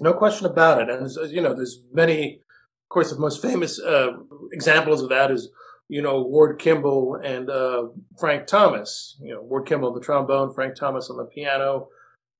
no 0.00 0.12
question 0.12 0.46
about 0.46 0.80
it. 0.80 0.88
And 0.88 1.10
you 1.30 1.42
know, 1.42 1.54
there's 1.54 1.80
many. 1.92 2.40
Of 2.84 2.88
course, 2.88 3.12
the 3.12 3.18
most 3.18 3.42
famous 3.42 3.80
uh, 3.80 4.12
examples 4.52 5.02
of 5.02 5.08
that 5.08 5.32
is 5.32 5.50
you 5.88 6.02
know, 6.02 6.22
Ward 6.22 6.58
Kimball 6.58 7.16
and 7.22 7.48
uh, 7.48 7.86
Frank 8.18 8.46
Thomas. 8.46 9.16
You 9.20 9.34
know, 9.34 9.42
Ward 9.42 9.66
Kimball 9.66 9.92
the 9.92 10.00
trombone, 10.00 10.52
Frank 10.52 10.74
Thomas 10.76 11.10
on 11.10 11.16
the 11.16 11.24
piano, 11.24 11.88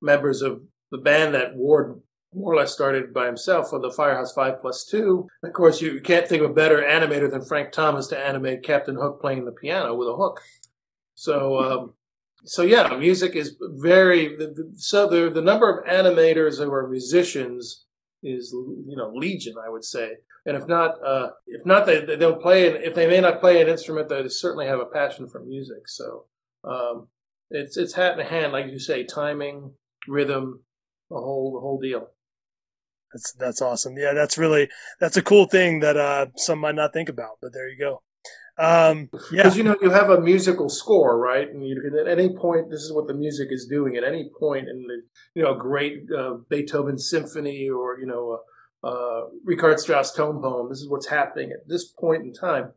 members 0.03 0.43
of 0.43 0.63
the 0.91 0.99
band 0.99 1.35
that 1.35 1.57
Ward 1.57 2.01
more 2.35 2.53
or 2.53 2.57
less 2.57 2.73
started 2.73 3.15
by 3.15 3.27
himself 3.27 3.71
for 3.71 3.81
the 3.81 3.91
Firehouse 3.91 4.33
Five 4.33 4.61
Plus 4.61 4.85
Two. 4.85 5.29
Of 5.43 5.53
course, 5.53 5.81
you 5.81 6.01
can't 6.01 6.29
think 6.29 6.43
of 6.43 6.51
a 6.51 6.55
better 6.55 6.83
animator 6.83 7.31
than 7.31 7.45
Frank 7.45 7.73
Thomas 7.73 8.07
to 8.09 8.19
animate 8.19 8.63
Captain 8.63 8.97
Hook 8.97 9.21
playing 9.21 9.45
the 9.45 9.53
piano 9.53 9.95
with 9.95 10.09
a 10.09 10.17
hook. 10.17 10.41
So, 11.15 11.59
um, 11.59 11.95
so 12.45 12.63
yeah, 12.63 12.97
music 12.97 13.35
is 13.35 13.57
very. 13.61 14.37
So 14.77 15.09
the 15.09 15.31
the 15.31 15.43
number 15.43 15.71
of 15.71 15.87
animators 15.87 16.59
who 16.59 16.73
are 16.73 16.89
musicians 16.89 17.85
is 18.23 18.53
you 18.53 18.97
know 18.97 19.13
legion, 19.15 19.55
I 19.65 19.71
would 19.71 19.85
say 19.85 20.17
and 20.47 20.57
if 20.57 20.69
not, 20.69 21.05
uh, 21.05 21.31
if 21.49 21.67
not, 21.67 21.87
they, 21.87 22.05
they 22.05 22.17
don't 22.17 22.41
play. 22.41 22.67
If 22.67 22.95
they 22.95 23.09
may 23.09 23.21
not 23.21 23.41
play 23.41 23.61
an 23.61 23.69
instrument, 23.69 24.09
they 24.09 24.27
certainly 24.29 24.67
have 24.67 24.79
a 24.79 24.87
passion 24.87 25.29
for 25.29 25.41
music. 25.45 25.89
So 25.89 26.27
um, 26.63 27.09
it's 27.51 27.77
it's 27.77 27.95
hat 27.95 28.19
in 28.19 28.25
hand, 28.25 28.53
like 28.53 28.67
you 28.67 28.79
say, 28.79 29.03
timing, 29.03 29.73
rhythm, 30.07 30.63
the 31.11 31.17
whole 31.17 31.55
the 31.55 31.61
whole 31.61 31.81
deal. 31.81 32.11
That's 33.17 33.33
that's 33.33 33.63
awesome. 33.63 33.97
Yeah, 33.97 34.13
that's 34.13 34.37
really 34.37 34.69
that's 35.01 35.17
a 35.17 35.23
cool 35.23 35.47
thing 35.47 35.81
that 35.81 35.97
uh, 35.97 36.27
some 36.37 36.59
might 36.59 36.75
not 36.75 36.93
think 36.93 37.09
about, 37.09 37.39
but 37.41 37.55
there 37.55 37.67
you 37.67 37.79
go. 37.79 38.03
Um, 38.59 39.09
yeah, 39.33 39.45
because 39.45 39.57
you 39.57 39.65
know 39.65 39.77
you 39.81 39.89
have 39.89 40.11
a 40.11 40.21
musical 40.21 40.69
score, 40.69 41.19
right? 41.19 41.49
And 41.49 41.67
you 41.67 41.81
at 41.99 42.09
any 42.09 42.37
point, 42.37 42.71
this 42.71 42.83
is 42.83 42.93
what 42.93 43.07
the 43.07 43.15
music 43.15 43.49
is 43.51 43.67
doing. 43.71 43.97
At 43.97 44.05
any 44.05 44.29
point 44.39 44.69
in 44.69 44.85
the 44.87 45.01
you 45.35 45.43
know 45.43 45.55
a 45.55 45.59
great 45.59 46.03
uh, 46.15 46.35
Beethoven 46.51 46.99
symphony 46.99 47.71
or 47.71 47.99
you 47.99 48.07
know 48.07 48.41
uh, 48.85 49.29
Richard 49.45 49.81
Strauss 49.81 50.13
tone 50.13 50.43
poem. 50.43 50.69
This 50.69 50.81
is 50.81 50.91
what's 50.91 51.09
happening 51.09 51.53
at 51.53 51.67
this 51.67 51.91
point 51.91 52.23
in 52.23 52.35
time. 52.35 52.73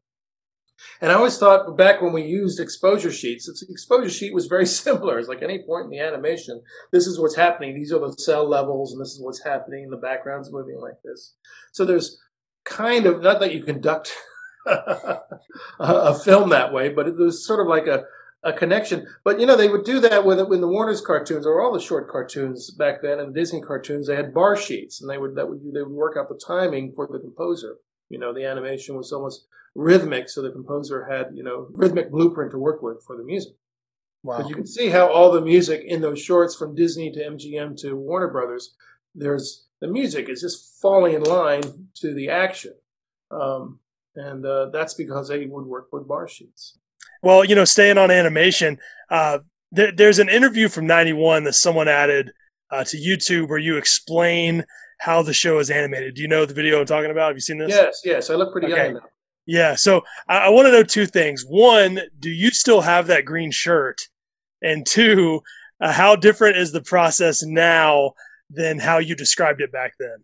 And 1.02 1.12
I 1.12 1.16
always 1.16 1.38
thought 1.38 1.78
back 1.78 2.02
when 2.02 2.14
we 2.14 2.24
used 2.24 2.60
exposure 2.60 3.12
sheets, 3.12 3.46
the 3.46 3.72
exposure 3.72 4.10
sheet 4.10 4.34
was 4.34 4.48
very 4.48 4.66
similar. 4.84 5.20
It's 5.20 5.30
like 5.30 5.42
any 5.42 5.64
point 5.64 5.86
in 5.86 5.92
the 5.92 6.00
animation, 6.00 6.62
this 6.92 7.08
is 7.08 7.20
what's 7.20 7.36
happening. 7.36 7.76
These 7.76 7.94
are 7.94 8.00
the 8.00 8.14
cel 8.14 8.48
levels, 8.48 8.92
and 8.92 9.02
this 9.02 9.10
is 9.10 9.22
what's 9.22 9.44
happening. 9.44 9.90
The 9.90 9.98
background's 9.98 10.52
moving 10.52 10.80
like 10.82 11.02
this. 11.04 11.36
So 11.72 11.86
there's 11.86 12.20
kind 12.66 13.06
of 13.06 13.22
not 13.22 13.40
that 13.40 13.54
you 13.54 13.64
conduct 13.64 14.14
a 14.66 16.20
film 16.20 16.50
that 16.50 16.74
way, 16.74 16.90
but 16.90 17.08
it 17.08 17.16
was 17.16 17.46
sort 17.46 17.60
of 17.60 17.68
like 17.68 17.88
a 17.88 18.04
a 18.44 18.54
connection. 18.54 19.06
But 19.24 19.40
you 19.40 19.46
know, 19.46 19.56
they 19.56 19.68
would 19.68 19.84
do 19.84 20.00
that 20.00 20.26
with 20.26 20.40
it 20.40 20.50
when 20.50 20.62
the 20.62 20.68
Warner's 20.68 21.02
cartoons 21.02 21.46
or 21.46 21.62
all 21.62 21.74
the 21.74 21.80
short 21.80 22.10
cartoons 22.10 22.72
back 22.72 23.02
then 23.02 23.20
and 23.20 23.34
Disney 23.34 23.62
cartoons. 23.62 24.08
They 24.08 24.16
had 24.16 24.34
bar 24.34 24.56
sheets, 24.56 25.02
and 25.02 25.10
they 25.10 25.18
would 25.18 25.36
that 25.36 25.50
would 25.50 25.60
they 25.74 25.82
would 25.82 25.92
work 25.92 26.16
out 26.18 26.30
the 26.30 26.40
timing 26.46 26.94
for 26.96 27.08
the 27.08 27.20
composer. 27.20 27.76
You 28.10 28.20
know, 28.20 28.34
the 28.34 28.46
animation 28.46 28.96
was 28.96 29.12
almost 29.12 29.46
rhythmic, 29.76 30.30
so 30.30 30.42
the 30.42 30.52
composer 30.52 31.06
had 31.06 31.28
you 31.34 31.44
know 31.44 31.68
rhythmic 31.72 32.12
blueprint 32.12 32.52
to 32.52 32.58
work 32.58 32.82
with 32.82 33.04
for 33.04 33.16
the 33.18 33.24
music. 33.24 33.54
Wow. 34.24 34.40
But 34.40 34.50
you 34.50 34.56
can 34.56 34.68
see 34.68 34.90
how 34.90 35.08
all 35.08 35.32
the 35.32 35.42
music 35.42 35.84
in 35.86 36.02
those 36.02 36.22
shorts 36.22 36.56
from 36.56 36.76
Disney 36.76 37.12
to 37.12 37.20
MGM 37.20 37.80
to 37.82 37.96
Warner 37.96 38.28
Brothers, 38.28 38.76
there's 39.16 39.68
the 39.80 39.88
music 39.88 40.28
is 40.28 40.42
just 40.42 40.82
falling 40.82 41.16
in 41.16 41.24
line 41.24 41.64
to 41.96 42.14
the 42.14 42.30
action. 42.30 42.74
Um, 43.32 43.80
and 44.16 44.46
uh, 44.46 44.70
that's 44.72 44.94
because 44.94 45.30
they 45.30 45.46
would 45.46 45.66
work 45.66 45.88
with 45.94 46.08
bar 46.08 46.28
sheets. 46.28 46.78
Well, 47.22 47.46
you 47.46 47.56
know, 47.56 47.66
staying 47.66 47.98
on 47.98 48.12
animation, 48.12 48.78
uh, 49.10 49.40
there, 49.72 49.92
there's 49.92 50.20
an 50.20 50.30
interview 50.30 50.68
from 50.68 50.88
'91 50.88 51.44
that 51.46 51.54
someone 51.54 51.88
added 51.88 52.32
uh, 52.72 52.84
to 52.86 52.98
YouTube 52.98 53.50
where 53.50 53.58
you 53.58 53.78
explain 53.78 54.66
how 55.00 55.22
the 55.22 55.34
show 55.34 55.60
is 55.60 55.70
animated. 55.70 56.16
Do 56.16 56.22
you 56.22 56.28
know 56.28 56.46
the 56.46 56.54
video 56.54 56.80
I'm 56.80 56.86
talking 56.86 57.12
about? 57.12 57.28
Have 57.28 57.38
you 57.38 57.42
seen 57.42 57.58
this? 57.58 57.70
Yes, 57.70 58.02
yes. 58.04 58.30
I 58.30 58.36
look 58.36 58.52
pretty 58.52 58.74
okay. 58.74 58.92
young 58.92 59.00
Yeah. 59.50 59.74
So 59.74 60.04
I, 60.28 60.38
I 60.38 60.50
want 60.50 60.68
to 60.68 60.72
know 60.72 60.84
two 60.84 61.08
things. 61.08 61.44
One, 61.44 62.02
do 62.20 62.30
you 62.30 62.52
still 62.52 62.82
have 62.82 63.08
that 63.08 63.26
green 63.26 63.50
shirt? 63.50 64.08
And 64.62 64.86
two, 64.86 65.42
uh, 65.82 65.92
how 65.92 66.16
different 66.16 66.58
is 66.58 66.72
the 66.72 66.84
process 66.84 67.42
now 67.42 68.12
than 68.52 68.78
how 68.78 69.00
you 69.00 69.16
described 69.16 69.60
it 69.60 69.72
back 69.72 69.94
then? 70.00 70.18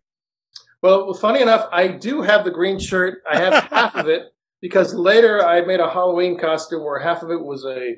Well, 0.83 1.11
funny 1.15 1.41
enough, 1.41 1.67
I 1.71 1.87
do 1.87 2.21
have 2.21 2.43
the 2.45 2.51
green 2.51 2.77
shirt. 2.77 3.23
I 3.27 3.39
have 3.39 3.63
half 3.63 3.95
of 3.95 4.07
it 4.09 4.31
because 4.61 4.93
later 4.93 5.43
I 5.43 5.61
made 5.61 5.79
a 5.79 5.89
Halloween 5.89 6.37
costume 6.37 6.83
where 6.83 6.99
half 6.99 7.23
of 7.23 7.31
it 7.31 7.41
was 7.41 7.65
a 7.65 7.95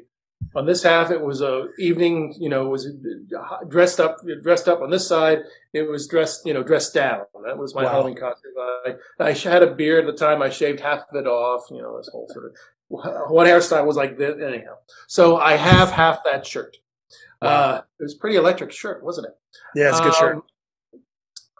on 0.57 0.65
this 0.65 0.81
half 0.81 1.11
it 1.11 1.21
was 1.21 1.41
a 1.41 1.67
evening 1.77 2.33
you 2.39 2.49
know 2.49 2.67
was 2.67 2.87
dressed 3.69 3.99
up 3.99 4.17
dressed 4.41 4.67
up 4.67 4.81
on 4.81 4.89
this 4.89 5.07
side. 5.07 5.39
It 5.71 5.83
was 5.83 6.07
dressed 6.07 6.45
you 6.45 6.53
know 6.53 6.63
dressed 6.63 6.95
down. 6.95 7.21
That 7.45 7.57
was 7.57 7.75
my 7.75 7.83
wow. 7.83 7.91
Halloween 7.91 8.17
costume. 8.17 8.51
I, 8.57 8.95
I 9.19 9.31
had 9.33 9.61
a 9.61 9.75
beard 9.75 10.05
at 10.05 10.11
the 10.11 10.17
time. 10.17 10.41
I 10.41 10.49
shaved 10.49 10.79
half 10.79 11.03
of 11.09 11.15
it 11.15 11.27
off 11.27 11.67
you 11.69 11.81
know 11.81 11.97
this 11.97 12.09
whole 12.11 12.27
sort 12.33 12.45
of 12.45 13.31
one 13.31 13.45
hairstyle 13.45 13.85
was 13.85 13.97
like 13.97 14.17
this 14.17 14.41
anyhow. 14.41 14.77
So 15.07 15.37
I 15.37 15.55
have 15.57 15.91
half 15.91 16.23
that 16.23 16.45
shirt. 16.45 16.77
Wow. 17.39 17.49
uh, 17.49 17.81
it 17.99 18.03
was 18.03 18.15
pretty 18.15 18.35
electric 18.35 18.71
shirt 18.71 19.03
wasn't 19.03 19.27
it? 19.27 19.33
Yeah 19.75 19.89
it's 19.89 19.99
a 19.99 20.03
good 20.03 20.13
um, 20.15 20.19
shirt 20.19 20.43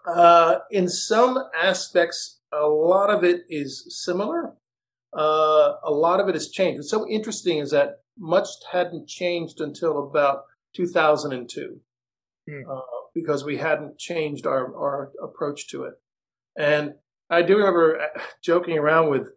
uh, 0.08 0.60
in 0.72 0.90
some 0.90 1.38
aspects 1.56 2.40
a 2.52 2.66
lot 2.66 3.12
of 3.12 3.24
it 3.24 3.42
is 3.48 3.86
similar 3.90 4.54
uh, 5.18 5.74
a 5.84 5.92
lot 5.92 6.20
of 6.20 6.30
it 6.30 6.36
has 6.36 6.50
changed. 6.50 6.78
What's 6.78 6.92
so 6.92 7.08
interesting 7.10 7.58
is 7.58 7.72
that 7.72 8.02
much 8.18 8.48
hadn't 8.72 9.08
changed 9.08 9.60
until 9.60 10.08
about 10.08 10.44
2002 10.76 11.80
mm. 12.50 12.62
uh, 12.70 12.82
because 13.14 13.44
we 13.44 13.58
hadn't 13.58 13.98
changed 13.98 14.46
our, 14.46 14.76
our 14.76 15.12
approach 15.22 15.68
to 15.70 15.84
it. 15.84 15.96
And 16.58 16.94
I 17.30 17.42
do 17.42 17.58
remember 17.58 18.00
uh, 18.00 18.20
joking 18.44 18.78
around 18.78 19.10
with 19.10 19.30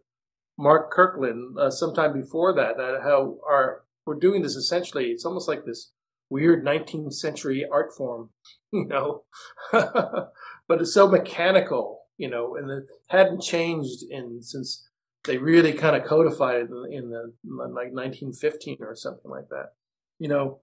Mark 0.57 0.91
Kirkland 0.91 1.57
uh, 1.57 1.71
sometime 1.71 2.13
before 2.13 2.53
that, 2.53 2.77
that 2.77 3.01
how 3.03 3.37
our 3.47 3.83
we're 4.05 4.15
doing 4.15 4.41
this 4.41 4.55
essentially. 4.55 5.05
It's 5.05 5.25
almost 5.25 5.47
like 5.47 5.65
this 5.65 5.91
weird 6.29 6.65
19th 6.65 7.13
century 7.13 7.65
art 7.71 7.95
form, 7.95 8.29
you 8.71 8.85
know, 8.85 9.23
but 9.71 10.81
it's 10.81 10.93
so 10.93 11.07
mechanical, 11.07 12.01
you 12.17 12.29
know, 12.29 12.55
and 12.55 12.69
it 12.69 12.85
hadn't 13.09 13.41
changed 13.41 14.03
in 14.09 14.41
since 14.41 14.87
they 15.25 15.37
really 15.37 15.73
kind 15.73 15.95
of 15.95 16.03
codified 16.03 16.55
it 16.57 16.69
in, 16.69 16.93
in 16.93 17.09
the 17.09 17.33
like 17.43 17.93
1915 17.93 18.77
or 18.81 18.95
something 18.95 19.29
like 19.29 19.49
that, 19.49 19.73
you 20.19 20.27
know, 20.27 20.59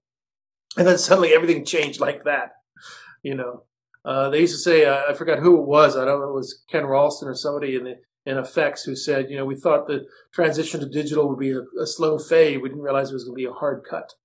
and 0.77 0.87
then 0.87 0.97
suddenly 0.97 1.33
everything 1.33 1.65
changed 1.65 1.99
like 1.99 2.23
that, 2.23 2.53
you 3.23 3.35
know. 3.35 3.63
Uh, 4.05 4.29
they 4.29 4.39
used 4.39 4.55
to 4.55 4.59
say, 4.59 4.85
uh, 4.85 5.01
I 5.09 5.13
forgot 5.13 5.39
who 5.39 5.61
it 5.61 5.67
was. 5.67 5.95
I 5.95 6.05
don't 6.05 6.21
know. 6.21 6.29
It 6.29 6.35
was 6.35 6.63
Ken 6.69 6.85
Ralston 6.85 7.27
or 7.27 7.35
somebody 7.35 7.75
in 7.75 7.83
the 7.83 7.99
in 8.25 8.37
effects 8.37 8.83
who 8.83 8.95
said, 8.95 9.29
you 9.29 9.37
know, 9.37 9.45
we 9.45 9.55
thought 9.55 9.87
the 9.87 10.05
transition 10.31 10.79
to 10.79 10.85
digital 10.85 11.27
would 11.27 11.39
be 11.39 11.51
a, 11.51 11.61
a 11.81 11.87
slow 11.87 12.19
fade. 12.19 12.61
We 12.61 12.69
didn't 12.69 12.83
realize 12.83 13.09
it 13.09 13.13
was 13.13 13.23
going 13.23 13.35
to 13.35 13.41
be 13.41 13.49
a 13.49 13.53
hard 13.53 13.83
cut. 13.89 14.13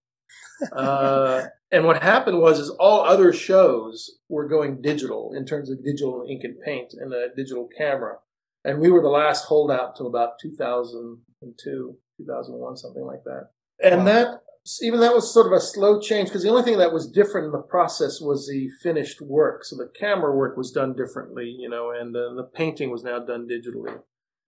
Uh, 0.72 1.46
and 1.72 1.84
what 1.84 2.00
happened 2.00 2.38
was, 2.38 2.60
is 2.60 2.70
all 2.70 3.04
other 3.04 3.32
shows 3.32 4.18
were 4.28 4.46
going 4.46 4.80
digital 4.80 5.32
in 5.36 5.44
terms 5.44 5.68
of 5.68 5.84
digital 5.84 6.24
ink 6.28 6.44
and 6.44 6.60
paint 6.64 6.94
and 6.94 7.12
a 7.12 7.34
digital 7.34 7.68
camera, 7.76 8.18
and 8.64 8.80
we 8.80 8.90
were 8.90 9.02
the 9.02 9.08
last 9.08 9.44
holdout 9.44 9.90
until 9.90 10.06
about 10.06 10.38
2002, 10.40 11.96
2001, 12.18 12.76
something 12.76 13.04
like 13.04 13.22
that. 13.24 13.50
And 13.82 14.04
wow. 14.04 14.04
that 14.04 14.40
even 14.80 15.00
that 15.00 15.14
was 15.14 15.32
sort 15.32 15.46
of 15.46 15.52
a 15.52 15.60
slow 15.60 16.00
change 16.00 16.28
because 16.28 16.42
the 16.42 16.48
only 16.48 16.62
thing 16.62 16.78
that 16.78 16.92
was 16.92 17.10
different 17.10 17.46
in 17.46 17.52
the 17.52 17.58
process 17.58 18.20
was 18.20 18.48
the 18.48 18.70
finished 18.82 19.20
work. 19.20 19.64
So 19.64 19.76
the 19.76 19.90
camera 19.98 20.34
work 20.34 20.56
was 20.56 20.70
done 20.70 20.96
differently, 20.96 21.54
you 21.58 21.68
know, 21.68 21.90
and 21.90 22.16
uh, 22.16 22.32
the 22.34 22.48
painting 22.54 22.90
was 22.90 23.04
now 23.04 23.18
done 23.18 23.46
digitally. 23.46 23.98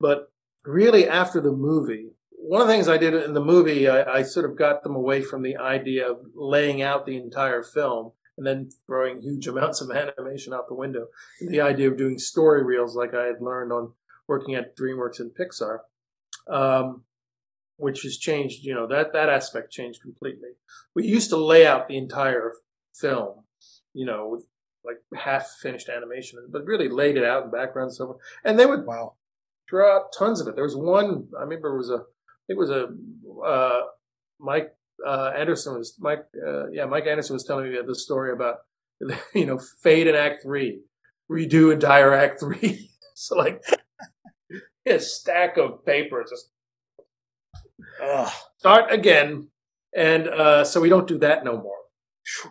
But 0.00 0.32
really, 0.64 1.06
after 1.06 1.40
the 1.40 1.52
movie, 1.52 2.12
one 2.30 2.62
of 2.62 2.66
the 2.66 2.72
things 2.72 2.88
I 2.88 2.96
did 2.96 3.12
in 3.12 3.34
the 3.34 3.44
movie, 3.44 3.88
I, 3.88 4.04
I 4.04 4.22
sort 4.22 4.48
of 4.48 4.56
got 4.56 4.82
them 4.82 4.94
away 4.94 5.20
from 5.20 5.42
the 5.42 5.56
idea 5.58 6.10
of 6.10 6.18
laying 6.34 6.80
out 6.80 7.04
the 7.04 7.16
entire 7.16 7.62
film 7.62 8.12
and 8.38 8.46
then 8.46 8.70
throwing 8.86 9.20
huge 9.20 9.46
amounts 9.48 9.82
of 9.82 9.90
animation 9.90 10.54
out 10.54 10.68
the 10.68 10.74
window. 10.74 11.08
The 11.40 11.60
idea 11.60 11.90
of 11.90 11.98
doing 11.98 12.18
story 12.18 12.64
reels, 12.64 12.96
like 12.96 13.14
I 13.14 13.24
had 13.24 13.42
learned 13.42 13.72
on 13.72 13.92
working 14.28 14.54
at 14.54 14.76
DreamWorks 14.76 15.20
and 15.20 15.30
Pixar. 15.30 15.78
Um, 16.48 17.02
which 17.76 18.02
has 18.02 18.16
changed, 18.16 18.64
you 18.64 18.74
know, 18.74 18.86
that, 18.86 19.12
that 19.12 19.28
aspect 19.28 19.70
changed 19.70 20.00
completely. 20.00 20.50
We 20.94 21.06
used 21.06 21.30
to 21.30 21.36
lay 21.36 21.66
out 21.66 21.88
the 21.88 21.96
entire 21.96 22.52
film, 22.94 23.44
you 23.92 24.06
know, 24.06 24.28
with 24.28 24.46
like 24.84 24.98
half 25.20 25.48
finished 25.60 25.88
animation, 25.88 26.38
but 26.50 26.64
really 26.64 26.88
laid 26.88 27.16
it 27.16 27.24
out 27.24 27.44
in 27.44 27.50
the 27.50 27.56
background 27.56 27.88
and 27.88 27.94
so 27.94 28.06
forth. 28.06 28.18
And 28.44 28.58
they 28.58 28.66
would 28.66 28.86
wow. 28.86 29.14
draw 29.68 29.96
out 29.96 30.12
tons 30.16 30.40
of 30.40 30.48
it. 30.48 30.54
There 30.54 30.64
was 30.64 30.76
one, 30.76 31.28
I 31.36 31.42
remember 31.42 31.74
it 31.74 31.78
was 31.78 31.90
a, 31.90 32.02
it 32.48 32.56
was 32.56 32.70
a, 32.70 32.88
uh, 33.44 33.82
Mike, 34.40 34.74
uh, 35.06 35.32
Anderson 35.36 35.76
was, 35.76 35.96
Mike, 35.98 36.24
uh, 36.46 36.68
yeah, 36.70 36.86
Mike 36.86 37.06
Anderson 37.06 37.34
was 37.34 37.44
telling 37.44 37.70
me 37.70 37.78
the 37.84 37.94
story 37.94 38.32
about, 38.32 38.58
you 39.34 39.44
know, 39.44 39.58
fade 39.82 40.06
in 40.06 40.14
act 40.14 40.42
three, 40.42 40.80
redo 41.30 41.72
entire 41.72 42.14
act 42.14 42.40
three. 42.40 42.90
so 43.14 43.36
like, 43.36 43.62
a 44.94 45.00
stack 45.00 45.56
of 45.56 45.84
papers. 45.84 46.30
just. 46.30 46.50
Start 48.58 48.92
again, 48.92 49.48
and 49.94 50.28
uh, 50.28 50.64
so 50.64 50.80
we 50.80 50.88
don't 50.88 51.08
do 51.08 51.18
that 51.18 51.44
no 51.44 51.56
more. 51.60 51.76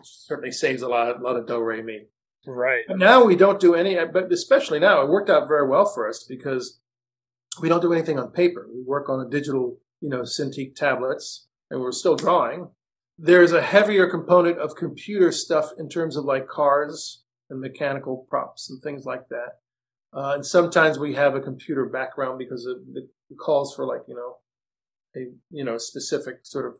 Certainly 0.02 0.52
saves 0.52 0.82
a 0.82 0.88
lot, 0.88 1.16
a 1.16 1.22
lot 1.22 1.36
of 1.36 1.46
do 1.46 1.58
re 1.58 1.82
mi. 1.82 2.06
Right. 2.46 2.84
But 2.86 2.98
now 2.98 3.24
we 3.24 3.36
don't 3.36 3.60
do 3.60 3.74
any, 3.74 3.96
but 4.06 4.32
especially 4.32 4.78
now 4.78 5.02
it 5.02 5.08
worked 5.08 5.28
out 5.28 5.48
very 5.48 5.68
well 5.68 5.84
for 5.84 6.08
us 6.08 6.24
because 6.28 6.80
we 7.60 7.68
don't 7.68 7.82
do 7.82 7.92
anything 7.92 8.18
on 8.18 8.30
paper. 8.30 8.66
We 8.72 8.84
work 8.84 9.08
on 9.08 9.20
a 9.20 9.28
digital, 9.28 9.78
you 10.00 10.08
know, 10.08 10.22
Cintiq 10.22 10.74
tablets, 10.74 11.48
and 11.70 11.80
we're 11.80 11.92
still 11.92 12.16
drawing. 12.16 12.70
There's 13.18 13.52
a 13.52 13.62
heavier 13.62 14.08
component 14.08 14.58
of 14.58 14.76
computer 14.76 15.32
stuff 15.32 15.70
in 15.78 15.88
terms 15.88 16.16
of 16.16 16.24
like 16.24 16.46
cars 16.46 17.24
and 17.50 17.60
mechanical 17.60 18.26
props 18.28 18.70
and 18.70 18.80
things 18.82 19.04
like 19.04 19.28
that. 19.28 19.58
Uh, 20.12 20.34
and 20.36 20.46
sometimes 20.46 20.98
we 20.98 21.14
have 21.14 21.34
a 21.34 21.40
computer 21.40 21.84
background 21.86 22.38
because 22.38 22.66
it, 22.66 22.78
it 22.96 23.08
calls 23.38 23.74
for 23.74 23.84
like 23.84 24.02
you 24.08 24.14
know 24.14 24.36
a 25.16 25.26
you 25.50 25.64
know 25.64 25.78
specific 25.78 26.40
sort 26.42 26.66
of 26.66 26.76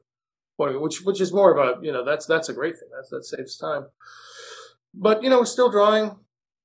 which 0.58 1.02
which 1.02 1.20
is 1.20 1.32
more 1.32 1.56
of 1.56 1.58
a 1.58 1.84
you 1.84 1.92
know 1.92 2.04
that's 2.04 2.26
that's 2.26 2.48
a 2.48 2.54
great 2.54 2.74
thing. 2.74 2.88
That's 2.94 3.10
that 3.10 3.24
saves 3.24 3.56
time. 3.56 3.86
But 4.94 5.22
you 5.22 5.30
know, 5.30 5.44
still 5.44 5.70
drawing 5.70 6.16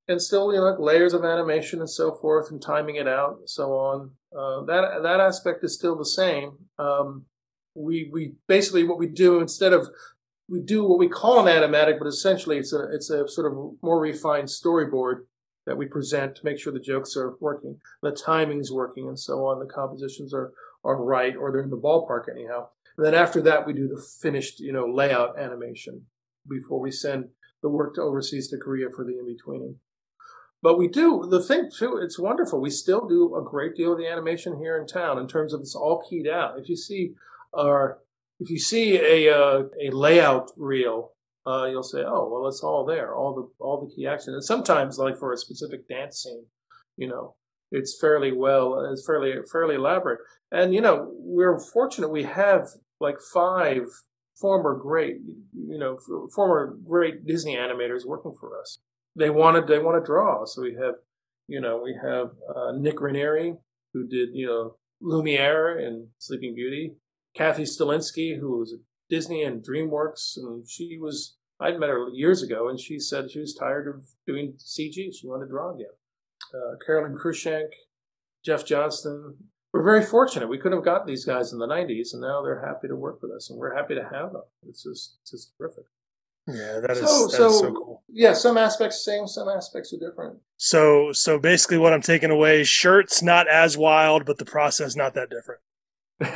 and 0.08 0.20
still 0.20 0.52
you 0.52 0.58
know 0.58 0.76
layers 0.78 1.12
of 1.12 1.24
animation 1.24 1.80
and 1.80 1.90
so 1.90 2.14
forth 2.14 2.50
and 2.50 2.60
timing 2.60 2.96
it 2.96 3.08
out 3.08 3.38
and 3.40 3.50
so 3.50 3.72
on. 3.72 4.12
Uh, 4.36 4.64
that 4.64 5.02
that 5.02 5.20
aspect 5.20 5.62
is 5.62 5.74
still 5.74 5.96
the 5.96 6.06
same. 6.06 6.52
Um, 6.78 7.26
we 7.74 8.08
we 8.12 8.34
basically 8.48 8.84
what 8.84 8.98
we 8.98 9.06
do 9.06 9.40
instead 9.40 9.72
of 9.72 9.88
we 10.48 10.60
do 10.60 10.84
what 10.84 10.98
we 10.98 11.08
call 11.08 11.46
an 11.46 11.54
animatic, 11.54 11.98
but 11.98 12.08
essentially 12.08 12.58
it's 12.58 12.72
a 12.72 12.84
it's 12.94 13.10
a 13.10 13.28
sort 13.28 13.50
of 13.52 13.74
more 13.82 14.00
refined 14.00 14.48
storyboard 14.48 15.24
that 15.66 15.76
we 15.76 15.86
present 15.86 16.36
to 16.36 16.44
make 16.44 16.58
sure 16.58 16.72
the 16.72 16.80
jokes 16.80 17.16
are 17.16 17.34
working, 17.40 17.78
the 18.02 18.10
timing's 18.10 18.72
working, 18.72 19.08
and 19.08 19.18
so 19.18 19.46
on. 19.46 19.58
The 19.58 19.72
compositions 19.72 20.34
are 20.34 20.52
are 20.84 21.02
right 21.02 21.36
or 21.36 21.52
they're 21.52 21.62
in 21.62 21.70
the 21.70 21.76
ballpark 21.76 22.24
anyhow. 22.30 22.68
And 22.96 23.06
then 23.06 23.14
after 23.14 23.40
that, 23.42 23.66
we 23.66 23.72
do 23.72 23.88
the 23.88 24.02
finished, 24.20 24.60
you 24.60 24.72
know, 24.72 24.86
layout 24.86 25.38
animation 25.38 26.06
before 26.48 26.80
we 26.80 26.90
send 26.90 27.28
the 27.62 27.68
work 27.68 27.94
to 27.94 28.02
overseas 28.02 28.48
to 28.48 28.58
Korea 28.58 28.88
for 28.90 29.04
the 29.04 29.18
in-betweening. 29.18 29.76
But 30.60 30.78
we 30.78 30.88
do 30.88 31.26
the 31.28 31.42
thing 31.42 31.70
too. 31.76 31.96
It's 31.96 32.18
wonderful. 32.18 32.60
We 32.60 32.70
still 32.70 33.06
do 33.06 33.36
a 33.36 33.42
great 33.42 33.74
deal 33.74 33.92
of 33.92 33.98
the 33.98 34.08
animation 34.08 34.58
here 34.58 34.76
in 34.76 34.86
town 34.86 35.18
in 35.18 35.26
terms 35.26 35.52
of 35.52 35.60
it's 35.60 35.74
all 35.74 36.04
keyed 36.08 36.28
out. 36.28 36.58
If 36.58 36.68
you 36.68 36.76
see 36.76 37.14
our, 37.56 37.98
if 38.38 38.50
you 38.50 38.58
see 38.58 38.96
a 38.96 39.32
uh, 39.32 39.64
a 39.80 39.90
layout 39.90 40.50
reel, 40.56 41.12
uh, 41.46 41.66
you'll 41.70 41.82
say, 41.82 42.02
"Oh, 42.06 42.28
well, 42.30 42.48
it's 42.48 42.62
all 42.62 42.84
there, 42.84 43.14
all 43.14 43.34
the 43.34 43.64
all 43.64 43.80
the 43.80 43.94
key 43.94 44.06
action." 44.06 44.34
And 44.34 44.44
sometimes, 44.44 44.98
like 44.98 45.18
for 45.18 45.32
a 45.32 45.36
specific 45.36 45.88
dance 45.88 46.22
scene, 46.22 46.46
you 46.96 47.08
know, 47.08 47.34
it's 47.70 47.98
fairly 48.00 48.32
well, 48.32 48.88
it's 48.92 49.04
fairly 49.04 49.34
fairly 49.50 49.74
elaborate. 49.76 50.20
And 50.50 50.74
you 50.74 50.80
know, 50.80 51.10
we're 51.14 51.58
fortunate 51.58 52.08
we 52.08 52.24
have 52.24 52.68
like 53.00 53.16
five 53.32 53.84
former 54.40 54.76
great, 54.76 55.16
you 55.54 55.78
know, 55.78 55.98
former 56.34 56.76
great 56.86 57.26
Disney 57.26 57.56
animators 57.56 58.06
working 58.06 58.34
for 58.38 58.60
us. 58.60 58.78
They 59.16 59.30
wanted 59.30 59.66
they 59.66 59.78
want 59.78 60.02
to 60.02 60.06
draw, 60.06 60.44
so 60.44 60.62
we 60.62 60.74
have, 60.74 60.94
you 61.48 61.60
know, 61.60 61.80
we 61.82 61.96
have 62.02 62.28
uh, 62.54 62.72
Nik 62.78 63.00
Ranieri 63.00 63.54
who 63.92 64.06
did 64.06 64.30
you 64.32 64.46
know 64.46 64.76
Lumiere 65.00 65.78
and 65.78 66.08
Sleeping 66.18 66.54
Beauty, 66.54 66.94
Kathy 67.34 67.64
Zielinski 67.64 68.38
who 68.38 68.58
was 68.58 68.72
at 68.72 68.80
Disney 69.12 69.42
and 69.42 69.62
DreamWorks, 69.62 70.38
and 70.38 70.68
she 70.68 70.96
was 70.98 71.36
I'd 71.60 71.78
met 71.78 71.90
her 71.90 72.08
years 72.12 72.42
ago, 72.42 72.68
and 72.68 72.80
she 72.80 72.98
said 72.98 73.30
she 73.30 73.40
was 73.40 73.54
tired 73.54 73.86
of 73.86 74.06
doing 74.26 74.54
CG. 74.58 74.94
She 75.14 75.28
wanted 75.28 75.44
to 75.44 75.50
draw 75.50 75.74
again. 75.74 75.86
Uh, 76.52 76.76
Carolyn 76.84 77.16
Cruikshank, 77.16 77.68
Jeff 78.44 78.64
Johnston, 78.64 79.36
we're 79.72 79.84
very 79.84 80.04
fortunate. 80.04 80.48
We 80.48 80.58
couldn't 80.58 80.78
have 80.78 80.84
got 80.84 81.06
these 81.06 81.24
guys 81.24 81.52
in 81.52 81.58
the 81.58 81.68
90s, 81.68 82.12
and 82.12 82.22
now 82.22 82.42
they're 82.42 82.66
happy 82.66 82.88
to 82.88 82.96
work 82.96 83.22
with 83.22 83.30
us, 83.32 83.48
and 83.48 83.58
we're 83.58 83.76
happy 83.76 83.94
to 83.94 84.02
have 84.02 84.32
them. 84.32 84.42
It's 84.66 84.82
just, 84.82 85.18
it's 85.22 85.30
just 85.30 85.52
terrific. 85.56 85.84
Yeah, 86.48 86.80
that 86.80 86.90
is 86.90 86.98
so, 86.98 87.26
that 87.26 87.36
so, 87.36 87.46
is 87.48 87.58
so 87.60 87.72
cool. 87.72 88.02
Yeah, 88.08 88.32
some 88.32 88.58
aspects 88.58 89.04
same, 89.04 89.28
some 89.28 89.48
aspects 89.48 89.92
are 89.92 89.98
different. 89.98 90.38
So, 90.56 91.12
so 91.12 91.38
basically, 91.38 91.78
what 91.78 91.92
I'm 91.92 92.02
taking 92.02 92.32
away: 92.32 92.64
shirts 92.64 93.22
not 93.22 93.46
as 93.46 93.78
wild, 93.78 94.26
but 94.26 94.38
the 94.38 94.44
process 94.44 94.96
not 94.96 95.14
that 95.14 95.30
different. 95.30 95.60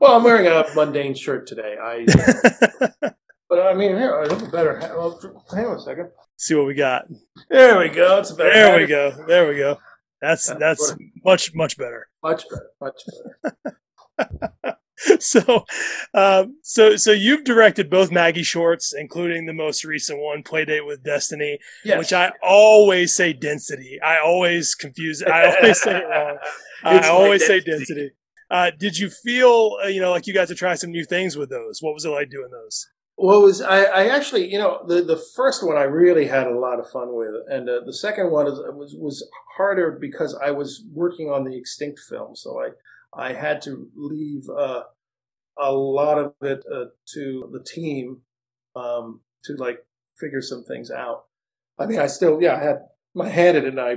well, 0.00 0.16
I'm 0.16 0.24
wearing 0.24 0.46
a 0.46 0.64
mundane 0.74 1.14
shirt 1.14 1.46
today. 1.46 1.76
I, 1.80 2.06
but 3.48 3.60
I 3.60 3.74
mean, 3.74 3.96
here 3.96 4.18
I 4.18 4.26
look 4.26 4.50
better. 4.50 4.78
Well, 4.96 5.20
hang 5.54 5.66
on 5.66 5.76
a 5.76 5.80
second. 5.80 6.10
See 6.36 6.54
what 6.54 6.66
we 6.66 6.74
got. 6.74 7.06
There 7.48 7.78
we 7.78 7.88
go. 7.88 8.18
It's 8.18 8.32
better. 8.32 8.52
There 8.52 8.80
we 8.80 8.86
go. 8.86 9.24
There 9.26 9.48
we 9.48 9.56
go. 9.56 9.78
That's 10.20 10.46
that's 10.54 10.94
much 11.24 11.54
much 11.54 11.76
better. 11.76 12.08
Much 12.22 12.44
better. 12.48 12.70
Much 12.80 13.02
better. 14.16 14.78
so, 15.18 15.64
um, 16.14 16.56
so, 16.62 16.96
so 16.96 17.12
you've 17.12 17.44
directed 17.44 17.90
both 17.90 18.10
Maggie 18.10 18.42
shorts, 18.42 18.92
including 18.96 19.46
the 19.46 19.52
most 19.52 19.84
recent 19.84 20.20
one, 20.20 20.42
Playdate 20.42 20.86
with 20.86 21.02
Destiny, 21.02 21.58
yes. 21.84 21.98
which 21.98 22.12
I 22.12 22.32
always 22.42 23.14
say 23.14 23.32
density. 23.32 24.00
I 24.00 24.18
always 24.18 24.74
confuse. 24.74 25.22
I 25.22 25.56
always 25.56 25.80
say 25.80 25.98
it 25.98 26.04
wrong. 26.04 26.38
I 26.84 27.08
always 27.08 27.46
say 27.46 27.60
density. 27.60 28.10
Uh, 28.54 28.70
did 28.78 28.96
you 28.96 29.10
feel, 29.10 29.76
uh, 29.82 29.88
you 29.88 30.00
know, 30.00 30.12
like 30.12 30.28
you 30.28 30.32
guys 30.32 30.46
to 30.46 30.54
try 30.54 30.76
some 30.76 30.92
new 30.92 31.04
things 31.04 31.36
with 31.36 31.50
those? 31.50 31.82
What 31.82 31.92
was 31.92 32.04
it 32.04 32.10
like 32.10 32.30
doing 32.30 32.50
those? 32.52 32.88
Well, 33.16 33.42
was 33.42 33.60
I, 33.60 33.82
I, 33.82 34.06
actually, 34.06 34.48
you 34.48 34.58
know, 34.58 34.80
the, 34.86 35.02
the 35.02 35.20
first 35.34 35.66
one 35.66 35.76
I 35.76 35.82
really 35.82 36.28
had 36.28 36.46
a 36.46 36.56
lot 36.56 36.78
of 36.78 36.88
fun 36.88 37.16
with, 37.16 37.34
and 37.48 37.68
uh, 37.68 37.80
the 37.84 37.92
second 37.92 38.30
one 38.30 38.46
is, 38.46 38.60
was 38.60 38.94
was 38.96 39.28
harder 39.56 39.98
because 40.00 40.38
I 40.40 40.52
was 40.52 40.84
working 40.92 41.30
on 41.30 41.42
the 41.42 41.56
extinct 41.56 41.98
film, 42.08 42.36
so 42.36 42.60
I 42.60 42.68
I 43.20 43.32
had 43.32 43.60
to 43.62 43.88
leave 43.96 44.48
uh, 44.48 44.84
a 45.58 45.72
lot 45.72 46.18
of 46.18 46.34
it 46.40 46.64
uh, 46.72 46.86
to 47.14 47.50
the 47.52 47.62
team 47.62 48.20
um, 48.76 49.20
to 49.46 49.54
like 49.54 49.84
figure 50.16 50.42
some 50.42 50.62
things 50.62 50.92
out. 50.92 51.24
I 51.76 51.86
mean, 51.86 51.98
I 51.98 52.06
still, 52.06 52.40
yeah, 52.40 52.54
I 52.54 52.62
had 52.62 52.76
my 53.14 53.28
hand 53.28 53.56
in 53.56 53.64
it, 53.64 53.68
and 53.70 53.80
I, 53.80 53.94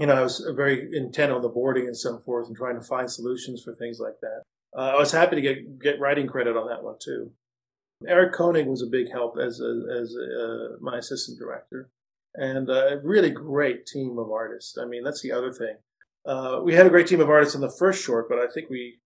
you 0.00 0.06
know, 0.06 0.14
I 0.14 0.22
was 0.22 0.42
very 0.56 0.88
intent 0.96 1.30
on 1.30 1.42
the 1.42 1.48
boarding 1.48 1.86
and 1.86 1.96
so 1.96 2.18
forth, 2.18 2.48
and 2.48 2.56
trying 2.56 2.76
to 2.76 2.86
find 2.86 3.10
solutions 3.10 3.62
for 3.62 3.74
things 3.74 4.00
like 4.00 4.18
that. 4.22 4.42
Uh, 4.76 4.92
I 4.94 4.98
was 4.98 5.12
happy 5.12 5.36
to 5.36 5.42
get 5.42 5.78
get 5.78 6.00
writing 6.00 6.26
credit 6.26 6.56
on 6.56 6.68
that 6.68 6.82
one 6.82 6.96
too. 6.98 7.32
Eric 8.08 8.32
Koenig 8.32 8.66
was 8.66 8.82
a 8.82 8.86
big 8.86 9.12
help 9.12 9.36
as 9.36 9.60
a, 9.60 10.00
as 10.00 10.14
a, 10.14 10.42
uh, 10.42 10.76
my 10.80 10.96
assistant 10.96 11.38
director, 11.38 11.90
and 12.34 12.70
uh, 12.70 12.86
a 12.86 13.00
really 13.02 13.30
great 13.30 13.84
team 13.84 14.18
of 14.18 14.30
artists. 14.30 14.78
I 14.78 14.86
mean, 14.86 15.04
that's 15.04 15.20
the 15.20 15.32
other 15.32 15.52
thing. 15.52 15.76
Uh, 16.24 16.60
we 16.62 16.74
had 16.74 16.86
a 16.86 16.90
great 16.90 17.06
team 17.06 17.20
of 17.20 17.28
artists 17.28 17.54
in 17.54 17.60
the 17.60 17.74
first 17.78 18.02
short, 18.02 18.26
but 18.26 18.38
I 18.38 18.46
think 18.46 18.70
we 18.70 19.00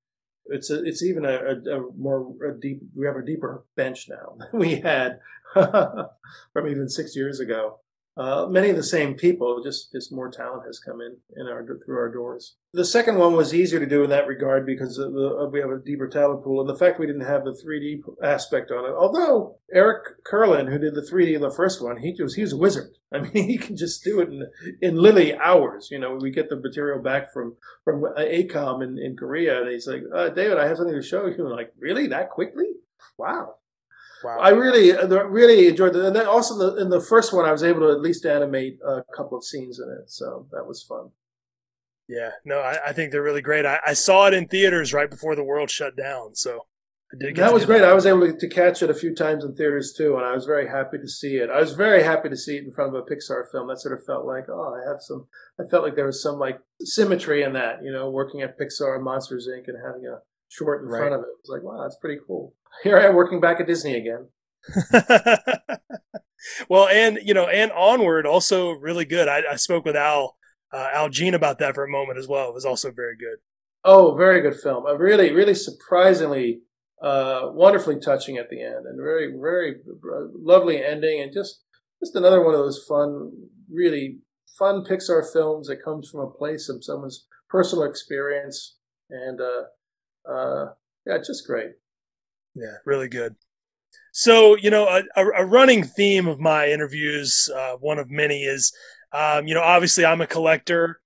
it's 0.47 0.70
a, 0.70 0.84
it's 0.84 1.03
even 1.03 1.24
a, 1.24 1.30
a, 1.30 1.78
a 1.78 1.92
more 1.97 2.34
a 2.49 2.61
deep 2.61 2.82
we 2.95 3.07
have 3.07 3.16
a 3.16 3.24
deeper 3.24 3.64
bench 3.76 4.09
now 4.09 4.36
than 4.38 4.61
we 4.61 4.76
had 4.76 5.18
from 5.55 6.68
even 6.68 6.88
six 6.88 7.16
years 7.16 7.40
ago. 7.40 7.80
Uh, 8.16 8.46
many 8.46 8.70
of 8.70 8.76
the 8.76 8.82
same 8.82 9.14
people, 9.14 9.60
just 9.60 9.90
just 9.90 10.12
more 10.12 10.30
talent 10.30 10.62
has 10.64 10.78
come 10.78 11.00
in 11.00 11.16
in 11.36 11.48
our 11.48 11.66
through 11.84 11.98
our 11.98 12.12
doors. 12.12 12.54
The 12.72 12.84
second 12.84 13.18
one 13.18 13.34
was 13.34 13.52
easier 13.52 13.80
to 13.80 13.86
do 13.86 14.04
in 14.04 14.10
that 14.10 14.28
regard 14.28 14.64
because 14.64 14.96
the, 14.96 15.50
we 15.52 15.58
have 15.58 15.70
a 15.70 15.80
deeper 15.80 16.08
talent 16.08 16.44
pool, 16.44 16.60
and 16.60 16.68
the 16.68 16.78
fact 16.78 17.00
we 17.00 17.06
didn't 17.06 17.26
have 17.26 17.44
the 17.44 17.50
3D 17.50 18.02
aspect 18.22 18.70
on 18.70 18.84
it. 18.84 18.94
Although 18.94 19.58
Eric 19.72 20.24
Kurland, 20.24 20.70
who 20.70 20.78
did 20.78 20.94
the 20.94 21.02
3D 21.02 21.34
in 21.34 21.40
the 21.40 21.50
first 21.50 21.82
one, 21.82 21.96
he 21.96 22.14
was 22.22 22.36
he 22.36 22.42
was 22.42 22.52
a 22.52 22.56
wizard. 22.56 22.92
I 23.12 23.18
mean, 23.18 23.48
he 23.48 23.58
can 23.58 23.76
just 23.76 24.04
do 24.04 24.20
it 24.20 24.28
in 24.28 24.46
in 24.80 24.94
literally 24.94 25.34
hours. 25.36 25.88
You 25.90 25.98
know, 25.98 26.14
we 26.14 26.30
get 26.30 26.48
the 26.48 26.56
material 26.56 27.02
back 27.02 27.32
from 27.32 27.56
from 27.82 28.02
AKOM 28.16 28.84
in, 28.84 28.96
in 28.96 29.16
Korea, 29.16 29.60
and 29.60 29.70
he's 29.70 29.88
like, 29.88 30.02
uh, 30.14 30.28
"David, 30.28 30.58
I 30.58 30.68
have 30.68 30.76
something 30.76 30.94
to 30.94 31.02
show 31.02 31.26
you." 31.26 31.46
I'm 31.46 31.50
like, 31.50 31.72
really, 31.80 32.06
that 32.06 32.30
quickly? 32.30 32.66
Wow. 33.18 33.56
Wow. 34.22 34.38
I 34.40 34.50
really, 34.50 34.92
really 34.92 35.68
enjoyed 35.68 35.96
it, 35.96 36.04
and 36.04 36.14
then 36.14 36.26
also 36.26 36.56
the, 36.56 36.80
in 36.80 36.90
the 36.90 37.00
first 37.00 37.32
one, 37.32 37.44
I 37.44 37.52
was 37.52 37.62
able 37.62 37.80
to 37.80 37.92
at 37.92 38.00
least 38.00 38.24
animate 38.24 38.78
a 38.86 39.02
couple 39.14 39.36
of 39.36 39.44
scenes 39.44 39.78
in 39.78 39.88
it, 39.90 40.10
so 40.10 40.46
that 40.52 40.66
was 40.66 40.82
fun. 40.82 41.10
Yeah, 42.08 42.30
no, 42.44 42.60
I, 42.60 42.78
I 42.88 42.92
think 42.92 43.12
they're 43.12 43.22
really 43.22 43.42
great. 43.42 43.64
I, 43.64 43.80
I, 43.86 43.94
saw 43.94 44.26
it 44.26 44.34
in 44.34 44.46
theaters 44.46 44.92
right 44.92 45.10
before 45.10 45.34
the 45.34 45.44
world 45.44 45.70
shut 45.70 45.96
down, 45.96 46.34
so 46.34 46.66
that 47.12 47.52
was 47.52 47.64
great. 47.64 47.80
That. 47.80 47.90
I 47.90 47.94
was 47.94 48.06
able 48.06 48.32
to 48.32 48.48
catch 48.48 48.82
it 48.82 48.90
a 48.90 48.94
few 48.94 49.14
times 49.14 49.44
in 49.44 49.54
theaters 49.54 49.94
too, 49.96 50.16
and 50.16 50.24
I 50.24 50.34
was 50.34 50.44
very 50.44 50.68
happy 50.68 50.98
to 50.98 51.08
see 51.08 51.36
it. 51.36 51.50
I 51.50 51.60
was 51.60 51.72
very 51.72 52.02
happy 52.02 52.28
to 52.28 52.36
see 52.36 52.56
it 52.56 52.64
in 52.64 52.72
front 52.72 52.94
of 52.94 53.02
a 53.02 53.06
Pixar 53.06 53.50
film. 53.50 53.68
That 53.68 53.80
sort 53.80 53.98
of 53.98 54.04
felt 54.04 54.26
like, 54.26 54.48
oh, 54.48 54.74
I 54.74 54.88
have 54.88 55.00
some. 55.00 55.28
I 55.58 55.64
felt 55.70 55.84
like 55.84 55.96
there 55.96 56.06
was 56.06 56.22
some 56.22 56.38
like 56.38 56.58
symmetry 56.80 57.42
in 57.42 57.52
that, 57.54 57.82
you 57.82 57.92
know, 57.92 58.10
working 58.10 58.42
at 58.42 58.58
Pixar, 58.58 58.96
and 58.96 59.04
Monsters 59.04 59.48
Inc., 59.48 59.68
and 59.68 59.78
having 59.84 60.06
a 60.06 60.20
short 60.57 60.82
in 60.82 60.88
right. 60.88 60.98
front 60.98 61.14
of 61.14 61.20
it. 61.20 61.26
It 61.26 61.40
was 61.42 61.50
like, 61.50 61.62
wow, 61.62 61.82
that's 61.82 61.98
pretty 62.00 62.20
cool 62.26 62.55
here 62.82 62.98
I 62.98 63.07
am 63.07 63.14
working 63.14 63.40
back 63.40 63.61
at 63.61 63.66
Disney 63.66 63.94
again. 63.96 64.28
well, 66.68 66.88
and 66.88 67.18
you 67.22 67.34
know, 67.34 67.46
and 67.46 67.70
onward 67.72 68.26
also 68.26 68.72
really 68.72 69.05
good. 69.05 69.28
I, 69.28 69.42
I 69.52 69.57
spoke 69.57 69.84
with 69.84 69.96
Al 69.96 70.36
uh, 70.72 70.88
Al 70.92 71.09
Jean 71.09 71.34
about 71.34 71.59
that 71.59 71.74
for 71.74 71.84
a 71.84 71.90
moment 71.90 72.18
as 72.18 72.26
well. 72.26 72.48
It 72.48 72.55
was 72.55 72.64
also 72.64 72.90
very 72.90 73.16
good. 73.16 73.38
Oh, 73.84 74.14
very 74.16 74.40
good 74.40 74.59
film. 74.59 74.86
A 74.86 74.96
really, 74.96 75.30
really 75.32 75.55
surprisingly 75.55 76.62
uh, 77.02 77.50
wonderfully 77.52 78.00
touching 78.00 78.38
at 78.38 78.48
the 78.48 78.62
end, 78.62 78.86
and 78.86 78.98
very, 78.98 79.30
very 79.38 79.76
uh, 79.90 80.28
lovely 80.34 80.82
ending, 80.82 81.20
and 81.20 81.32
just 81.32 81.62
just 82.02 82.16
another 82.16 82.42
one 82.42 82.55
of 82.55 82.61
those 82.61 82.84
fun, 82.88 83.32
really 83.70 84.18
fun 84.59 84.84
Pixar 84.84 85.22
films 85.30 85.68
that 85.68 85.84
comes 85.84 86.09
from 86.09 86.20
a 86.20 86.30
place 86.30 86.68
of 86.68 86.82
someone's 86.82 87.26
personal 87.50 87.84
experience, 87.84 88.76
and 89.11 89.40
uh, 89.40 89.64
uh, 90.29 90.66
yeah, 91.07 91.18
just 91.18 91.47
great. 91.47 91.72
Yeah, 92.55 92.77
really 92.85 93.09
good. 93.09 93.35
So, 94.12 94.57
you 94.57 94.70
know, 94.70 94.87
a, 94.87 95.03
a 95.16 95.45
running 95.45 95.83
theme 95.83 96.29
of 96.29 96.39
my 96.39 96.68
interviews, 96.68 97.51
uh, 97.55 97.75
one 97.81 97.99
of 97.99 98.11
many, 98.11 98.45
is, 98.45 98.72
um, 99.12 99.49
you 99.49 99.55
know, 99.55 99.61
obviously 99.61 100.05
I'm 100.05 100.20
a 100.20 100.27
collector. 100.27 101.01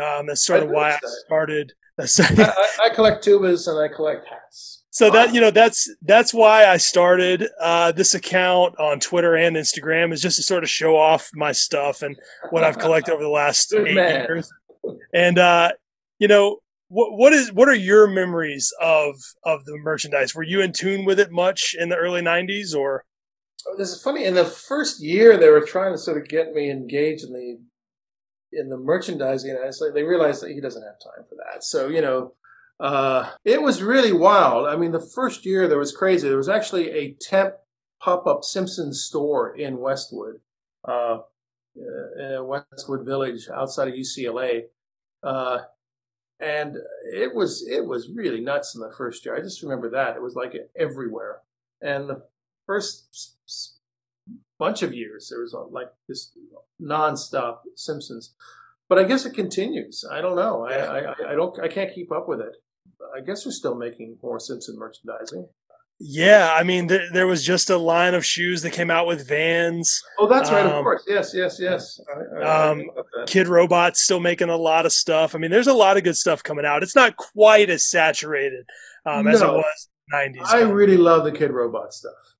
Um, 0.00 0.26
that's 0.26 0.46
sort 0.46 0.62
of 0.62 0.70
why 0.70 0.92
I 0.92 0.98
started. 1.26 1.72
I, 1.98 2.66
I, 2.84 2.88
collect 2.94 3.24
tubas 3.24 3.68
and 3.68 3.78
I 3.78 3.94
collect 3.94 4.26
hats. 4.26 4.84
So 4.90 5.10
that 5.10 5.34
you 5.34 5.40
know 5.40 5.50
that's 5.50 5.90
that's 6.02 6.32
why 6.32 6.66
I 6.66 6.78
started 6.78 7.46
uh, 7.60 7.92
this 7.92 8.14
account 8.14 8.78
on 8.78 8.98
Twitter 8.98 9.36
and 9.36 9.56
Instagram 9.56 10.12
is 10.12 10.22
just 10.22 10.36
to 10.36 10.42
sort 10.42 10.62
of 10.62 10.70
show 10.70 10.96
off 10.96 11.30
my 11.34 11.52
stuff 11.52 12.02
and 12.02 12.18
what 12.50 12.64
I've 12.64 12.78
collected 12.78 13.12
over 13.12 13.22
the 13.22 13.28
last 13.28 13.72
eight 13.74 13.94
man. 13.94 14.26
years. 14.26 14.50
And 15.12 15.38
uh, 15.38 15.72
you 16.18 16.28
know, 16.28 16.61
what 16.92 17.16
what 17.16 17.32
is 17.32 17.52
what 17.52 17.68
are 17.68 17.74
your 17.74 18.06
memories 18.06 18.70
of 18.80 19.16
of 19.44 19.64
the 19.64 19.78
merchandise? 19.78 20.34
Were 20.34 20.42
you 20.42 20.60
in 20.60 20.72
tune 20.72 21.06
with 21.06 21.18
it 21.18 21.32
much 21.32 21.74
in 21.78 21.88
the 21.88 21.96
early 21.96 22.20
'90s, 22.20 22.76
or? 22.76 23.04
Oh, 23.66 23.76
this 23.78 23.90
is 23.90 24.02
funny. 24.02 24.24
In 24.24 24.34
the 24.34 24.44
first 24.44 25.02
year, 25.02 25.38
they 25.38 25.48
were 25.48 25.64
trying 25.64 25.92
to 25.92 25.98
sort 25.98 26.20
of 26.20 26.28
get 26.28 26.52
me 26.52 26.70
engaged 26.70 27.24
in 27.24 27.32
the 27.32 27.58
in 28.52 28.68
the 28.68 28.76
merchandising, 28.76 29.50
and 29.50 29.58
like 29.80 29.94
they 29.94 30.02
realized 30.02 30.42
that 30.42 30.50
he 30.50 30.60
doesn't 30.60 30.82
have 30.82 31.00
time 31.00 31.24
for 31.26 31.36
that. 31.36 31.64
So 31.64 31.88
you 31.88 32.02
know, 32.02 32.34
uh, 32.78 33.30
it 33.42 33.62
was 33.62 33.82
really 33.82 34.12
wild. 34.12 34.66
I 34.66 34.76
mean, 34.76 34.92
the 34.92 35.10
first 35.14 35.46
year 35.46 35.66
there 35.66 35.78
was 35.78 35.96
crazy. 35.96 36.28
There 36.28 36.36
was 36.36 36.48
actually 36.48 36.90
a 36.90 37.16
temp 37.20 37.54
pop 38.02 38.26
up 38.26 38.44
Simpsons 38.44 39.02
store 39.02 39.56
in 39.56 39.78
Westwood, 39.78 40.40
uh, 40.86 41.20
uh, 41.78 42.44
Westwood 42.44 43.06
Village 43.06 43.48
outside 43.54 43.88
of 43.88 43.94
UCLA. 43.94 44.64
Uh, 45.22 45.60
and 46.42 46.76
it 47.04 47.34
was 47.34 47.66
it 47.66 47.86
was 47.86 48.10
really 48.10 48.40
nuts 48.40 48.74
in 48.74 48.80
the 48.80 48.90
first 48.90 49.24
year. 49.24 49.36
I 49.36 49.40
just 49.40 49.62
remember 49.62 49.88
that 49.90 50.16
it 50.16 50.22
was 50.22 50.34
like 50.34 50.54
everywhere. 50.76 51.38
And 51.80 52.08
the 52.08 52.22
first 52.66 53.36
bunch 54.58 54.82
of 54.82 54.92
years 54.92 55.28
there 55.30 55.40
was 55.40 55.54
uh, 55.54 55.64
like 55.66 55.88
this 56.08 56.32
nonstop 56.80 57.58
Simpsons, 57.76 58.34
but 58.88 58.98
I 58.98 59.04
guess 59.04 59.24
it 59.24 59.34
continues. 59.34 60.04
I 60.10 60.20
don't 60.20 60.36
know. 60.36 60.64
I, 60.64 60.74
I 60.74 61.32
I 61.32 61.34
don't 61.34 61.58
I 61.60 61.68
can't 61.68 61.94
keep 61.94 62.10
up 62.10 62.28
with 62.28 62.40
it. 62.40 62.56
I 63.16 63.20
guess 63.20 63.46
we're 63.46 63.52
still 63.52 63.76
making 63.76 64.18
more 64.22 64.40
Simpson 64.40 64.76
merchandising. 64.78 65.46
Yeah, 66.04 66.52
I 66.52 66.64
mean, 66.64 66.88
th- 66.88 67.12
there 67.12 67.28
was 67.28 67.44
just 67.44 67.70
a 67.70 67.76
line 67.76 68.14
of 68.14 68.26
shoes 68.26 68.62
that 68.62 68.72
came 68.72 68.90
out 68.90 69.06
with 69.06 69.28
Vans. 69.28 70.02
Oh, 70.18 70.26
that's 70.26 70.50
right. 70.50 70.66
Um, 70.66 70.72
of 70.72 70.82
course. 70.82 71.04
Yes, 71.06 71.32
yes, 71.32 71.60
yes. 71.60 72.00
I, 72.12 72.40
I, 72.40 72.70
um, 72.70 72.90
I 72.96 73.24
Kidrobot's 73.24 74.00
still 74.00 74.18
making 74.18 74.48
a 74.48 74.56
lot 74.56 74.84
of 74.84 74.92
stuff. 74.92 75.36
I 75.36 75.38
mean, 75.38 75.52
there's 75.52 75.68
a 75.68 75.72
lot 75.72 75.96
of 75.96 76.02
good 76.02 76.16
stuff 76.16 76.42
coming 76.42 76.64
out. 76.64 76.82
It's 76.82 76.96
not 76.96 77.16
quite 77.16 77.70
as 77.70 77.86
saturated 77.88 78.66
um, 79.06 79.28
as 79.28 79.42
it 79.42 79.46
was 79.46 79.88
in 80.12 80.32
the 80.32 80.40
90s. 80.40 80.46
I 80.46 80.62
really 80.62 80.96
love 80.96 81.22
the 81.22 81.30
Kidrobot 81.30 81.92
stuff. 81.92 82.34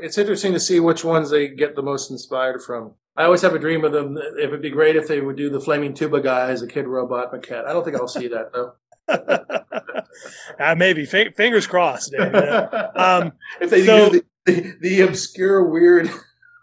It's 0.00 0.18
interesting 0.18 0.52
to 0.52 0.60
see 0.60 0.80
which 0.80 1.04
ones 1.04 1.30
they 1.30 1.46
get 1.46 1.76
the 1.76 1.84
most 1.84 2.10
inspired 2.10 2.64
from. 2.64 2.94
I 3.16 3.22
always 3.22 3.42
have 3.42 3.54
a 3.54 3.60
dream 3.60 3.84
of 3.84 3.92
them. 3.92 4.18
It 4.40 4.50
would 4.50 4.60
be 4.60 4.70
great 4.70 4.96
if 4.96 5.06
they 5.06 5.20
would 5.20 5.36
do 5.36 5.50
the 5.50 5.60
Flaming 5.60 5.94
Tuba 5.94 6.20
guy 6.20 6.50
as 6.50 6.62
a 6.62 6.66
Kidrobot 6.66 7.32
maquette. 7.32 7.64
I 7.64 7.72
don't 7.72 7.84
think 7.84 7.96
I'll 7.96 8.08
see 8.08 8.26
that 8.26 8.52
though 8.52 8.72
uh, 9.08 10.74
maybe 10.76 11.02
F- 11.02 11.34
fingers 11.34 11.66
crossed. 11.66 12.14
Um, 12.14 13.32
if 13.60 13.70
they 13.70 13.84
so, 13.84 14.10
do 14.10 14.22
the, 14.46 14.52
the, 14.52 14.74
the 14.80 15.00
obscure, 15.02 15.64
weird 15.64 16.10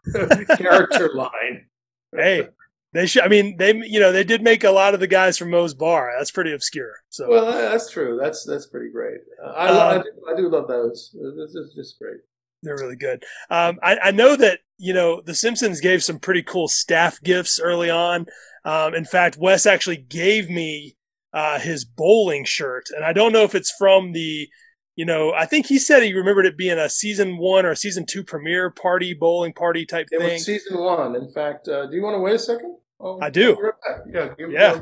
character 0.57 1.11
line. 1.13 1.67
Hey, 2.13 2.49
they 2.93 3.05
should. 3.05 3.23
I 3.23 3.27
mean, 3.27 3.55
they 3.57 3.73
you 3.73 3.99
know 3.99 4.11
they 4.11 4.23
did 4.23 4.41
make 4.41 4.63
a 4.63 4.71
lot 4.71 4.93
of 4.93 4.99
the 4.99 5.07
guys 5.07 5.37
from 5.37 5.49
Moe's 5.49 5.73
Bar. 5.73 6.11
That's 6.17 6.31
pretty 6.31 6.51
obscure. 6.51 6.95
So 7.09 7.29
well, 7.29 7.45
that's 7.45 7.89
true. 7.89 8.19
That's 8.21 8.43
that's 8.43 8.67
pretty 8.67 8.91
great. 8.91 9.19
Uh, 9.43 9.49
I, 9.49 9.67
um, 9.67 9.77
I, 9.77 10.03
do, 10.03 10.09
I, 10.29 10.35
do, 10.35 10.49
love 10.49 10.67
those. 10.67 11.15
This 11.37 11.55
is 11.55 11.73
just 11.73 11.97
great. 11.99 12.17
They're 12.63 12.75
really 12.75 12.97
good. 12.97 13.23
Um, 13.49 13.79
I, 13.81 13.97
I, 13.97 14.11
know 14.11 14.35
that 14.35 14.59
you 14.77 14.93
know 14.93 15.21
the 15.25 15.33
Simpsons 15.33 15.79
gave 15.79 16.03
some 16.03 16.19
pretty 16.19 16.43
cool 16.43 16.67
staff 16.67 17.21
gifts 17.21 17.59
early 17.59 17.89
on. 17.89 18.25
Um, 18.65 18.93
in 18.93 19.05
fact, 19.05 19.37
Wes 19.37 19.65
actually 19.65 19.97
gave 19.97 20.49
me 20.49 20.95
uh, 21.33 21.59
his 21.59 21.85
bowling 21.85 22.45
shirt, 22.45 22.85
and 22.95 23.05
I 23.05 23.13
don't 23.13 23.31
know 23.31 23.43
if 23.43 23.55
it's 23.55 23.73
from 23.77 24.11
the, 24.11 24.47
you 24.95 25.05
know, 25.05 25.33
I 25.33 25.45
think 25.45 25.65
he 25.65 25.79
said 25.79 26.03
he 26.03 26.13
remembered 26.13 26.45
it 26.45 26.57
being 26.57 26.77
a 26.77 26.89
season 26.89 27.37
one 27.37 27.65
or 27.65 27.73
season 27.75 28.05
two 28.05 28.23
premiere 28.23 28.69
party 28.69 29.13
bowling 29.13 29.53
party 29.53 29.85
type 29.85 30.07
it 30.11 30.19
thing. 30.19 30.29
It 30.29 30.33
was 30.33 30.45
season 30.45 30.79
one. 30.79 31.15
In 31.15 31.29
fact, 31.31 31.67
uh, 31.67 31.87
do 31.87 31.95
you 31.95 32.03
want 32.03 32.15
to 32.15 32.19
wait 32.19 32.35
a 32.35 32.39
second? 32.39 32.77
Oh, 32.99 33.19
I 33.21 33.29
do. 33.29 33.71
Yeah, 34.11 34.33
yeah. 34.37 34.81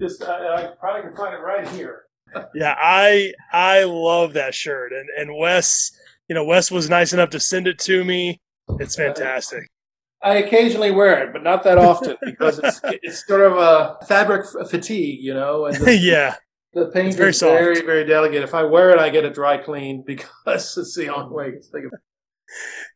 Just 0.00 0.22
uh, 0.22 0.32
I 0.32 0.70
probably 0.78 1.02
can 1.08 1.16
find 1.16 1.34
it 1.34 1.38
right 1.38 1.68
here. 1.68 2.04
yeah, 2.54 2.74
I 2.78 3.32
I 3.52 3.84
love 3.84 4.34
that 4.34 4.54
shirt, 4.54 4.92
and 4.92 5.08
and 5.18 5.36
Wes, 5.38 5.90
you 6.28 6.34
know, 6.34 6.44
Wes 6.44 6.70
was 6.70 6.88
nice 6.88 7.12
enough 7.12 7.30
to 7.30 7.40
send 7.40 7.66
it 7.66 7.78
to 7.80 8.04
me. 8.04 8.40
It's 8.78 8.96
fantastic. 8.96 9.68
I 10.22 10.36
occasionally 10.36 10.90
wear 10.90 11.24
it, 11.24 11.32
but 11.32 11.42
not 11.42 11.62
that 11.64 11.78
often 11.78 12.16
because 12.22 12.58
it's 12.58 12.80
it's 13.02 13.26
sort 13.26 13.40
of 13.40 13.56
a 13.56 14.04
fabric 14.06 14.46
fatigue, 14.68 15.20
you 15.20 15.34
know. 15.34 15.66
And 15.66 15.76
the, 15.84 15.96
yeah, 15.96 16.36
the 16.74 16.86
paint 16.86 17.08
it's 17.08 17.16
very 17.16 17.30
is 17.30 17.38
soft. 17.38 17.58
very 17.58 17.80
very 17.82 18.04
delicate. 18.04 18.42
If 18.42 18.54
I 18.54 18.64
wear 18.64 18.90
it, 18.90 18.98
I 18.98 19.08
get 19.10 19.24
it 19.24 19.34
dry 19.34 19.56
clean 19.56 20.02
because 20.06 20.76
it's 20.76 20.94
the 20.94 21.14
only 21.14 21.34
way. 21.34 21.52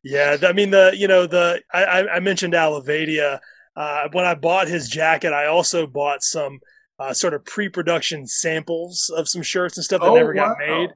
Yeah, 0.03 0.37
I 0.43 0.53
mean 0.53 0.71
the 0.71 0.93
you 0.97 1.09
know 1.09 1.27
the 1.27 1.63
I, 1.73 2.07
I 2.09 2.21
mentioned 2.21 2.55
Al 2.55 2.81
Ovadia. 2.81 3.41
Uh, 3.77 4.09
when 4.13 4.25
I 4.25 4.37
bought 4.37 4.69
his 4.69 4.89
jacket, 4.89 5.33
I 5.33 5.47
also 5.47 5.85
bought 5.89 6.23
some 6.23 6.61
uh, 7.01 7.13
sort 7.13 7.35
of 7.35 7.45
pre-production 7.45 8.25
samples 8.25 9.11
of 9.17 9.29
some 9.29 9.43
shirts 9.43 9.77
and 9.77 9.85
stuff 9.85 10.01
that 10.01 10.07
oh, 10.11 10.15
never 10.15 10.33
wow. 10.33 10.51
got 10.51 10.59
made. 10.59 10.91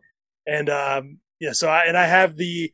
And 0.47 0.71
um, 0.71 1.19
yeah, 1.41 1.53
so 1.53 1.69
I 1.69 1.85
and 1.87 1.97
I 1.97 2.07
have 2.07 2.37
the 2.37 2.71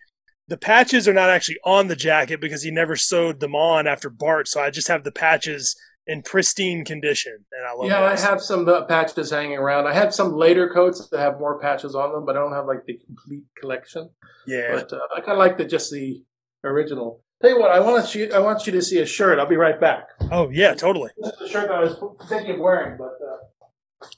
the 0.48 0.56
patches 0.56 1.08
are 1.08 1.14
not 1.14 1.30
actually 1.30 1.58
on 1.64 1.88
the 1.88 1.96
jacket 1.96 2.40
because 2.40 2.62
he 2.62 2.70
never 2.70 2.96
sewed 2.96 3.40
them 3.40 3.54
on 3.54 3.86
after 3.86 4.10
Bart. 4.10 4.48
So 4.48 4.60
I 4.60 4.70
just 4.70 4.88
have 4.88 5.04
the 5.04 5.12
patches 5.12 5.74
in 6.06 6.22
pristine 6.22 6.84
condition, 6.84 7.44
and 7.52 7.66
I 7.66 7.72
love. 7.72 7.88
Yeah. 7.88 8.02
I 8.02 8.18
have 8.18 8.42
some 8.42 8.68
uh, 8.68 8.84
patches 8.84 9.30
hanging 9.30 9.56
around. 9.56 9.86
I 9.86 9.94
have 9.94 10.14
some 10.14 10.34
later 10.34 10.68
coats 10.68 11.08
that 11.08 11.18
have 11.18 11.38
more 11.40 11.58
patches 11.58 11.94
on 11.94 12.12
them, 12.12 12.26
but 12.26 12.36
I 12.36 12.40
don't 12.40 12.52
have 12.52 12.66
like 12.66 12.84
the 12.86 12.98
complete 13.06 13.44
collection. 13.58 14.10
Yeah, 14.46 14.72
But 14.74 14.92
uh, 14.92 14.98
I 15.16 15.20
kind 15.20 15.32
of 15.32 15.38
like 15.38 15.56
the 15.56 15.64
just 15.64 15.90
the 15.90 16.22
original. 16.62 17.22
Tell 17.40 17.50
you 17.50 17.58
what, 17.60 17.70
I 17.70 17.80
want 17.80 18.14
you. 18.14 18.30
I 18.32 18.38
want 18.38 18.66
you 18.66 18.72
to 18.72 18.82
see 18.82 18.98
a 18.98 19.06
shirt. 19.06 19.38
I'll 19.38 19.46
be 19.46 19.56
right 19.56 19.80
back. 19.80 20.08
oh 20.30 20.50
yeah, 20.50 20.74
totally. 20.74 21.10
This 21.18 21.32
is 21.32 21.38
the 21.38 21.48
shirt 21.48 21.68
that 21.68 21.76
I 21.76 21.80
was 21.80 21.96
thinking 22.28 22.54
of 22.56 22.60
wearing, 22.60 22.96
but 22.98 23.16
uh, 23.26 23.36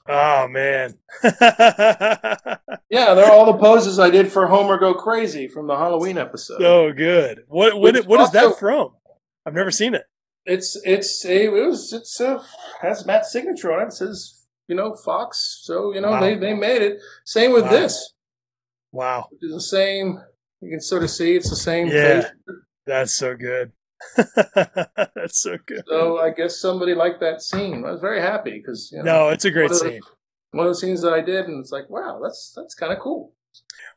Oh 0.09 0.49
man. 0.49 0.95
yeah, 2.91 3.15
they're 3.15 3.31
all 3.33 3.47
the 3.47 3.59
poses 3.59 3.99
I 3.99 4.11
did 4.11 4.31
for 4.31 4.47
Homer 4.47 4.79
Go 4.79 4.95
Crazy 4.95 5.49
from 5.49 5.67
the 5.67 5.77
Halloween 5.77 6.19
episode. 6.19 6.59
so 6.61 6.93
good. 6.93 7.45
What 7.49 7.79
what 7.79 7.95
Which 7.95 8.07
what 8.07 8.21
is 8.21 8.31
that 8.33 8.59
from? 8.59 8.93
I've 9.45 9.55
never 9.55 9.71
seen 9.71 9.95
it. 9.95 10.05
It's 10.45 10.81
it's 10.85 11.25
a 11.25 11.45
it 11.47 11.67
was 11.67 11.93
it's 11.93 12.21
a 12.21 12.43
has 12.83 13.05
Matt's 13.07 13.33
signature 13.33 13.73
on 13.73 13.83
it. 13.83 13.87
It 13.89 13.93
says 13.95 14.45
you 14.69 14.77
know 14.77 14.95
Fox, 14.95 15.61
so 15.63 15.93
you 15.95 16.01
know 16.01 16.11
Wow. 16.13 16.21
they 16.21 16.37
they 16.37 16.55
made 16.55 16.83
it. 16.83 16.99
Same 17.25 17.53
with 17.53 17.65
Wow. 17.65 17.71
this. 17.71 18.13
Wow, 18.93 19.29
It's 19.41 19.53
the 19.53 19.61
same. 19.61 20.21
You 20.63 20.71
can 20.71 20.81
sort 20.81 21.03
of 21.03 21.11
see 21.11 21.35
it's 21.37 21.51
the 21.51 21.57
same 21.57 21.89
Yeah. 21.89 22.23
face. 22.23 22.31
that's 22.87 23.13
so 23.15 23.37
good. 23.37 23.73
that's 24.17 25.41
so 25.43 25.57
good. 25.67 25.85
So 25.89 26.19
I 26.19 26.31
guess 26.31 26.59
somebody 26.59 26.95
liked 26.95 27.21
that 27.21 27.43
scene. 27.43 27.85
I 27.85 27.91
was 27.93 28.01
very 28.01 28.21
happy 28.21 28.53
because 28.59 28.91
you 28.93 28.99
know, 28.99 29.05
No, 29.05 29.29
it's 29.31 29.45
a 29.45 29.51
great 29.51 29.71
one 29.71 29.73
of 29.81 29.85
the- 29.85 29.91
scene. 29.91 30.01
one 30.53 30.67
of 30.67 30.73
the 30.73 30.79
scenes 30.79 31.03
that 31.03 31.13
I 31.13 31.21
did, 31.21 31.47
and 31.47 31.61
it's 31.61 31.73
like, 31.73 31.89
wow, 31.91 32.21
that's 32.23 32.53
that's 32.57 32.75
kind 32.75 32.93
of 32.93 32.99
cool. 32.99 33.33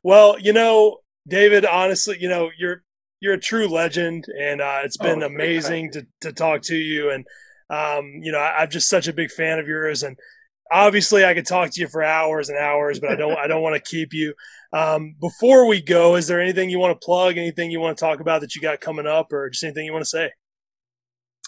Well, 0.03 0.39
you 0.39 0.53
know, 0.53 0.97
David, 1.27 1.65
honestly, 1.65 2.17
you 2.19 2.29
know, 2.29 2.49
you're 2.57 2.83
you're 3.19 3.33
a 3.33 3.39
true 3.39 3.67
legend, 3.67 4.25
and 4.39 4.61
uh, 4.61 4.79
it's 4.83 4.97
been 4.97 5.23
Oh, 5.23 5.27
amazing 5.27 5.91
to 5.91 6.07
to 6.21 6.31
talk 6.33 6.61
to 6.63 6.75
you. 6.75 7.11
And 7.11 7.25
um, 7.69 8.05
you 8.21 8.31
know, 8.31 8.39
I, 8.39 8.61
I'm 8.61 8.69
just 8.69 8.89
such 8.89 9.07
a 9.07 9.13
big 9.13 9.29
fan 9.31 9.59
of 9.59 9.67
yours, 9.67 10.03
and 10.03 10.17
obviously, 10.71 11.25
I 11.25 11.33
could 11.33 11.45
talk 11.45 11.71
to 11.71 11.81
you 11.81 11.87
for 11.87 12.01
hours 12.03 12.49
and 12.49 12.57
hours, 12.57 12.99
but 12.99 13.11
I 13.11 13.15
don't 13.15 13.37
I 13.37 13.47
don't 13.47 13.61
want 13.61 13.75
to 13.75 13.81
keep 13.91 14.13
you. 14.13 14.33
Um, 14.71 15.15
before 15.19 15.67
we 15.67 15.81
go, 15.81 16.15
is 16.15 16.27
there 16.27 16.39
anything 16.39 16.69
you 16.69 16.79
want 16.79 16.99
to 16.99 17.05
plug? 17.05 17.37
Anything 17.37 17.71
you 17.71 17.79
want 17.79 17.97
to 17.97 18.03
talk 18.03 18.19
about 18.19 18.41
that 18.41 18.55
you 18.55 18.61
got 18.61 18.81
coming 18.81 19.07
up, 19.07 19.33
or 19.33 19.49
just 19.49 19.63
anything 19.63 19.85
you 19.85 19.93
want 19.93 20.03
to 20.03 20.09
say? 20.09 20.31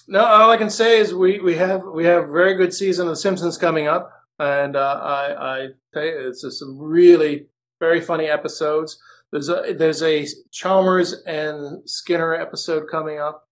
No, 0.07 0.26
all 0.26 0.49
I 0.49 0.57
can 0.57 0.69
say 0.69 0.99
is 0.99 1.13
we, 1.13 1.39
we 1.39 1.55
have 1.55 1.84
we 1.86 2.05
have 2.05 2.24
a 2.24 2.32
very 2.32 2.55
good 2.55 2.74
season 2.74 3.07
of 3.07 3.11
The 3.11 3.17
Simpsons 3.17 3.57
coming 3.57 3.88
up, 3.88 4.11
and 4.39 4.76
uh, 4.76 4.99
I 5.01 5.53
I 5.55 5.67
tell 5.93 6.03
you, 6.03 6.28
it's 6.28 6.41
just 6.41 6.59
some 6.59 6.78
really 6.80 7.45
very 7.80 8.01
funny 8.01 8.26
episodes. 8.26 8.99
There's 9.32 9.49
a 9.49 9.74
there's 9.78 10.01
a 10.01 10.26
Chalmers 10.51 11.13
and 11.26 11.88
Skinner 11.88 12.34
episode 12.34 12.89
coming 12.89 13.19
up, 13.19 13.47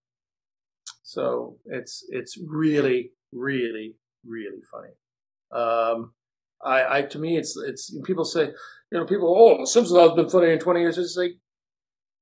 so 1.02 1.56
it's 1.66 2.04
it's 2.08 2.36
really 2.36 3.12
really 3.32 3.94
really 4.26 4.60
funny. 4.70 4.92
Um, 5.52 6.12
I, 6.64 6.98
I 6.98 7.02
to 7.02 7.18
me 7.18 7.36
it's 7.36 7.56
it's 7.56 7.94
people 8.04 8.24
say 8.24 8.46
you 8.92 8.98
know 8.98 9.04
people 9.04 9.34
oh 9.36 9.64
Simpsons 9.64 9.98
has 9.98 10.12
been 10.12 10.28
funny 10.28 10.52
in 10.52 10.58
20 10.58 10.80
years. 10.80 10.98
It's 10.98 11.16
like 11.16 11.32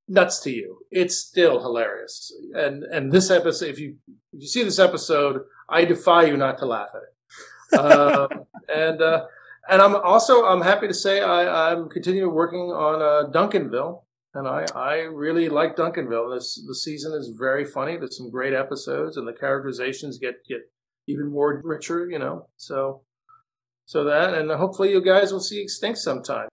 nuts 0.08 0.40
to 0.40 0.50
you. 0.50 0.78
It's 0.90 1.16
still 1.16 1.60
hilarious. 1.60 2.32
And 2.54 2.84
and 2.84 3.12
this 3.12 3.30
episode, 3.30 3.68
if 3.68 3.78
you 3.78 3.96
if 4.32 4.42
you 4.42 4.48
see 4.48 4.64
this 4.64 4.78
episode, 4.78 5.42
I 5.68 5.84
defy 5.84 6.24
you 6.24 6.36
not 6.36 6.58
to 6.58 6.66
laugh 6.66 6.90
at 6.94 7.02
it. 7.02 7.80
um, 7.80 8.28
and 8.74 9.02
uh, 9.02 9.26
and 9.68 9.82
I'm 9.82 9.94
also 9.96 10.44
I'm 10.44 10.62
happy 10.62 10.88
to 10.88 10.94
say 10.94 11.20
I, 11.20 11.70
I'm 11.70 11.88
continuing 11.88 12.34
working 12.34 12.72
on 12.72 13.02
uh, 13.02 13.30
Duncanville, 13.30 14.02
and 14.34 14.48
I 14.48 14.64
I 14.74 14.94
really 15.00 15.48
like 15.48 15.76
Duncanville. 15.76 16.34
This 16.34 16.62
the 16.66 16.74
season 16.74 17.12
is 17.12 17.34
very 17.38 17.64
funny. 17.64 17.96
There's 17.96 18.16
some 18.16 18.30
great 18.30 18.54
episodes, 18.54 19.16
and 19.16 19.28
the 19.28 19.32
characterizations 19.32 20.18
get 20.18 20.36
get 20.48 20.60
even 21.06 21.30
more 21.30 21.60
richer. 21.62 22.08
You 22.10 22.18
know, 22.18 22.48
so 22.56 23.02
so 23.88 24.04
that 24.04 24.34
and 24.34 24.50
hopefully 24.50 24.90
you 24.90 25.00
guys 25.02 25.32
will 25.32 25.40
see 25.40 25.62
Extinct 25.62 25.98
sometime. 25.98 26.48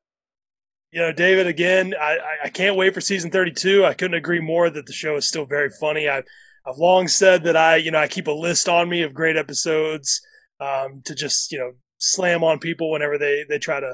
you 0.91 1.01
know, 1.01 1.11
David, 1.11 1.47
again, 1.47 1.93
I, 1.99 2.17
I- 2.45 2.49
can't 2.49 2.77
wait 2.77 2.93
for 2.93 3.01
season 3.01 3.29
32. 3.29 3.85
I 3.85 3.93
couldn't 3.93 4.13
agree 4.15 4.39
more 4.39 4.69
that 4.69 4.85
the 4.85 4.93
show 4.93 5.17
is 5.17 5.27
still 5.27 5.45
very 5.45 5.69
funny. 5.69 6.07
I've, 6.07 6.23
I've 6.65 6.77
long 6.77 7.09
said 7.09 7.43
that 7.43 7.57
I, 7.57 7.75
you 7.75 7.91
know, 7.91 7.97
I 7.99 8.07
keep 8.07 8.27
a 8.27 8.31
list 8.31 8.69
on 8.69 8.87
me 8.87 9.01
of 9.01 9.13
great 9.13 9.35
episodes 9.35 10.21
um, 10.61 11.01
to 11.03 11.13
just, 11.13 11.51
you 11.51 11.59
know, 11.59 11.73
slam 11.97 12.41
on 12.45 12.59
people 12.59 12.89
whenever 12.91 13.17
they, 13.17 13.43
they 13.49 13.59
try 13.59 13.81
to 13.81 13.91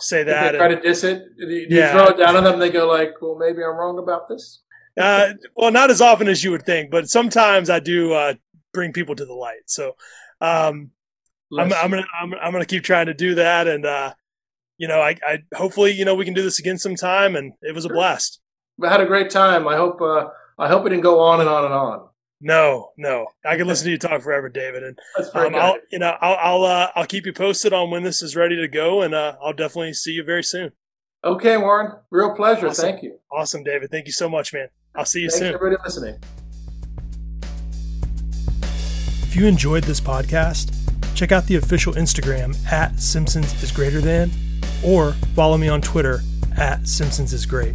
say 0.00 0.24
that. 0.24 0.52
they 0.52 0.58
try 0.58 0.66
And, 0.66 0.82
to 0.82 0.88
diss 0.88 1.04
it, 1.04 1.22
you, 1.38 1.46
you 1.48 1.66
Yeah. 1.70 1.92
throw 1.92 2.06
it 2.08 2.18
down 2.18 2.34
on 2.36 2.42
them. 2.42 2.58
They 2.58 2.70
go 2.70 2.88
like, 2.88 3.12
"Well, 3.22 3.36
maybe 3.38 3.62
I'm 3.62 3.76
wrong 3.76 3.98
about 4.00 4.28
this." 4.28 4.62
uh, 4.98 5.34
well, 5.54 5.70
not 5.70 5.90
as 5.90 6.00
often 6.00 6.26
as 6.26 6.42
you 6.42 6.50
would 6.50 6.64
think, 6.66 6.90
but 6.90 7.08
sometimes 7.08 7.70
I 7.70 7.78
do 7.78 8.12
uh, 8.12 8.34
bring 8.74 8.92
people 8.92 9.14
to 9.14 9.24
the 9.24 9.32
light. 9.34 9.62
So 9.66 9.92
um, 10.40 10.90
I'm, 11.58 11.72
I'm 11.72 11.90
gonna 11.90 12.06
I'm, 12.20 12.34
I'm 12.34 12.52
gonna 12.52 12.64
keep 12.64 12.84
trying 12.84 13.06
to 13.06 13.14
do 13.14 13.34
that, 13.36 13.66
and 13.66 13.84
uh, 13.84 14.14
you 14.78 14.88
know, 14.88 15.00
I, 15.00 15.16
I 15.26 15.38
hopefully 15.54 15.92
you 15.92 16.04
know 16.04 16.14
we 16.14 16.24
can 16.24 16.34
do 16.34 16.42
this 16.42 16.58
again 16.58 16.78
sometime, 16.78 17.36
and 17.36 17.52
it 17.62 17.74
was 17.74 17.84
a 17.84 17.88
blast. 17.88 18.40
I 18.82 18.88
had 18.88 19.00
a 19.00 19.06
great 19.06 19.30
time. 19.30 19.66
I 19.68 19.76
hope 19.76 20.00
uh, 20.00 20.28
I 20.58 20.68
hope 20.68 20.86
it 20.86 20.90
didn't 20.90 21.02
go 21.02 21.20
on 21.20 21.40
and 21.40 21.48
on 21.48 21.64
and 21.64 21.74
on. 21.74 22.08
No, 22.40 22.90
no, 22.96 23.26
I 23.44 23.58
can 23.58 23.66
listen 23.66 23.84
to 23.84 23.90
you 23.90 23.98
talk 23.98 24.22
forever, 24.22 24.48
David, 24.48 24.82
and 24.82 24.98
um, 25.34 25.54
I'll 25.54 25.76
you 25.90 25.98
know 25.98 26.16
I'll 26.20 26.36
I'll 26.36 26.64
uh, 26.64 26.90
I'll 26.94 27.06
keep 27.06 27.26
you 27.26 27.32
posted 27.32 27.72
on 27.72 27.90
when 27.90 28.02
this 28.02 28.22
is 28.22 28.34
ready 28.36 28.56
to 28.56 28.68
go, 28.68 29.02
and 29.02 29.12
uh, 29.12 29.36
I'll 29.42 29.52
definitely 29.52 29.92
see 29.92 30.12
you 30.12 30.24
very 30.24 30.44
soon. 30.44 30.72
Okay, 31.22 31.58
Warren. 31.58 31.92
Real 32.10 32.34
pleasure. 32.34 32.68
Awesome. 32.68 32.82
Thank 32.82 33.02
you. 33.02 33.18
Awesome, 33.30 33.62
David. 33.62 33.90
Thank 33.90 34.06
you 34.06 34.12
so 34.12 34.28
much, 34.28 34.54
man. 34.54 34.68
I'll 34.94 35.04
see 35.04 35.20
you 35.20 35.28
Thanks 35.28 35.38
soon. 35.40 35.54
everybody 35.54 35.82
listening. 35.84 36.18
If 39.24 39.36
you 39.36 39.46
enjoyed 39.46 39.84
this 39.84 40.00
podcast, 40.00 40.74
check 41.20 41.32
out 41.32 41.44
the 41.44 41.56
official 41.56 41.92
Instagram 41.92 42.56
at 42.72 42.98
Simpsons 42.98 43.62
is 43.62 43.70
greater 43.70 44.00
than, 44.00 44.30
or 44.82 45.12
follow 45.34 45.58
me 45.58 45.68
on 45.68 45.82
Twitter 45.82 46.22
at 46.56 46.88
Simpsons 46.88 47.34
is 47.34 47.44
great. 47.44 47.74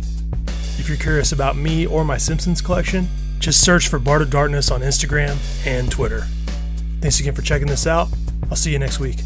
If 0.79 0.89
you're 0.89 0.97
curious 0.97 1.31
about 1.31 1.55
me 1.55 1.85
or 1.85 2.03
my 2.03 2.17
Simpsons 2.17 2.59
collection, 2.59 3.07
just 3.37 3.61
search 3.63 3.87
for 3.87 3.99
Bart 3.99 4.23
of 4.23 4.31
Darkness 4.31 4.71
on 4.71 4.81
Instagram 4.81 5.37
and 5.67 5.91
Twitter. 5.91 6.25
Thanks 7.01 7.19
again 7.19 7.35
for 7.35 7.43
checking 7.43 7.67
this 7.67 7.85
out. 7.85 8.07
I'll 8.49 8.57
see 8.57 8.71
you 8.71 8.79
next 8.79 8.99
week. 8.99 9.17